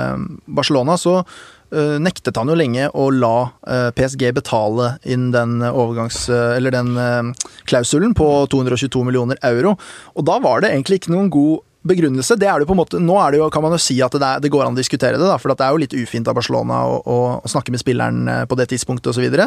Barcelona, 0.48 0.96
så 1.00 1.20
Eh, 1.22 1.61
nektet 2.04 2.36
han 2.36 2.52
jo 2.52 2.56
lenge 2.58 2.90
å 2.92 3.08
la 3.16 3.36
eh, 3.68 3.90
PSG 3.96 4.28
betale 4.36 4.96
inn 5.04 5.30
den 5.34 5.60
overgangs... 5.70 6.26
Eh, 6.30 6.58
eller 6.58 6.74
den 6.76 7.34
klausulen 7.70 8.16
på 8.18 8.28
222 8.52 9.04
millioner 9.08 9.40
euro. 9.48 9.78
Og 10.16 10.26
da 10.28 10.38
var 10.44 10.62
det 10.62 10.74
egentlig 10.74 11.02
ikke 11.02 11.14
noen 11.14 11.30
god 11.32 11.62
begrunnelse. 11.88 12.36
Det 12.38 12.50
er 12.50 12.62
det 12.62 12.68
på 12.70 12.76
en 12.76 12.82
måte, 12.82 13.00
nå 13.02 13.16
er 13.24 13.34
det 13.34 13.40
jo, 13.42 13.48
kan 13.54 13.64
man 13.64 13.74
jo 13.74 13.82
si 13.82 13.96
at 14.04 14.14
det, 14.14 14.28
er, 14.28 14.42
det 14.44 14.52
går 14.54 14.68
an 14.68 14.76
å 14.76 14.82
diskutere 14.82 15.18
det, 15.18 15.26
da, 15.26 15.40
for 15.42 15.54
det 15.54 15.66
er 15.66 15.74
jo 15.74 15.82
litt 15.82 15.96
ufint 15.98 16.28
av 16.30 16.38
Barcelona 16.38 16.84
å, 16.86 17.00
å, 17.02 17.18
å 17.42 17.50
snakke 17.50 17.74
med 17.74 17.82
spilleren 17.82 18.28
på 18.52 18.58
det 18.60 18.68
tidspunktet 18.74 19.14
osv. 19.14 19.40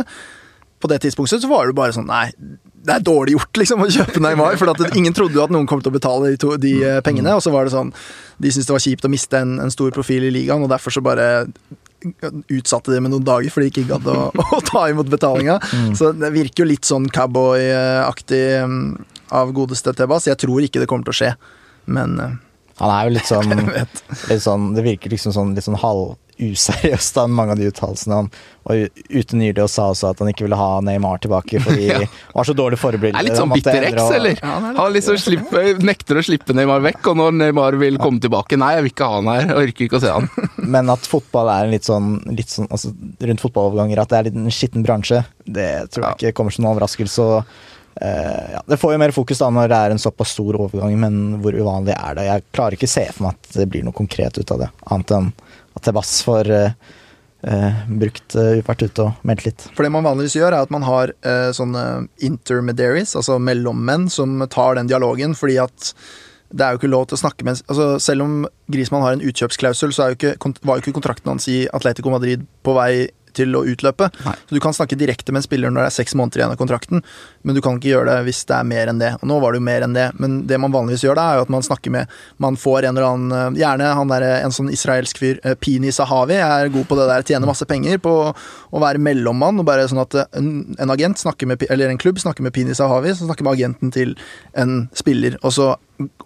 På 0.83 0.91
det 0.91 0.99
tidspunktet 1.05 1.45
så 1.45 1.49
var 1.49 1.69
det 1.69 1.77
bare 1.79 1.95
sånn 1.97 2.11
Nei, 2.11 2.27
det 2.85 2.97
er 2.97 3.05
dårlig 3.05 3.37
gjort 3.39 3.61
liksom 3.63 3.85
å 3.85 3.89
kjøpe 3.89 4.21
Neymar. 4.21 4.59
For 4.61 4.73
at 4.73 4.99
ingen 4.99 5.15
trodde 5.17 5.39
jo 5.39 5.45
at 5.45 5.53
noen 5.55 5.69
kom 5.71 5.81
til 5.81 5.93
å 5.93 5.95
betale 5.95 6.35
de, 6.35 6.41
to, 6.41 6.57
de 6.61 6.75
pengene. 7.07 7.33
Og 7.33 7.41
så 7.45 7.53
var 7.55 7.65
det 7.65 7.73
sånn 7.73 7.95
De 8.37 8.51
syntes 8.53 8.69
det 8.69 8.75
var 8.75 8.85
kjipt 8.85 9.07
å 9.09 9.13
miste 9.13 9.41
en, 9.41 9.55
en 9.65 9.73
stor 9.73 9.95
profil 9.97 10.27
i 10.29 10.33
ligaen, 10.35 10.65
og 10.65 10.73
derfor 10.73 10.93
så 10.93 11.01
bare 11.05 11.47
utsatte 12.49 12.93
det 12.93 13.01
med 13.05 13.15
noen 13.15 13.27
dager 13.27 13.53
fordi 13.53 13.69
de 13.69 13.75
ikke 13.75 13.91
gadd 13.93 14.09
å, 14.11 14.17
å, 14.57 14.61
ta 14.67 14.87
imot 14.93 15.11
betalinga. 15.13 15.59
Mm. 15.73 15.93
Så 15.99 16.13
det 16.17 16.33
virker 16.35 16.65
jo 16.65 16.71
litt 16.71 16.89
sånn 16.89 17.09
cowboyaktig 17.13 18.43
um, 18.65 18.81
av 19.35 19.55
godeste 19.57 19.95
Tebas. 19.97 20.29
Jeg 20.31 20.41
tror 20.43 20.65
ikke 20.65 20.83
det 20.83 20.91
kommer 20.91 21.09
til 21.09 21.15
å 21.15 21.21
skje, 21.21 21.33
men 21.91 22.19
uh, 22.21 22.35
Han 22.83 22.91
er 22.91 23.09
jo 23.09 23.17
litt 23.17 23.31
sånn, 23.31 23.57
litt 24.31 24.45
sånn 24.45 24.73
Det 24.77 24.85
virker 24.87 25.13
liksom 25.13 25.35
sånn 25.37 25.57
litt 25.57 25.67
sånn 25.67 25.81
halv 25.83 26.15
useriøst, 26.35 27.15
da, 27.15 27.27
mange 27.31 27.55
av 27.55 27.59
de 27.59 27.69
uttalelsene. 27.71 28.15
Han 28.15 28.31
var 28.67 28.89
ute 29.09 29.37
nylig 29.39 29.63
og 29.63 29.71
sa 29.71 29.87
også 29.93 30.11
at 30.11 30.23
han 30.23 30.31
ikke 30.33 30.47
ville 30.47 30.59
ha 30.59 30.81
Neymar 30.85 31.21
tilbake 31.23 31.61
fordi 31.63 31.89
ja. 31.93 32.01
han 32.03 32.35
var 32.35 32.49
så 32.49 32.57
dårlig 32.59 32.81
forberedt. 32.81 33.19
Er 33.19 33.29
litt 33.29 33.39
sånn 33.39 33.53
bitter 33.55 33.89
X, 33.91 34.01
eller? 34.19 34.41
Ja, 34.41 34.57
han, 34.67 34.79
han 34.81 34.97
liksom 34.97 35.19
slipper, 35.23 35.71
nekter 35.85 36.19
å 36.19 36.25
slippe 36.27 36.57
Neymar 36.57 36.83
vekk, 36.89 37.13
og 37.13 37.21
når 37.23 37.39
Neymar 37.39 37.79
vil 37.81 38.01
komme 38.03 38.23
tilbake 38.23 38.59
Nei, 38.61 38.75
jeg 38.77 38.87
vil 38.87 38.95
ikke 38.95 39.11
ha 39.11 39.21
han 39.21 39.31
her, 39.31 39.47
jeg 39.47 39.69
orker 39.69 39.89
ikke 39.89 40.01
å 40.01 40.05
se 40.05 40.15
han. 40.15 40.29
Men 40.65 40.91
at 40.93 41.07
fotball 41.09 41.51
er 41.53 41.67
en 41.67 41.75
litt 41.75 41.87
sånn, 41.87 42.17
litt 42.33 42.53
sånn 42.53 42.71
altså, 42.71 42.93
rundt 43.21 43.45
fotballoverganger, 43.45 44.01
at 44.01 44.11
det 44.11 44.19
er 44.19 44.27
litt 44.29 44.41
en 44.41 44.55
skitten 44.55 44.85
bransje, 44.87 45.23
det 45.45 45.69
tror 45.93 46.07
jeg 46.07 46.19
ikke 46.19 46.39
kommer 46.41 46.55
som 46.55 46.65
noen 46.65 46.75
overraskelse. 46.75 47.29
Uh, 47.95 48.47
ja, 48.57 48.63
det 48.67 48.81
får 48.83 48.97
jo 48.97 48.99
mer 49.05 49.15
fokus 49.15 49.39
da 49.39 49.53
når 49.55 49.71
det 49.71 49.79
er 49.79 49.95
en 49.95 50.03
såpass 50.03 50.33
stor 50.35 50.57
overgang, 50.59 50.97
men 50.99 51.39
hvor 51.45 51.55
uvanlig 51.55 51.95
er 51.95 52.19
det? 52.19 52.27
Jeg 52.27 52.47
klarer 52.51 52.79
ikke 52.79 52.91
å 52.91 52.95
se 52.97 53.05
for 53.13 53.29
meg 53.29 53.39
at 53.39 53.55
det 53.61 53.69
blir 53.71 53.87
noe 53.87 53.95
konkret 53.95 54.41
ut 54.41 54.51
av 54.51 54.65
det, 54.65 54.71
annet 54.91 55.15
enn 55.15 55.31
at 55.75 55.87
Tebas 55.87 56.17
får 56.27 56.51
uh, 56.51 56.75
uh, 57.47 57.85
brukt, 58.03 58.35
uh, 58.35 58.59
vært 58.67 58.83
ute 58.89 59.07
og 59.07 59.25
meldt 59.27 59.47
litt. 59.47 59.67
For 59.77 59.87
det 59.87 59.93
man 59.95 60.07
vanligvis 60.07 60.37
gjør, 60.41 60.57
er 60.57 60.67
at 60.67 60.75
man 60.75 60.87
har 60.87 61.15
sånne 61.55 61.85
intermediaries, 62.27 63.15
altså 63.19 63.39
mellommenn, 63.43 64.09
som 64.11 64.43
tar 64.51 64.79
den 64.79 64.91
dialogen, 64.91 65.39
fordi 65.39 65.61
at 65.63 65.93
det 66.55 66.65
er 66.65 66.75
jo 66.75 66.81
ikke 66.83 66.93
lov 66.93 67.09
til 67.11 67.19
å 67.19 67.23
snakke 67.25 67.47
med 67.47 67.59
altså 67.67 67.97
Selv 68.03 68.25
om 68.27 68.35
Grismann 68.71 69.03
har 69.05 69.17
en 69.17 69.25
utkjøpsklausul, 69.27 69.93
så 69.93 70.13
jo 70.13 70.19
ikke, 70.19 70.37
var 70.63 70.79
jo 70.79 70.85
ikke 70.85 70.97
kontrakten 71.01 71.35
hans 71.35 71.49
i 71.51 71.65
Atletico 71.75 72.13
Madrid 72.15 72.47
på 72.65 72.77
vei 72.79 73.09
til 73.35 73.55
å 73.59 73.65
utløpe. 73.67 74.09
Nei. 74.25 74.35
Så 74.47 74.57
Du 74.57 74.61
kan 74.63 74.77
snakke 74.77 74.99
direkte 74.99 75.33
med 75.33 75.43
en 75.43 75.47
spiller 75.47 75.73
når 75.73 75.85
det 75.85 75.89
er 75.91 75.97
seks 75.97 76.15
måneder 76.19 76.41
igjen 76.41 76.55
av 76.55 76.61
kontrakten, 76.61 77.03
men 77.43 77.57
du 77.57 77.61
kan 77.65 77.79
ikke 77.79 77.91
gjøre 77.91 78.13
det 78.13 78.29
hvis 78.29 78.45
det 78.49 78.57
er 78.57 78.69
mer 78.71 78.91
enn 78.91 79.01
det. 79.03 79.13
Og 79.21 79.29
Nå 79.31 79.41
var 79.43 79.53
det 79.53 79.61
jo 79.61 79.67
mer 79.67 79.87
enn 79.87 79.97
det, 79.97 80.07
men 80.23 80.37
det 80.49 80.59
man 80.63 80.75
vanligvis 80.75 81.05
gjør 81.07 81.19
da, 81.19 81.27
er 81.27 81.41
jo 81.41 81.47
at 81.49 81.55
man 81.55 81.67
snakker 81.67 81.95
med 81.95 82.13
Man 82.39 82.59
får 82.61 82.85
en 82.85 82.97
eller 82.97 83.09
annen 83.09 83.35
eh, 83.35 83.61
Gjerne 83.63 83.91
han 83.99 84.13
der, 84.13 84.27
en 84.45 84.55
sånn 84.55 84.71
israelsk 84.73 85.19
fyr, 85.21 85.41
eh, 85.45 85.57
Pini 85.59 85.93
Sahavi, 85.95 86.39
er 86.39 86.73
god 86.75 86.87
på 86.91 86.99
det 86.99 87.09
der, 87.11 87.27
tjener 87.27 87.51
masse 87.51 87.67
penger 87.69 87.99
på 88.03 88.15
å 88.31 88.83
være 88.83 89.03
mellommann. 89.03 89.59
og 89.59 89.67
bare 89.67 89.89
sånn 89.91 90.03
at 90.03 90.17
en, 90.39 90.77
en 90.79 90.95
agent 90.95 91.19
snakker 91.19 91.51
med, 91.51 91.67
eller 91.71 91.91
en 91.91 92.01
klubb 92.01 92.21
snakker 92.23 92.47
med 92.47 92.55
Pini 92.55 92.75
Sahawi, 92.75 93.15
som 93.15 93.29
snakker 93.29 93.47
med 93.47 93.59
agenten 93.59 93.91
til 93.95 94.15
en 94.55 94.87
spiller. 94.95 95.39
og 95.43 95.55
så 95.57 95.75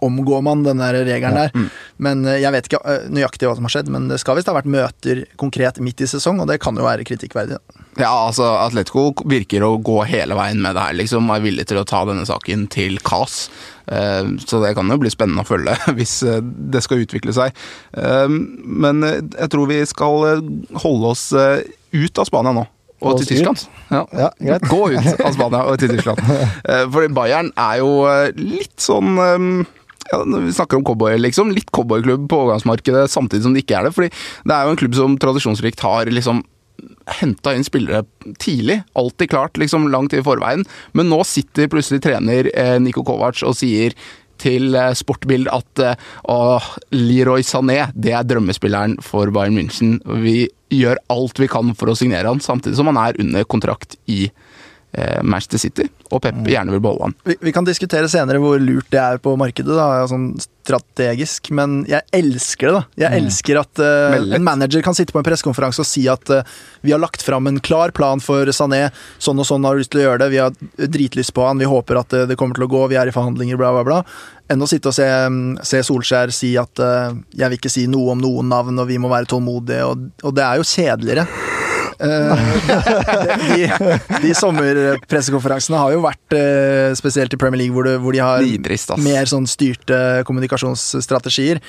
omgår 0.01 0.43
man 0.43 0.63
den 0.65 0.81
der 0.83 0.97
regelen 1.05 1.37
der. 1.37 1.51
Mm. 1.55 1.69
Men 1.97 2.25
eh, 2.27 2.41
Jeg 2.43 2.55
vet 2.55 2.69
ikke 2.69 2.81
eh, 2.89 3.09
nøyaktig 3.13 3.49
hva 3.49 3.57
som 3.59 3.69
har 3.69 3.75
skjedd, 3.75 3.91
men 3.93 4.09
det 4.11 4.21
skal 4.23 4.39
visst 4.39 4.51
ha 4.51 4.57
vært 4.57 4.71
møter 4.71 5.25
konkret 5.41 5.81
midt 5.85 6.03
i 6.05 6.09
sesong, 6.11 6.41
og 6.43 6.49
det 6.51 6.61
kan 6.63 6.79
jo 6.79 6.87
være 6.87 7.07
kritikkverdig. 7.09 7.59
Ja, 7.99 8.13
altså 8.13 8.47
Atletico 8.63 9.11
virker 9.29 9.67
å 9.67 9.75
gå 9.83 10.01
hele 10.09 10.39
veien 10.39 10.63
med 10.65 10.79
det 10.79 10.87
her, 10.87 10.99
liksom. 11.01 11.29
Er 11.35 11.45
villig 11.45 11.69
til 11.71 11.81
å 11.81 11.87
ta 11.89 12.05
denne 12.09 12.27
saken 12.29 12.69
til 12.73 13.01
KAS. 13.05 13.49
Eh, 13.91 14.33
så 14.45 14.63
det 14.65 14.75
kan 14.79 14.91
jo 14.91 15.01
bli 15.03 15.13
spennende 15.13 15.45
å 15.45 15.49
følge 15.49 15.77
hvis 15.99 16.21
det 16.47 16.85
skal 16.85 17.05
utvikle 17.05 17.35
seg. 17.37 17.57
Men 17.99 19.05
jeg 19.05 19.53
tror 19.53 19.71
vi 19.71 19.83
skal 19.89 20.43
holde 20.85 21.15
oss 21.15 21.31
ut 21.33 22.21
av 22.21 22.29
Spania 22.29 22.55
nå 22.57 22.67
og 23.01 23.19
til 23.21 23.31
Tyskland. 23.31 23.65
Ja. 23.93 24.03
Ja, 24.43 24.59
Gå 24.69 24.81
ut 24.95 25.21
av 25.23 25.33
Spania 25.37 25.65
og 25.71 25.79
til 25.81 25.93
Tyskland. 25.95 26.21
Fordi 26.23 26.93
for 26.95 27.15
Bayern 27.15 27.51
er 27.55 27.81
jo 27.83 27.91
eh, 28.11 28.31
litt 28.37 28.75
sånn 28.83 29.15
eh, 29.23 29.49
ja, 30.11 30.21
Vi 30.25 30.53
snakker 30.57 30.81
om 30.81 30.87
cowboy, 30.89 31.17
liksom. 31.21 31.53
Litt 31.55 31.71
cowboyklubb 31.75 32.29
på 32.31 32.43
overgangsmarkedet 32.45 33.07
samtidig 33.13 33.47
som 33.47 33.57
det 33.57 33.65
ikke 33.65 33.81
er 33.81 33.89
det. 33.89 33.95
fordi 33.97 34.13
det 34.49 34.55
er 34.57 34.65
jo 34.67 34.75
en 34.75 34.81
klubb 34.83 34.97
som 34.99 35.19
tradisjonsrikt 35.21 35.85
har 35.87 36.11
liksom 36.13 36.45
henta 37.19 37.55
inn 37.57 37.67
spillere 37.67 38.05
tidlig. 38.39 38.83
Alltid 38.99 39.31
klart, 39.33 39.59
liksom 39.59 39.89
langt 39.93 40.15
i 40.15 40.23
forveien. 40.23 40.65
Men 40.95 41.11
nå 41.11 41.23
sitter 41.27 41.71
plutselig 41.71 42.03
trener 42.05 42.51
Niko 42.83 43.03
Kovac 43.07 43.43
og 43.47 43.57
sier 43.59 43.97
til 44.41 44.77
eh, 44.79 44.95
Sportbild 44.97 45.51
at 45.53 45.85
eh, 45.85 46.07
å, 46.31 46.59
Leroy 46.95 47.45
Sané 47.47 47.89
det 47.95 48.15
er 48.17 48.29
drømmespilleren 48.29 48.99
for 49.05 49.33
Bayern 49.35 49.59
München. 49.59 49.99
Vi 50.25 50.49
gjør 50.75 51.01
alt 51.13 51.41
vi 51.41 51.49
kan 51.51 51.73
for 51.79 51.93
å 51.93 51.97
signere 51.99 52.29
han, 52.29 52.43
samtidig 52.45 52.77
som 52.79 52.91
han 52.91 53.01
er 53.01 53.19
under 53.23 53.47
kontrakt 53.49 53.99
i 54.11 54.27
eh, 54.29 54.48
Manchester 55.23 55.61
City, 55.61 55.85
og 56.11 56.23
Pep 56.25 56.39
gjerne 56.49 56.73
vil 56.73 56.81
beholde 56.81 57.11
han. 57.11 57.15
Vi, 57.29 57.35
vi 57.45 57.53
kan 57.53 57.67
diskutere 57.67 58.09
senere 58.09 58.41
hvor 58.41 58.57
lurt 58.63 58.89
det 58.91 58.99
er 59.03 59.19
på 59.21 59.35
markedet, 59.39 59.75
da, 59.77 60.07
sånn 60.09 60.31
strategisk, 60.69 61.51
men 61.57 61.83
jeg 61.89 62.03
elsker 62.17 62.69
det. 62.69 62.73
da. 62.79 62.83
Jeg 63.05 63.11
Mm. 63.13 63.27
elsker 63.27 63.59
at 63.61 63.81
uh, 63.81 64.35
en 64.37 64.45
manager 64.45 64.83
kan 64.85 64.95
sitte 64.97 65.13
på 65.13 65.21
en 65.21 65.25
pressekonferanse 65.25 65.81
og 65.81 65.89
si 65.89 66.07
at 66.09 66.29
uh, 66.33 66.43
vi 66.85 66.93
har 66.93 67.01
lagt 67.01 67.23
fram 67.25 67.47
en 67.49 67.61
klar 67.61 67.93
plan 67.97 68.21
for 68.21 68.45
Sané, 68.53 68.91
sånn 69.19 69.39
og 69.41 69.47
sånn 69.49 69.65
har 69.65 69.77
du 69.77 69.81
lyst 69.85 69.93
til 69.93 70.03
å 70.03 70.07
gjøre 70.11 70.23
det, 70.25 70.31
vi 70.35 70.41
har 70.43 70.53
dritlyst 70.77 71.33
på 71.37 71.47
han, 71.47 71.61
vi 71.61 71.69
håper 71.69 72.01
at 72.03 72.13
uh, 72.17 72.27
det 72.29 72.37
kommer 72.41 72.55
til 72.59 72.67
å 72.69 72.73
gå, 72.73 72.83
vi 72.93 72.97
er 73.01 73.09
i 73.09 73.15
forhandlinger, 73.15 73.57
bla, 73.61 73.73
bla, 73.77 73.85
bla. 73.85 74.01
Enn 74.49 74.65
å 74.65 74.69
sitte 74.69 74.89
og 74.93 74.97
se, 74.97 75.05
mm, 75.05 75.61
se 75.69 75.81
Solskjær 75.85 76.33
si 76.33 76.55
at 76.57 76.81
eh, 76.81 77.13
jeg 77.37 77.51
vil 77.53 77.59
ikke 77.59 77.69
si 77.73 77.83
noe 77.91 78.15
om 78.15 78.23
noen 78.23 78.49
navn, 78.49 78.79
og 78.81 78.89
vi 78.89 78.97
må 78.97 79.11
være 79.13 79.29
tålmodige, 79.29 79.85
og, 79.85 80.07
og 80.25 80.33
det 80.39 80.47
er 80.47 80.57
jo 80.57 80.65
kjedeligere. 80.65 81.27
Eh, 81.99 82.39
de, 83.51 83.99
de 84.23 84.33
sommerpressekonferansene 84.39 85.81
har 85.81 85.95
jo 85.97 86.03
vært, 86.05 86.37
eh, 86.39 86.91
spesielt 86.99 87.35
i 87.35 87.41
Premier 87.41 87.65
League, 87.65 87.75
hvor, 87.75 88.13
de 88.15 88.23
har 88.23 88.45
Nitrist, 88.45 88.95
mer 89.03 89.31
sånn 89.31 89.49
styrte 89.51 90.23
kommunikasjonsstrategier, 90.29 91.63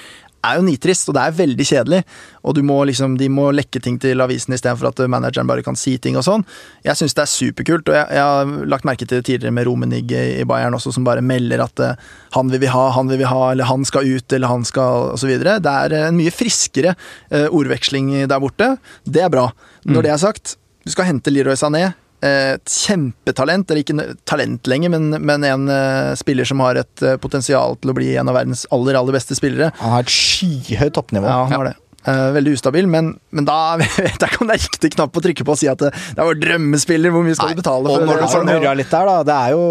er 0.46 0.60
jo 0.60 0.66
nitrist, 0.66 1.10
og 1.10 1.16
det 1.18 1.24
er 1.24 1.38
veldig 1.38 1.66
kjedelig. 1.68 2.00
Og 2.48 2.56
du 2.58 2.62
må 2.66 2.78
liksom, 2.88 3.18
de 3.20 3.30
må 3.32 3.50
lekke 3.56 3.82
ting 3.84 4.00
til 4.02 4.22
avisen 4.24 4.56
istedenfor 4.56 4.92
at 4.92 5.02
manageren 5.12 5.50
bare 5.50 5.66
kan 5.66 5.78
si 5.80 5.98
ting 6.02 6.18
og 6.20 6.26
sånn. 6.28 6.46
Jeg 6.86 7.00
syns 7.00 7.18
det 7.18 7.26
er 7.26 7.32
superkult, 7.32 7.92
og 7.92 7.98
jeg, 7.98 8.08
jeg 8.18 8.26
har 8.30 8.54
lagt 8.74 8.88
merke 8.88 9.06
til 9.06 9.20
det 9.20 9.28
tidligere 9.30 9.56
med 9.56 9.68
Romenig 9.70 10.04
i 10.16 10.48
Bayern 10.50 10.78
også, 10.78 10.94
som 10.96 11.08
bare 11.08 11.26
melder 11.26 11.66
at 11.66 11.84
uh, 11.84 12.10
han 12.38 12.52
vil 12.54 12.64
vi 12.64 12.72
ha, 12.72 12.86
han 12.96 13.12
vil 13.12 13.22
vi 13.24 13.30
ha, 13.30 13.42
eller 13.54 13.70
han 13.70 13.88
skal 13.88 14.08
ut, 14.08 14.38
eller 14.38 14.52
han 14.52 14.68
skal 14.68 15.14
osv. 15.16 15.36
Det 15.40 15.76
er 15.76 15.98
en 16.04 16.20
mye 16.20 16.34
friskere 16.34 16.96
uh, 16.96 17.48
ordveksling 17.48 18.14
der 18.30 18.44
borte. 18.44 18.76
Det 19.04 19.26
er 19.26 19.34
bra. 19.34 19.50
Når 19.90 20.06
det 20.06 20.14
er 20.14 20.22
sagt, 20.22 20.58
du 20.86 20.94
skal 20.94 21.12
hente 21.12 21.34
Leroy 21.34 21.58
Sané. 21.60 21.92
Eh, 22.26 22.54
Et 22.58 22.74
kjempetalent, 22.74 23.70
eller 23.70 23.84
ikke 23.84 24.16
talent 24.30 24.68
lenger, 24.70 24.94
men, 24.96 25.10
men 25.24 25.46
en 25.48 25.68
uh, 25.72 26.16
spiller 26.20 26.48
som 26.48 26.62
har 26.66 26.80
et 26.82 27.04
uh, 27.06 27.16
potensial 27.22 27.78
til 27.80 27.92
å 27.94 27.96
bli 27.98 28.14
en 28.20 28.32
av 28.32 28.38
verdens 28.38 28.66
aller, 28.76 28.98
aller 29.00 29.16
beste 29.16 29.38
spillere. 29.38 29.72
Han 29.80 29.96
har 29.96 30.08
et 30.08 30.14
skyhøyt 30.14 30.96
toppnivå. 30.98 31.30
Ja, 31.30 31.44
han 31.48 31.56
har 31.58 31.70
det. 31.72 31.76
Uh, 32.08 32.30
veldig 32.36 32.54
ustabil, 32.56 32.88
men, 32.88 33.12
men 33.36 33.48
da 33.48 33.76
vet 33.82 34.00
jeg 34.00 34.16
ikke 34.16 34.42
om 34.44 34.52
det 34.52 34.58
er 34.58 34.66
riktig 34.66 34.94
knapp 34.96 35.20
å 35.20 35.24
trykke 35.26 35.46
på 35.48 35.56
og 35.56 35.62
si 35.62 35.68
at 35.72 35.82
det, 35.84 35.92
det 35.92 36.24
er 36.24 36.30
vår 36.32 36.42
drømmespiller, 36.46 37.14
hvor 37.16 37.28
mye 37.28 37.36
skal 37.38 37.52
Nei, 37.52 37.58
du 37.58 37.64
betale 37.64 37.92
og 37.92 38.06
når 38.08 38.22
det? 38.22 38.26
du 38.26 38.34
Sané? 38.36 38.58
murra 38.58 38.76
litt 38.80 38.92
der, 38.94 39.12
da. 39.12 39.24
Det 39.28 39.36
er 39.36 39.56
jo 39.58 39.64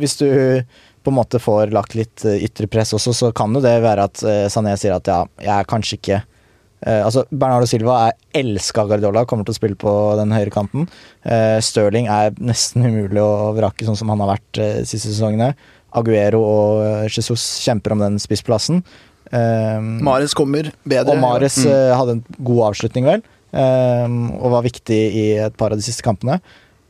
Hvis 0.00 0.16
du 0.20 0.28
på 1.04 1.12
en 1.12 1.18
måte 1.18 1.36
får 1.36 1.74
lagt 1.76 1.92
litt 1.98 2.24
ytre 2.24 2.64
press 2.72 2.94
også, 2.96 3.12
så 3.12 3.28
kan 3.36 3.52
jo 3.52 3.60
det 3.60 3.74
være 3.84 4.06
at 4.08 4.22
Sané 4.48 4.72
sier 4.80 4.94
at 4.96 5.10
ja, 5.10 5.18
jeg 5.36 5.52
er 5.52 5.68
kanskje 5.68 5.98
ikke 5.98 6.22
Altså, 6.84 7.22
Bernardo 7.32 7.66
Silva 7.70 7.94
er 8.10 8.42
elska 8.42 8.84
Guardiola, 8.90 9.22
kommer 9.24 9.44
til 9.48 9.54
å 9.54 9.56
spille 9.56 9.78
på 9.80 9.92
den 10.20 10.34
høyre 10.36 10.52
kanten. 10.52 10.84
Eh, 11.24 11.56
Stirling 11.64 12.08
er 12.12 12.34
nesten 12.44 12.84
umulig 12.84 13.22
å 13.24 13.54
vrake, 13.56 13.86
sånn 13.88 13.96
som 13.96 14.10
han 14.12 14.20
har 14.20 14.34
vært 14.34 14.60
uh, 14.60 14.82
siste 14.84 15.08
sesongene. 15.14 15.54
Aguero 15.94 16.40
og 16.42 16.82
eh, 16.82 17.04
Jesus 17.08 17.44
kjemper 17.64 17.94
om 17.94 18.00
den 18.02 18.16
spissplassen. 18.18 18.80
Eh, 19.30 19.78
Mares 20.04 20.34
kommer 20.36 20.72
bedre. 20.84 21.14
og 21.14 21.20
Mares 21.22 21.56
Mm. 21.64 21.70
eh, 21.70 21.94
hadde 21.96 22.16
en 22.18 22.24
god 22.44 22.64
avslutning, 22.72 23.04
vel. 23.06 23.22
ehm, 23.54 24.16
og 24.42 24.50
var 24.50 24.64
viktig 24.66 24.98
i 25.14 25.24
et 25.38 25.56
par 25.56 25.70
av 25.70 25.78
de 25.78 25.84
siste 25.86 26.02
kampene. 26.02 26.40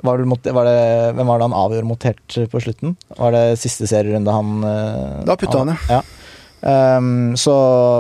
Var 0.05 0.19
det, 0.21 0.53
var 0.57 0.65
det, 0.65 1.15
hvem 1.17 1.29
var 1.29 1.39
det 1.39 1.47
han 1.51 1.57
avgjorde 1.61 1.87
mot 1.89 2.03
helt 2.09 2.39
på 2.53 2.61
slutten? 2.65 2.97
Var 3.19 3.31
det 3.37 3.45
siste 3.61 3.87
serierunde 3.89 4.33
han 4.33 4.65
eh, 4.65 5.25
Da 5.29 5.37
putta 5.37 5.61
han, 5.63 5.77
ja. 5.93 6.01
Ehm, 6.65 7.35
så 7.37 7.55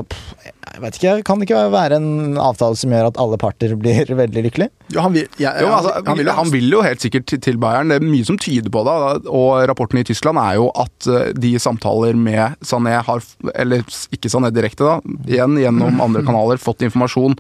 pff, 0.09 0.35
jeg 0.73 0.81
vet 0.83 0.97
ikke. 0.99 1.13
Kan 1.29 1.39
det 1.41 1.47
ikke 1.49 1.61
være 1.73 1.99
en 2.01 2.39
avtale 2.41 2.77
som 2.81 2.91
gjør 2.95 3.09
at 3.11 3.19
alle 3.23 3.39
parter 3.41 3.75
blir 3.79 4.09
veldig 4.23 4.43
lykkelige? 4.47 4.71
Jo, 4.95 5.01
han 5.05 5.13
vil, 5.17 5.27
ja, 5.43 5.53
Jo, 5.63 5.69
altså, 5.77 5.93
han 6.07 6.19
vil, 6.21 6.31
han 6.39 6.51
vil 6.53 6.71
jo 6.73 6.81
helt 6.87 7.05
sikkert 7.05 7.27
til- 7.35 7.59
Bayern. 7.61 7.93
Det 7.93 8.01
er 8.01 8.07
mye 8.07 8.25
som 8.27 8.39
tyder 8.41 8.71
på 8.75 8.83
det. 8.87 8.97
Og 9.31 9.69
rapporten 9.71 10.01
i 10.01 10.07
Tyskland 10.09 10.41
er 10.43 10.57
jo 10.59 10.71
at 10.75 11.07
eh, 11.11 11.31
de 11.37 11.53
samtaler 11.63 12.17
med 12.19 12.57
Sané 12.67 12.97
har 13.07 13.23
Eller 13.55 13.85
ikke 14.15 14.33
Sané 14.33 14.51
direkte, 14.55 14.85
da. 14.89 14.99
Igjen 15.29 15.59
gjennom 15.61 16.01
andre 16.03 16.25
kanaler 16.27 16.59
fått 16.63 16.83
informasjon 16.87 17.39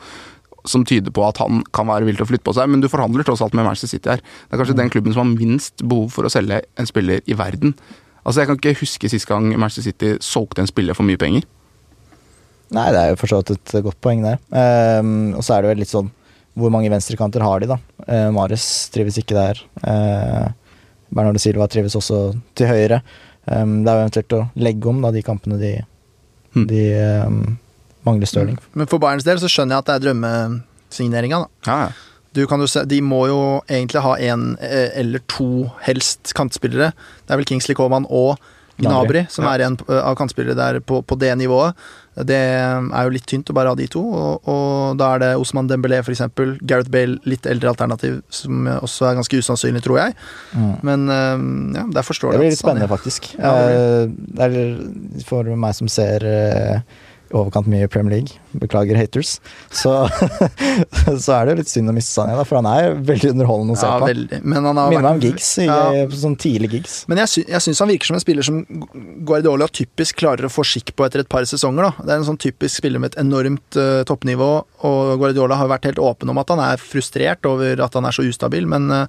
som 0.64 0.80
tyder 0.88 1.12
på 1.12 1.20
at 1.28 1.36
han 1.42 1.58
kan 1.76 1.84
være 1.90 2.06
villig 2.06 2.22
til 2.22 2.24
å 2.24 2.30
flytte 2.30 2.46
på 2.48 2.54
seg. 2.56 2.70
Men 2.72 2.80
du 2.80 2.88
forhandler 2.88 3.26
tross 3.26 3.42
alt 3.44 3.52
med 3.52 3.66
Manchester 3.66 3.90
City 3.96 4.08
her. 4.14 4.22
Det 4.22 4.56
er 4.56 4.62
kanskje 4.62 4.76
den 4.78 4.92
klubben 4.94 5.12
som 5.12 5.26
har 5.26 5.34
minst 5.36 5.82
behov 5.84 6.06
for 6.14 6.24
å 6.24 6.32
selge 6.32 6.62
en 6.80 6.88
spiller 6.88 7.20
i 7.28 7.36
verden. 7.36 7.74
Altså, 8.24 8.40
Jeg 8.40 8.48
kan 8.48 8.56
ikke 8.62 8.78
huske 8.80 9.10
sist 9.12 9.28
gang 9.28 9.50
Manchester 9.52 9.84
City 9.90 10.14
solgte 10.24 10.62
en 10.64 10.70
spiller 10.70 10.96
for 10.96 11.04
mye 11.04 11.20
penger. 11.20 11.44
Nei, 12.72 12.86
det 12.94 13.00
er 13.00 13.10
jo 13.12 13.16
for 13.20 13.30
så 13.30 13.40
vidt 13.42 13.50
et 13.74 13.84
godt 13.84 14.00
poeng, 14.00 14.22
det. 14.24 14.38
Um, 14.50 15.34
og 15.36 15.42
så 15.44 15.56
er 15.58 15.62
det 15.62 15.70
vel 15.74 15.82
litt 15.84 15.90
sånn 15.92 16.08
Hvor 16.56 16.70
mange 16.70 16.88
venstrekanter 16.90 17.42
har 17.44 17.60
de, 17.60 17.66
da? 17.74 17.76
Uh, 18.08 18.30
Mares 18.34 18.88
trives 18.94 19.18
ikke 19.18 19.34
der. 19.36 19.60
Uh, 19.82 20.48
Bernardo 21.14 21.38
Silva 21.42 21.66
trives 21.70 21.94
også 21.98 22.32
til 22.56 22.66
høyre. 22.70 23.02
Um, 23.46 23.82
det 23.84 23.90
er 23.92 23.98
jo 23.98 24.04
eventuelt 24.06 24.36
å 24.38 24.42
legge 24.56 24.88
om 24.88 25.02
da, 25.04 25.10
de 25.14 25.22
kampene 25.26 25.58
de, 25.60 25.74
Hmm. 26.54 26.68
de 26.70 26.82
um, 27.26 27.56
mangler 28.06 28.30
Stirling. 28.30 28.58
Men 28.78 28.86
for 28.86 29.02
Bayerns 29.02 29.24
del 29.26 29.40
så 29.42 29.48
skjønner 29.50 29.74
jeg 29.74 29.82
at 29.82 29.88
det 29.88 29.94
er 29.96 30.02
drømmesigneringa. 30.04 31.40
da. 31.42 31.48
Ja, 31.66 31.78
ja. 31.88 32.10
Du 32.34 32.44
kan 32.50 32.58
jo 32.62 32.66
se, 32.70 32.84
De 32.86 33.00
må 33.02 33.24
jo 33.26 33.38
egentlig 33.70 34.00
ha 34.02 34.12
én 34.18 34.56
eller 34.62 35.20
to, 35.30 35.70
helst, 35.86 36.30
kantspillere. 36.34 36.92
Det 37.26 37.34
er 37.34 37.38
vel 37.38 37.46
Kingsley 37.46 37.74
Coman 37.78 38.06
og 38.10 38.38
Gnabry 38.80 39.26
som 39.28 39.44
som 39.44 39.50
er 39.52 39.62
igjen 39.62 39.76
eh, 39.88 40.00
av 40.00 40.16
kantspillere 40.18 40.56
der 40.58 40.80
på, 40.80 41.02
på 41.02 41.18
det 41.20 41.34
nivået. 41.38 41.76
Det 42.14 42.38
er 42.38 43.06
jo 43.08 43.10
litt 43.10 43.26
tynt 43.26 43.48
å 43.50 43.54
bare 43.56 43.72
ha 43.72 43.74
de 43.74 43.88
to, 43.90 44.00
og, 44.00 44.46
og 44.46 44.98
da 45.00 45.08
er 45.16 45.22
det 45.22 45.30
Osman 45.42 45.66
Dembélé 45.66 45.98
f.eks. 45.98 46.22
Gareth 46.62 46.92
Bale, 46.94 47.18
litt 47.26 47.48
eldre 47.50 47.72
alternativ, 47.72 48.20
som 48.30 48.68
også 48.76 49.08
er 49.08 49.16
ganske 49.18 49.40
usannsynlig, 49.42 49.82
tror 49.82 49.98
jeg. 49.98 50.14
Mm. 50.54 50.68
Men 50.86 51.08
eh, 51.10 51.46
ja, 51.80 51.86
der 51.98 52.06
forstår 52.06 52.34
Det 52.34 52.38
Det 52.38 52.44
blir 52.44 52.54
litt 52.54 52.62
spennende, 52.62 52.90
faktisk. 52.90 53.32
Ja, 53.38 53.54
Eh, 53.64 54.06
det 54.38 54.46
er 54.46 55.24
for 55.26 55.48
meg 55.58 55.74
som 55.76 55.90
ser 55.90 56.24
eh, 56.28 56.78
i 56.78 57.03
overkant 57.34 57.66
mye 57.70 57.88
Premier 57.90 58.18
League, 58.20 58.38
beklager 58.62 58.96
haters, 58.98 59.36
så, 59.74 60.06
så 61.24 61.34
er 61.36 61.48
det 61.50 61.56
litt 61.60 61.70
synd 61.72 61.90
å 61.90 61.94
miste 61.96 62.14
Sané, 62.14 62.36
da, 62.38 62.44
for 62.46 62.60
han 62.60 62.68
er 62.70 62.94
veldig 63.04 63.32
underholdende 63.34 63.74
å 63.76 63.80
se 63.80 63.88
Ja, 63.90 63.98
på. 64.00 64.08
veldig. 64.12 64.40
Men 64.44 64.68
han 64.70 64.80
har 64.80 64.92
Minner 64.92 65.06
meg 65.08 65.18
om 65.18 65.22
gigs, 65.24 65.48
i, 65.58 65.66
Ja. 65.68 66.06
sånn 66.20 66.36
tidlig 66.40 66.70
gigs. 66.76 66.96
Men 67.10 67.22
jeg, 67.24 67.32
sy 67.32 67.44
jeg 67.50 67.64
syns 67.66 67.82
han 67.82 67.90
virker 67.90 68.10
som 68.12 68.18
en 68.18 68.24
spiller 68.24 68.46
som 68.46 68.62
Guardiola 69.26 69.68
typisk 69.68 70.20
klarer 70.22 70.46
å 70.48 70.52
få 70.52 70.64
skikk 70.68 70.94
på 70.96 71.06
etter 71.08 71.24
et 71.24 71.30
par 71.32 71.42
sesonger. 71.48 71.90
da. 71.90 72.04
Det 72.04 72.12
er 72.14 72.22
en 72.22 72.28
sånn 72.30 72.40
typisk 72.40 72.78
spiller 72.82 73.02
med 73.02 73.12
et 73.14 73.20
enormt 73.24 73.78
uh, 73.80 74.02
toppnivå, 74.08 74.50
og 74.86 75.14
Guardiola 75.22 75.58
har 75.60 75.68
vært 75.74 75.90
helt 75.90 76.02
åpen 76.02 76.30
om 76.30 76.38
at 76.42 76.52
han 76.54 76.62
er 76.62 76.78
frustrert 76.82 77.44
over 77.50 77.82
at 77.84 77.94
han 77.98 78.06
er 78.06 78.14
så 78.14 78.22
ustabil, 78.28 78.66
men, 78.70 78.90
uh, 78.90 79.06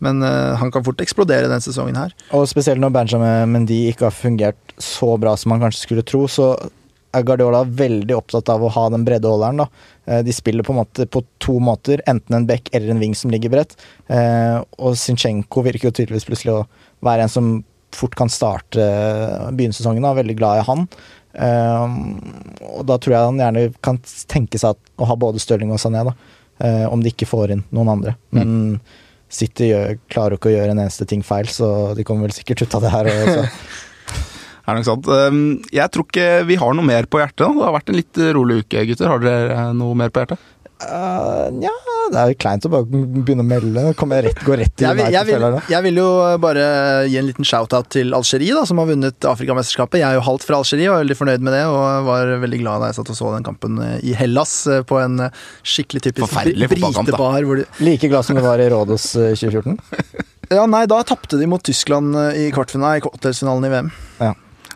men 0.00 0.22
eh, 0.24 0.54
han 0.56 0.70
kan 0.72 0.80
fort 0.86 1.02
eksplodere 1.04 1.44
denne 1.44 1.60
sesongen 1.60 1.98
her. 1.98 2.14
Og 2.32 2.46
spesielt 2.48 2.80
når 2.80 2.92
Benjamin 2.94 3.50
Mendy 3.52 3.82
ikke 3.90 4.06
har 4.08 4.14
fungert 4.16 4.72
så 4.80 5.10
bra 5.20 5.34
som 5.36 5.52
man 5.52 5.60
kanskje 5.60 5.82
skulle 5.84 6.04
tro, 6.08 6.22
så 6.24 6.54
Guardiola 7.12 7.64
veldig 7.64 8.14
opptatt 8.16 8.48
av 8.52 8.62
å 8.62 8.70
ha 8.70 8.84
den 8.94 9.04
breddeholderen. 9.04 9.56
da. 9.64 9.66
Eh, 10.06 10.22
De 10.22 10.32
spiller 10.32 10.62
på 10.62 10.72
en 10.72 10.80
måte 10.84 11.06
på 11.10 11.24
to 11.42 11.58
måter, 11.58 12.00
enten 12.06 12.36
en 12.36 12.46
back 12.46 12.68
eller 12.72 12.90
en 12.90 13.00
wing 13.02 13.14
som 13.14 13.30
ligger 13.30 13.50
bredt. 13.50 13.74
Eh, 14.08 14.62
Og 14.78 14.94
Zinchenko 14.96 15.62
virker 15.66 15.90
jo 15.90 15.96
tydeligvis 15.98 16.24
plutselig 16.28 16.54
å 16.54 16.66
være 17.02 17.22
en 17.26 17.28
som 17.28 17.64
fort 17.90 18.14
kan 18.14 18.28
starte 18.30 18.78
eh, 18.78 19.50
begynnelsessesongen. 19.50 20.06
Veldig 20.22 20.36
glad 20.38 20.60
i 20.60 20.66
han. 20.70 20.86
Og 21.40 22.86
da 22.86 22.96
tror 22.98 23.14
jeg 23.14 23.26
han 23.28 23.38
gjerne 23.38 23.74
kan 23.82 23.98
tenke 24.30 24.58
seg 24.58 24.74
å 24.98 25.06
ha 25.06 25.14
både 25.16 25.38
Stirling 25.42 25.70
og 25.74 25.78
Sané, 25.82 26.02
da. 26.04 26.14
Om 26.90 27.00
de 27.02 27.12
ikke 27.12 27.28
får 27.28 27.52
inn 27.54 27.62
noen 27.72 27.88
andre. 27.88 28.16
Men 28.34 28.80
City 29.30 29.68
gjør, 29.70 29.94
klarer 30.10 30.36
ikke 30.36 30.50
å 30.50 30.56
gjøre 30.56 30.74
en 30.74 30.82
eneste 30.82 31.06
ting 31.08 31.22
feil, 31.22 31.46
så 31.46 31.94
de 31.96 32.02
kommer 32.04 32.26
vel 32.26 32.34
sikkert 32.34 32.64
ut 32.66 32.74
av 32.74 32.82
det 32.82 32.90
her. 32.90 33.06
Og, 33.06 33.30
så. 33.30 33.44
Er 34.68 34.78
nok 34.78 34.86
sant. 34.86 35.10
Um, 35.10 35.42
Jeg 35.72 35.90
tror 35.94 36.06
ikke 36.08 36.28
vi 36.48 36.58
har 36.60 36.76
noe 36.76 36.86
mer 36.86 37.08
på 37.10 37.22
hjertet. 37.22 37.44
da. 37.44 37.52
Det 37.56 37.66
har 37.68 37.76
vært 37.78 37.92
en 37.92 38.00
litt 38.00 38.24
rolig 38.36 38.62
uke, 38.64 38.86
gutter. 38.90 39.10
Har 39.10 39.22
dere 39.24 39.52
eh, 39.56 39.76
noe 39.76 39.98
mer 39.98 40.12
på 40.12 40.24
hjertet? 40.24 40.48
Eh, 40.80 41.48
ja, 41.60 41.72
det 42.10 42.16
er 42.16 42.30
jo 42.32 42.36
kleint 42.40 42.64
å 42.64 42.70
bare 42.72 42.86
begynne 42.88 43.44
å 43.44 43.48
melde. 43.48 43.82
Kommer 43.98 44.20
jeg 44.20 44.30
rett, 44.30 44.42
går 44.46 44.60
rett 44.62 44.72
til 44.80 44.86
Jeg 44.88 44.96
vil, 44.96 45.12
jeg, 45.12 45.28
vil, 45.28 45.58
jeg 45.68 45.84
vil 45.86 46.00
jo 46.00 46.06
bare 46.40 46.64
gi 47.10 47.18
en 47.20 47.28
liten 47.28 47.46
shout-out 47.46 47.90
til 47.92 48.16
Algerie, 48.16 48.54
da, 48.56 48.64
som 48.68 48.80
har 48.80 48.88
vunnet 48.88 49.28
Afrikamesterskapet. 49.28 50.00
Jeg 50.00 50.08
er 50.08 50.16
jo 50.16 50.24
halvt 50.24 50.48
fra 50.48 50.60
Algerie 50.62 50.88
og 50.88 50.96
er 50.96 51.04
veldig 51.04 51.18
fornøyd 51.20 51.46
med 51.46 51.56
det, 51.58 51.62
og 51.68 52.08
var 52.08 52.34
veldig 52.46 52.62
glad 52.62 52.84
da 52.84 52.90
jeg 52.90 53.00
satt 53.00 53.12
og 53.12 53.20
så 53.20 53.34
den 53.36 53.46
kampen 53.46 53.80
eh, 53.84 53.96
i 54.08 54.16
Hellas 54.16 54.56
på 54.88 55.00
en 55.02 55.26
skikkelig 55.60 56.06
typisk 56.08 56.36
britebar. 56.40 57.44
Hvor 57.44 57.60
de, 57.60 57.68
Like 57.84 58.08
glad 58.12 58.28
som 58.28 58.40
du 58.40 58.44
var 58.44 58.62
i 58.62 58.70
Rådås 58.72 59.10
eh, 59.20 59.34
2014. 59.36 59.76
ja, 60.56 60.64
nei, 60.64 60.86
da 60.90 61.02
tapte 61.06 61.40
de 61.40 61.50
mot 61.50 61.64
Tyskland 61.64 62.16
i 62.40 62.48
kvartfinalen, 62.54 63.02
i 63.02 63.04
kvartfinalen 63.04 63.68
i 63.68 63.74
VM. 63.76 63.98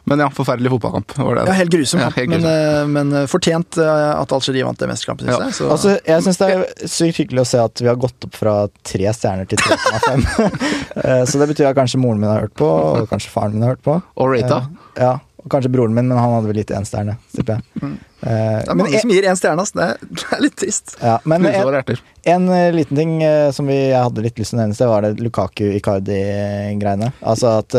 Men 0.06 0.20
ja, 0.20 0.26
forferdelig 0.36 0.68
fotballkamp. 0.74 1.14
var 1.16 1.34
det. 1.38 1.44
Ja, 1.48 1.52
helt 1.56 1.70
grusom 1.72 2.00
Ja, 2.00 2.06
kamp, 2.10 2.16
helt 2.20 2.28
men, 2.28 2.40
grusom. 2.44 2.80
eh, 2.82 2.86
men 2.92 3.12
eh, 3.22 3.26
fortjent 3.30 3.78
eh, 3.80 4.10
at 4.20 4.32
Algerie 4.36 4.64
vant 4.66 4.78
det 4.78 4.88
mesterskapet, 4.90 5.24
syns 5.24 5.38
Ja. 5.38 5.44
jeg. 5.48 5.54
Så. 5.56 5.68
Altså, 5.72 5.94
jeg 6.06 6.22
syns 6.26 6.40
det 6.42 6.48
er 6.52 6.88
sykt 6.92 7.20
hyggelig 7.22 7.40
å 7.40 7.48
se 7.48 7.58
at 7.64 7.80
vi 7.80 7.88
har 7.88 7.96
gått 7.96 8.26
opp 8.28 8.34
fra 8.36 8.54
tre 8.84 9.12
stjerner 9.16 9.48
til 9.48 9.58
3,5. 9.58 10.24
Eh, 11.04 11.24
så 11.26 11.40
det 11.40 11.48
betyr 11.50 11.66
at 11.72 11.76
kanskje 11.76 11.98
moren 12.00 12.20
min 12.22 12.30
har 12.30 12.44
hørt 12.46 12.54
på, 12.54 12.64
og 12.68 13.08
kanskje 13.10 13.32
faren 13.32 13.52
min 13.56 13.64
har 13.66 13.74
hørt 13.74 13.82
på. 13.84 13.96
Og 14.20 14.28
Rata. 14.36 14.60
Eh, 14.94 15.02
ja, 15.02 15.14
Og 15.44 15.48
kanskje 15.52 15.68
broren 15.74 15.92
min, 15.92 16.06
men 16.08 16.16
han 16.16 16.30
hadde 16.36 16.48
vel 16.48 16.56
litt 16.56 16.70
én 16.72 16.86
stjerne, 16.88 17.16
tipper 17.34 17.58
jeg. 17.58 17.64
Mm. 17.82 17.96
Eh, 18.22 18.28
Det 18.28 18.68
er 18.70 18.74
men 18.78 18.84
mange 18.86 19.00
som 19.02 19.10
gir 19.12 19.26
én 19.28 19.36
stjerne, 19.36 19.60
ass. 19.66 19.72
Det 19.76 19.88
er, 19.90 20.40
litt 20.44 20.54
trist. 20.56 20.94
ja, 21.02 21.18
men 21.28 21.44
en, 21.44 21.98
en 22.36 22.46
liten 22.76 22.96
ting 22.96 23.12
som 23.52 23.66
vi, 23.68 23.76
jeg 23.90 24.00
hadde 24.06 24.24
litt 24.24 24.38
lyst 24.40 24.54
til 24.54 24.60
å 24.60 24.62
nevne, 24.62 24.78
det 24.78 24.88
var 24.88 25.04
det 25.04 25.12
Lukaku-Icardi-greiene. 25.26 27.12
Altså 27.26 27.58
at 27.60 27.76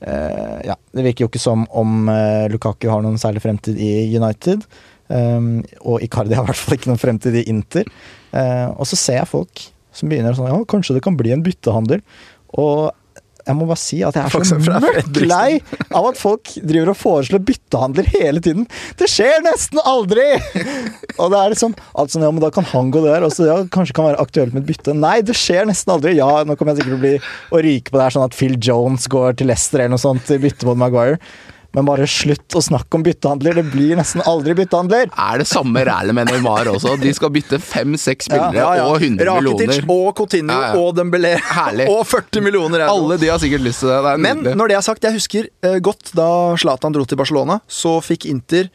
Ja, 0.00 0.76
det 0.96 1.04
virker 1.04 1.26
jo 1.26 1.28
ikke 1.28 1.42
som 1.42 1.66
om 1.76 2.08
eh, 2.08 2.46
Lukaku 2.52 2.88
har 2.88 3.02
noen 3.04 3.20
særlig 3.20 3.42
fremtid 3.44 3.76
i 3.80 3.92
United. 4.16 4.64
Um, 5.10 5.58
og 5.82 6.04
Icardi 6.06 6.36
har 6.38 6.46
i 6.46 6.52
hvert 6.52 6.60
fall 6.60 6.76
ikke 6.78 6.92
noen 6.92 7.02
fremtid 7.02 7.36
i 7.40 7.46
Inter. 7.50 7.88
Uh, 8.30 8.70
og 8.78 8.86
så 8.86 8.98
ser 8.98 9.18
jeg 9.18 9.30
folk 9.32 9.64
som 9.96 10.10
begynner 10.10 10.36
sånn 10.38 10.52
Ja, 10.52 10.58
kanskje 10.70 10.96
det 10.96 11.02
kan 11.04 11.18
bli 11.18 11.32
en 11.34 11.42
byttehandel. 11.44 12.04
Og 12.60 12.90
jeg 13.46 13.56
må 13.58 13.66
bare 13.68 13.80
si 13.80 14.00
at 14.06 14.16
jeg 14.16 14.26
er 14.26 14.34
så 14.34 14.42
som 14.48 14.62
fra 14.66 14.80
Fred 14.82 15.10
mørk 15.10 15.20
lei 15.30 15.60
av 15.96 16.08
at 16.10 16.20
folk 16.20 16.52
driver 16.60 16.92
og 16.92 16.98
foreslår 17.00 17.42
byttehandler 17.46 18.10
hele 18.14 18.42
tiden. 18.44 18.66
Det 19.00 19.08
skjer 19.10 19.44
nesten 19.46 19.80
aldri! 19.84 20.26
Og 21.20 21.32
det 21.32 21.40
er 21.40 21.54
liksom 21.54 21.76
alt 21.98 22.12
sånn, 22.12 22.24
ja, 22.24 22.32
men 22.32 22.42
da 22.42 22.50
kan 22.54 22.66
han 22.70 22.90
gå 22.94 23.02
der, 23.04 23.26
Også, 23.26 23.46
ja, 23.48 23.60
kanskje 23.72 23.96
kan 23.96 24.10
være 24.10 24.22
aktuelt 24.22 24.54
med 24.56 24.64
et 24.64 24.72
bytte. 24.72 24.96
Nei, 24.96 25.18
det 25.26 25.36
skjer 25.38 25.68
nesten 25.68 25.94
aldri. 25.94 26.16
Ja, 26.18 26.30
nå 26.46 26.56
kommer 26.56 26.74
jeg 26.74 26.82
sikkert 26.82 26.96
til 26.96 27.00
å 27.00 27.04
bli 27.04 27.14
å 27.56 27.62
ryke 27.66 27.92
på 27.92 27.98
det 28.00 28.06
her, 28.06 28.16
sånn 28.16 28.28
at 28.28 28.36
Phil 28.36 28.58
Jones 28.60 29.08
går 29.10 29.40
til 29.40 29.50
Leicester 29.50 29.82
eller 29.82 29.96
noe 29.96 30.02
sånt 30.02 30.30
i 30.34 30.40
bytte 30.42 30.68
mot 30.68 30.78
Maguire. 30.80 31.20
Men 31.76 31.86
bare 31.86 32.06
slutt 32.10 32.56
å 32.58 32.62
snakke 32.64 32.98
om 32.98 33.02
byttehandler. 33.06 33.54
Det 33.60 33.64
blir 33.70 33.94
nesten 33.98 34.22
aldri 34.26 34.56
byttehandler. 34.58 35.10
Er 35.14 35.38
det 35.38 35.46
samme 35.46 35.84
rælet 35.86 36.16
med 36.16 36.26
Neymar 36.32 36.66
også? 36.72 36.96
De 36.98 37.12
skal 37.14 37.30
bytte 37.34 37.60
fem-seks 37.62 38.26
spillere 38.26 38.64
og 38.88 38.96
100 38.98 39.28
Rakitic 39.28 39.68
millioner. 39.78 40.08
og 40.08 40.16
Coutinho 40.18 40.56
Ja, 40.56 40.72
ja. 40.72 40.80
og 40.82 40.96
Dembélé 40.98 41.36
Herlig. 41.56 41.86
og 41.92 42.02
40 42.10 42.42
millioner 42.42 42.82
euro. 42.88 42.96
Alle 43.04 43.20
de 43.22 43.30
har 43.30 43.38
sikkert 43.38 43.62
lyst 43.68 43.84
til 43.84 43.92
det. 43.92 44.00
det 44.02 44.16
Men 44.26 44.42
når 44.58 44.72
det 44.72 44.76
er 44.80 44.86
sagt, 44.88 45.06
jeg 45.06 45.14
husker 45.14 45.46
eh, 45.62 45.78
godt 45.78 46.10
da 46.18 46.28
Zlatan 46.58 46.92
dro 46.96 47.06
til 47.06 47.20
Barcelona, 47.22 47.60
så 47.70 48.00
fikk 48.02 48.26
Inter 48.32 48.66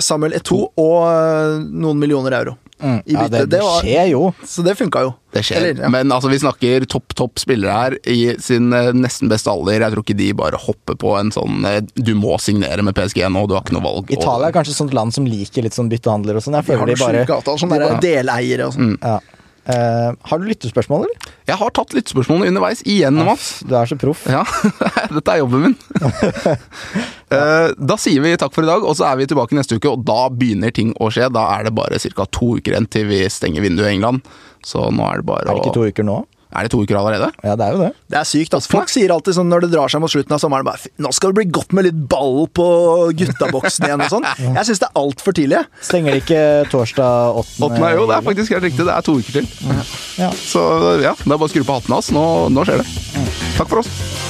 Samuel 0.00 0.32
Eto'o 0.38 0.70
og 0.80 0.98
eh, 1.10 1.58
noen 1.68 1.98
millioner 2.00 2.38
euro 2.40 2.56
i 2.56 2.66
Mm. 2.80 3.02
Ja, 3.04 3.26
det, 3.28 3.42
det 3.52 3.58
skjer 3.60 4.06
jo. 4.08 4.20
Så 4.48 4.62
det 4.64 4.72
funka 4.78 5.02
jo. 5.04 5.10
Det 5.36 5.42
skjer. 5.44 5.58
Eller, 5.60 5.82
ja. 5.84 5.88
Men 5.92 6.08
altså, 6.16 6.30
vi 6.32 6.38
snakker 6.40 6.86
topp, 6.88 7.12
topp 7.12 7.36
spillere 7.42 7.74
her 7.76 7.96
i 8.08 8.32
sin 8.40 8.72
eh, 8.72 8.88
nesten 8.96 9.28
beste 9.28 9.52
alder. 9.52 9.82
Jeg 9.84 9.92
tror 9.92 10.00
ikke 10.06 10.16
de 10.16 10.28
bare 10.38 10.56
hopper 10.56 10.96
på 10.96 11.12
en 11.18 11.28
sånn 11.34 11.58
eh, 11.68 11.82
Du 12.00 12.14
må 12.16 12.38
signere 12.40 12.80
med 12.86 12.96
PSG 12.96 13.20
nå, 13.28 13.42
du 13.50 13.52
har 13.52 13.66
ikke 13.66 13.76
noe 13.76 13.84
valg. 13.84 14.08
Italia 14.16 14.48
er 14.48 14.56
kanskje 14.56 14.72
et 14.72 14.80
sånt 14.80 14.96
land 14.96 15.12
som 15.12 15.28
liker 15.28 15.66
litt 15.68 15.76
sånn 15.76 15.92
byttehandler 15.92 16.40
og 16.40 16.46
sånn. 16.46 16.56
Jeg 16.56 16.64
har 16.64 16.68
føler 16.72 16.88
de 16.88 16.96
noen 16.96 17.04
bare 17.04 17.36
avtale, 17.36 17.60
sånn 17.60 17.74
de 17.74 17.82
der 17.82 17.86
bare- 17.90 18.00
deleiere 18.06 18.70
og 18.70 18.78
sånn. 18.78 18.96
ja. 18.96 19.18
Eh, 19.70 20.10
Har 20.30 20.40
du 20.40 20.46
lyttespørsmål, 20.48 21.04
eller? 21.06 21.30
Jeg 21.50 21.58
har 21.60 21.72
tatt 21.76 21.94
lyttespørsmålene 21.94 22.50
underveis 22.52 22.80
igjen, 22.88 23.18
Mats. 23.26 23.60
Du 23.66 23.74
er 23.78 23.86
så 23.90 23.96
proff. 24.00 24.24
Ja, 24.30 24.42
dette 25.14 25.34
er 25.36 25.42
jobben 25.44 25.68
min. 25.70 25.78
Eh, 27.30 27.68
da 27.78 27.94
sier 27.94 28.18
vi 28.24 28.32
takk 28.34 28.50
for 28.50 28.66
i 28.66 28.66
dag, 28.66 28.82
og 28.82 28.96
så 28.98 29.04
er 29.06 29.20
vi 29.20 29.26
tilbake 29.30 29.54
neste 29.54 29.76
uke. 29.78 29.86
Og 29.92 30.00
da 30.02 30.24
begynner 30.34 30.72
ting 30.74 30.88
å 30.98 31.12
skje. 31.14 31.28
Da 31.30 31.44
er 31.54 31.68
det 31.68 31.72
bare 31.78 32.00
ca. 32.02 32.24
to 32.26 32.48
uker 32.58 32.74
igjen 32.74 32.88
til 32.90 33.04
vi 33.06 33.20
stenger 33.30 33.62
vinduet 33.62 33.86
i 33.86 33.92
England. 33.94 34.26
Så 34.66 34.88
nå 34.90 35.04
er 35.06 35.22
det 35.22 35.28
bare 35.28 35.46
å 35.46 35.52
Er 35.52 35.60
det 35.60 35.68
ikke 35.68 35.76
to 35.76 35.84
uker 35.92 36.08
nå? 36.08 36.16
Er 36.50 36.66
det 36.66 36.72
to 36.72 36.80
uker 36.82 36.98
allerede? 36.98 37.28
Ja, 37.46 37.54
det 37.58 37.66
er 37.66 37.76
jo 37.76 37.82
det. 37.84 37.90
Det 38.10 38.18
er 38.18 38.26
sykt. 38.26 38.54
altså. 38.56 38.72
Folk 38.72 38.90
sier 38.90 39.12
alltid 39.14 39.36
sånn 39.36 39.50
når 39.52 39.66
det 39.66 39.70
drar 39.74 39.92
seg 39.92 40.02
mot 40.02 40.10
slutten 40.10 40.34
av 40.34 40.40
sommeren 40.42 40.66
bare, 40.66 40.90
Nå 40.98 41.12
skal 41.14 41.30
det 41.30 41.38
bli 41.40 41.46
godt 41.54 41.74
med 41.76 41.86
litt 41.86 42.00
ball 42.10 42.48
på 42.50 42.66
guttaboksen 43.20 43.86
igjen 43.86 44.04
og 44.06 44.10
sånn. 44.16 44.26
Jeg 44.58 44.66
syns 44.70 44.82
det 44.82 44.88
er 44.90 44.98
altfor 45.02 45.36
tidlig. 45.36 45.62
Stenger 45.86 46.16
det 46.16 46.24
ikke 46.24 46.42
torsdag 46.72 47.40
8. 47.44 47.70
8. 47.70 47.92
jo, 47.98 48.08
det 48.10 48.18
er 48.18 48.26
faktisk 48.32 48.56
helt 48.56 48.66
riktig. 48.66 48.88
Det 48.88 48.96
er 48.96 49.06
to 49.06 49.16
uker 49.20 49.38
til. 49.40 49.52
Ja. 50.20 50.32
Så 50.34 50.66
ja, 51.04 51.14
det 51.14 51.30
er 51.30 51.36
bare 51.38 51.46
å 51.50 51.52
skru 51.52 51.62
på 51.62 51.78
hatten 51.78 51.96
hans. 51.98 52.10
Nå, 52.14 52.26
nå 52.50 52.66
skjer 52.66 52.82
det. 52.82 52.90
Takk 53.56 53.70
for 53.70 53.84
oss. 53.84 54.29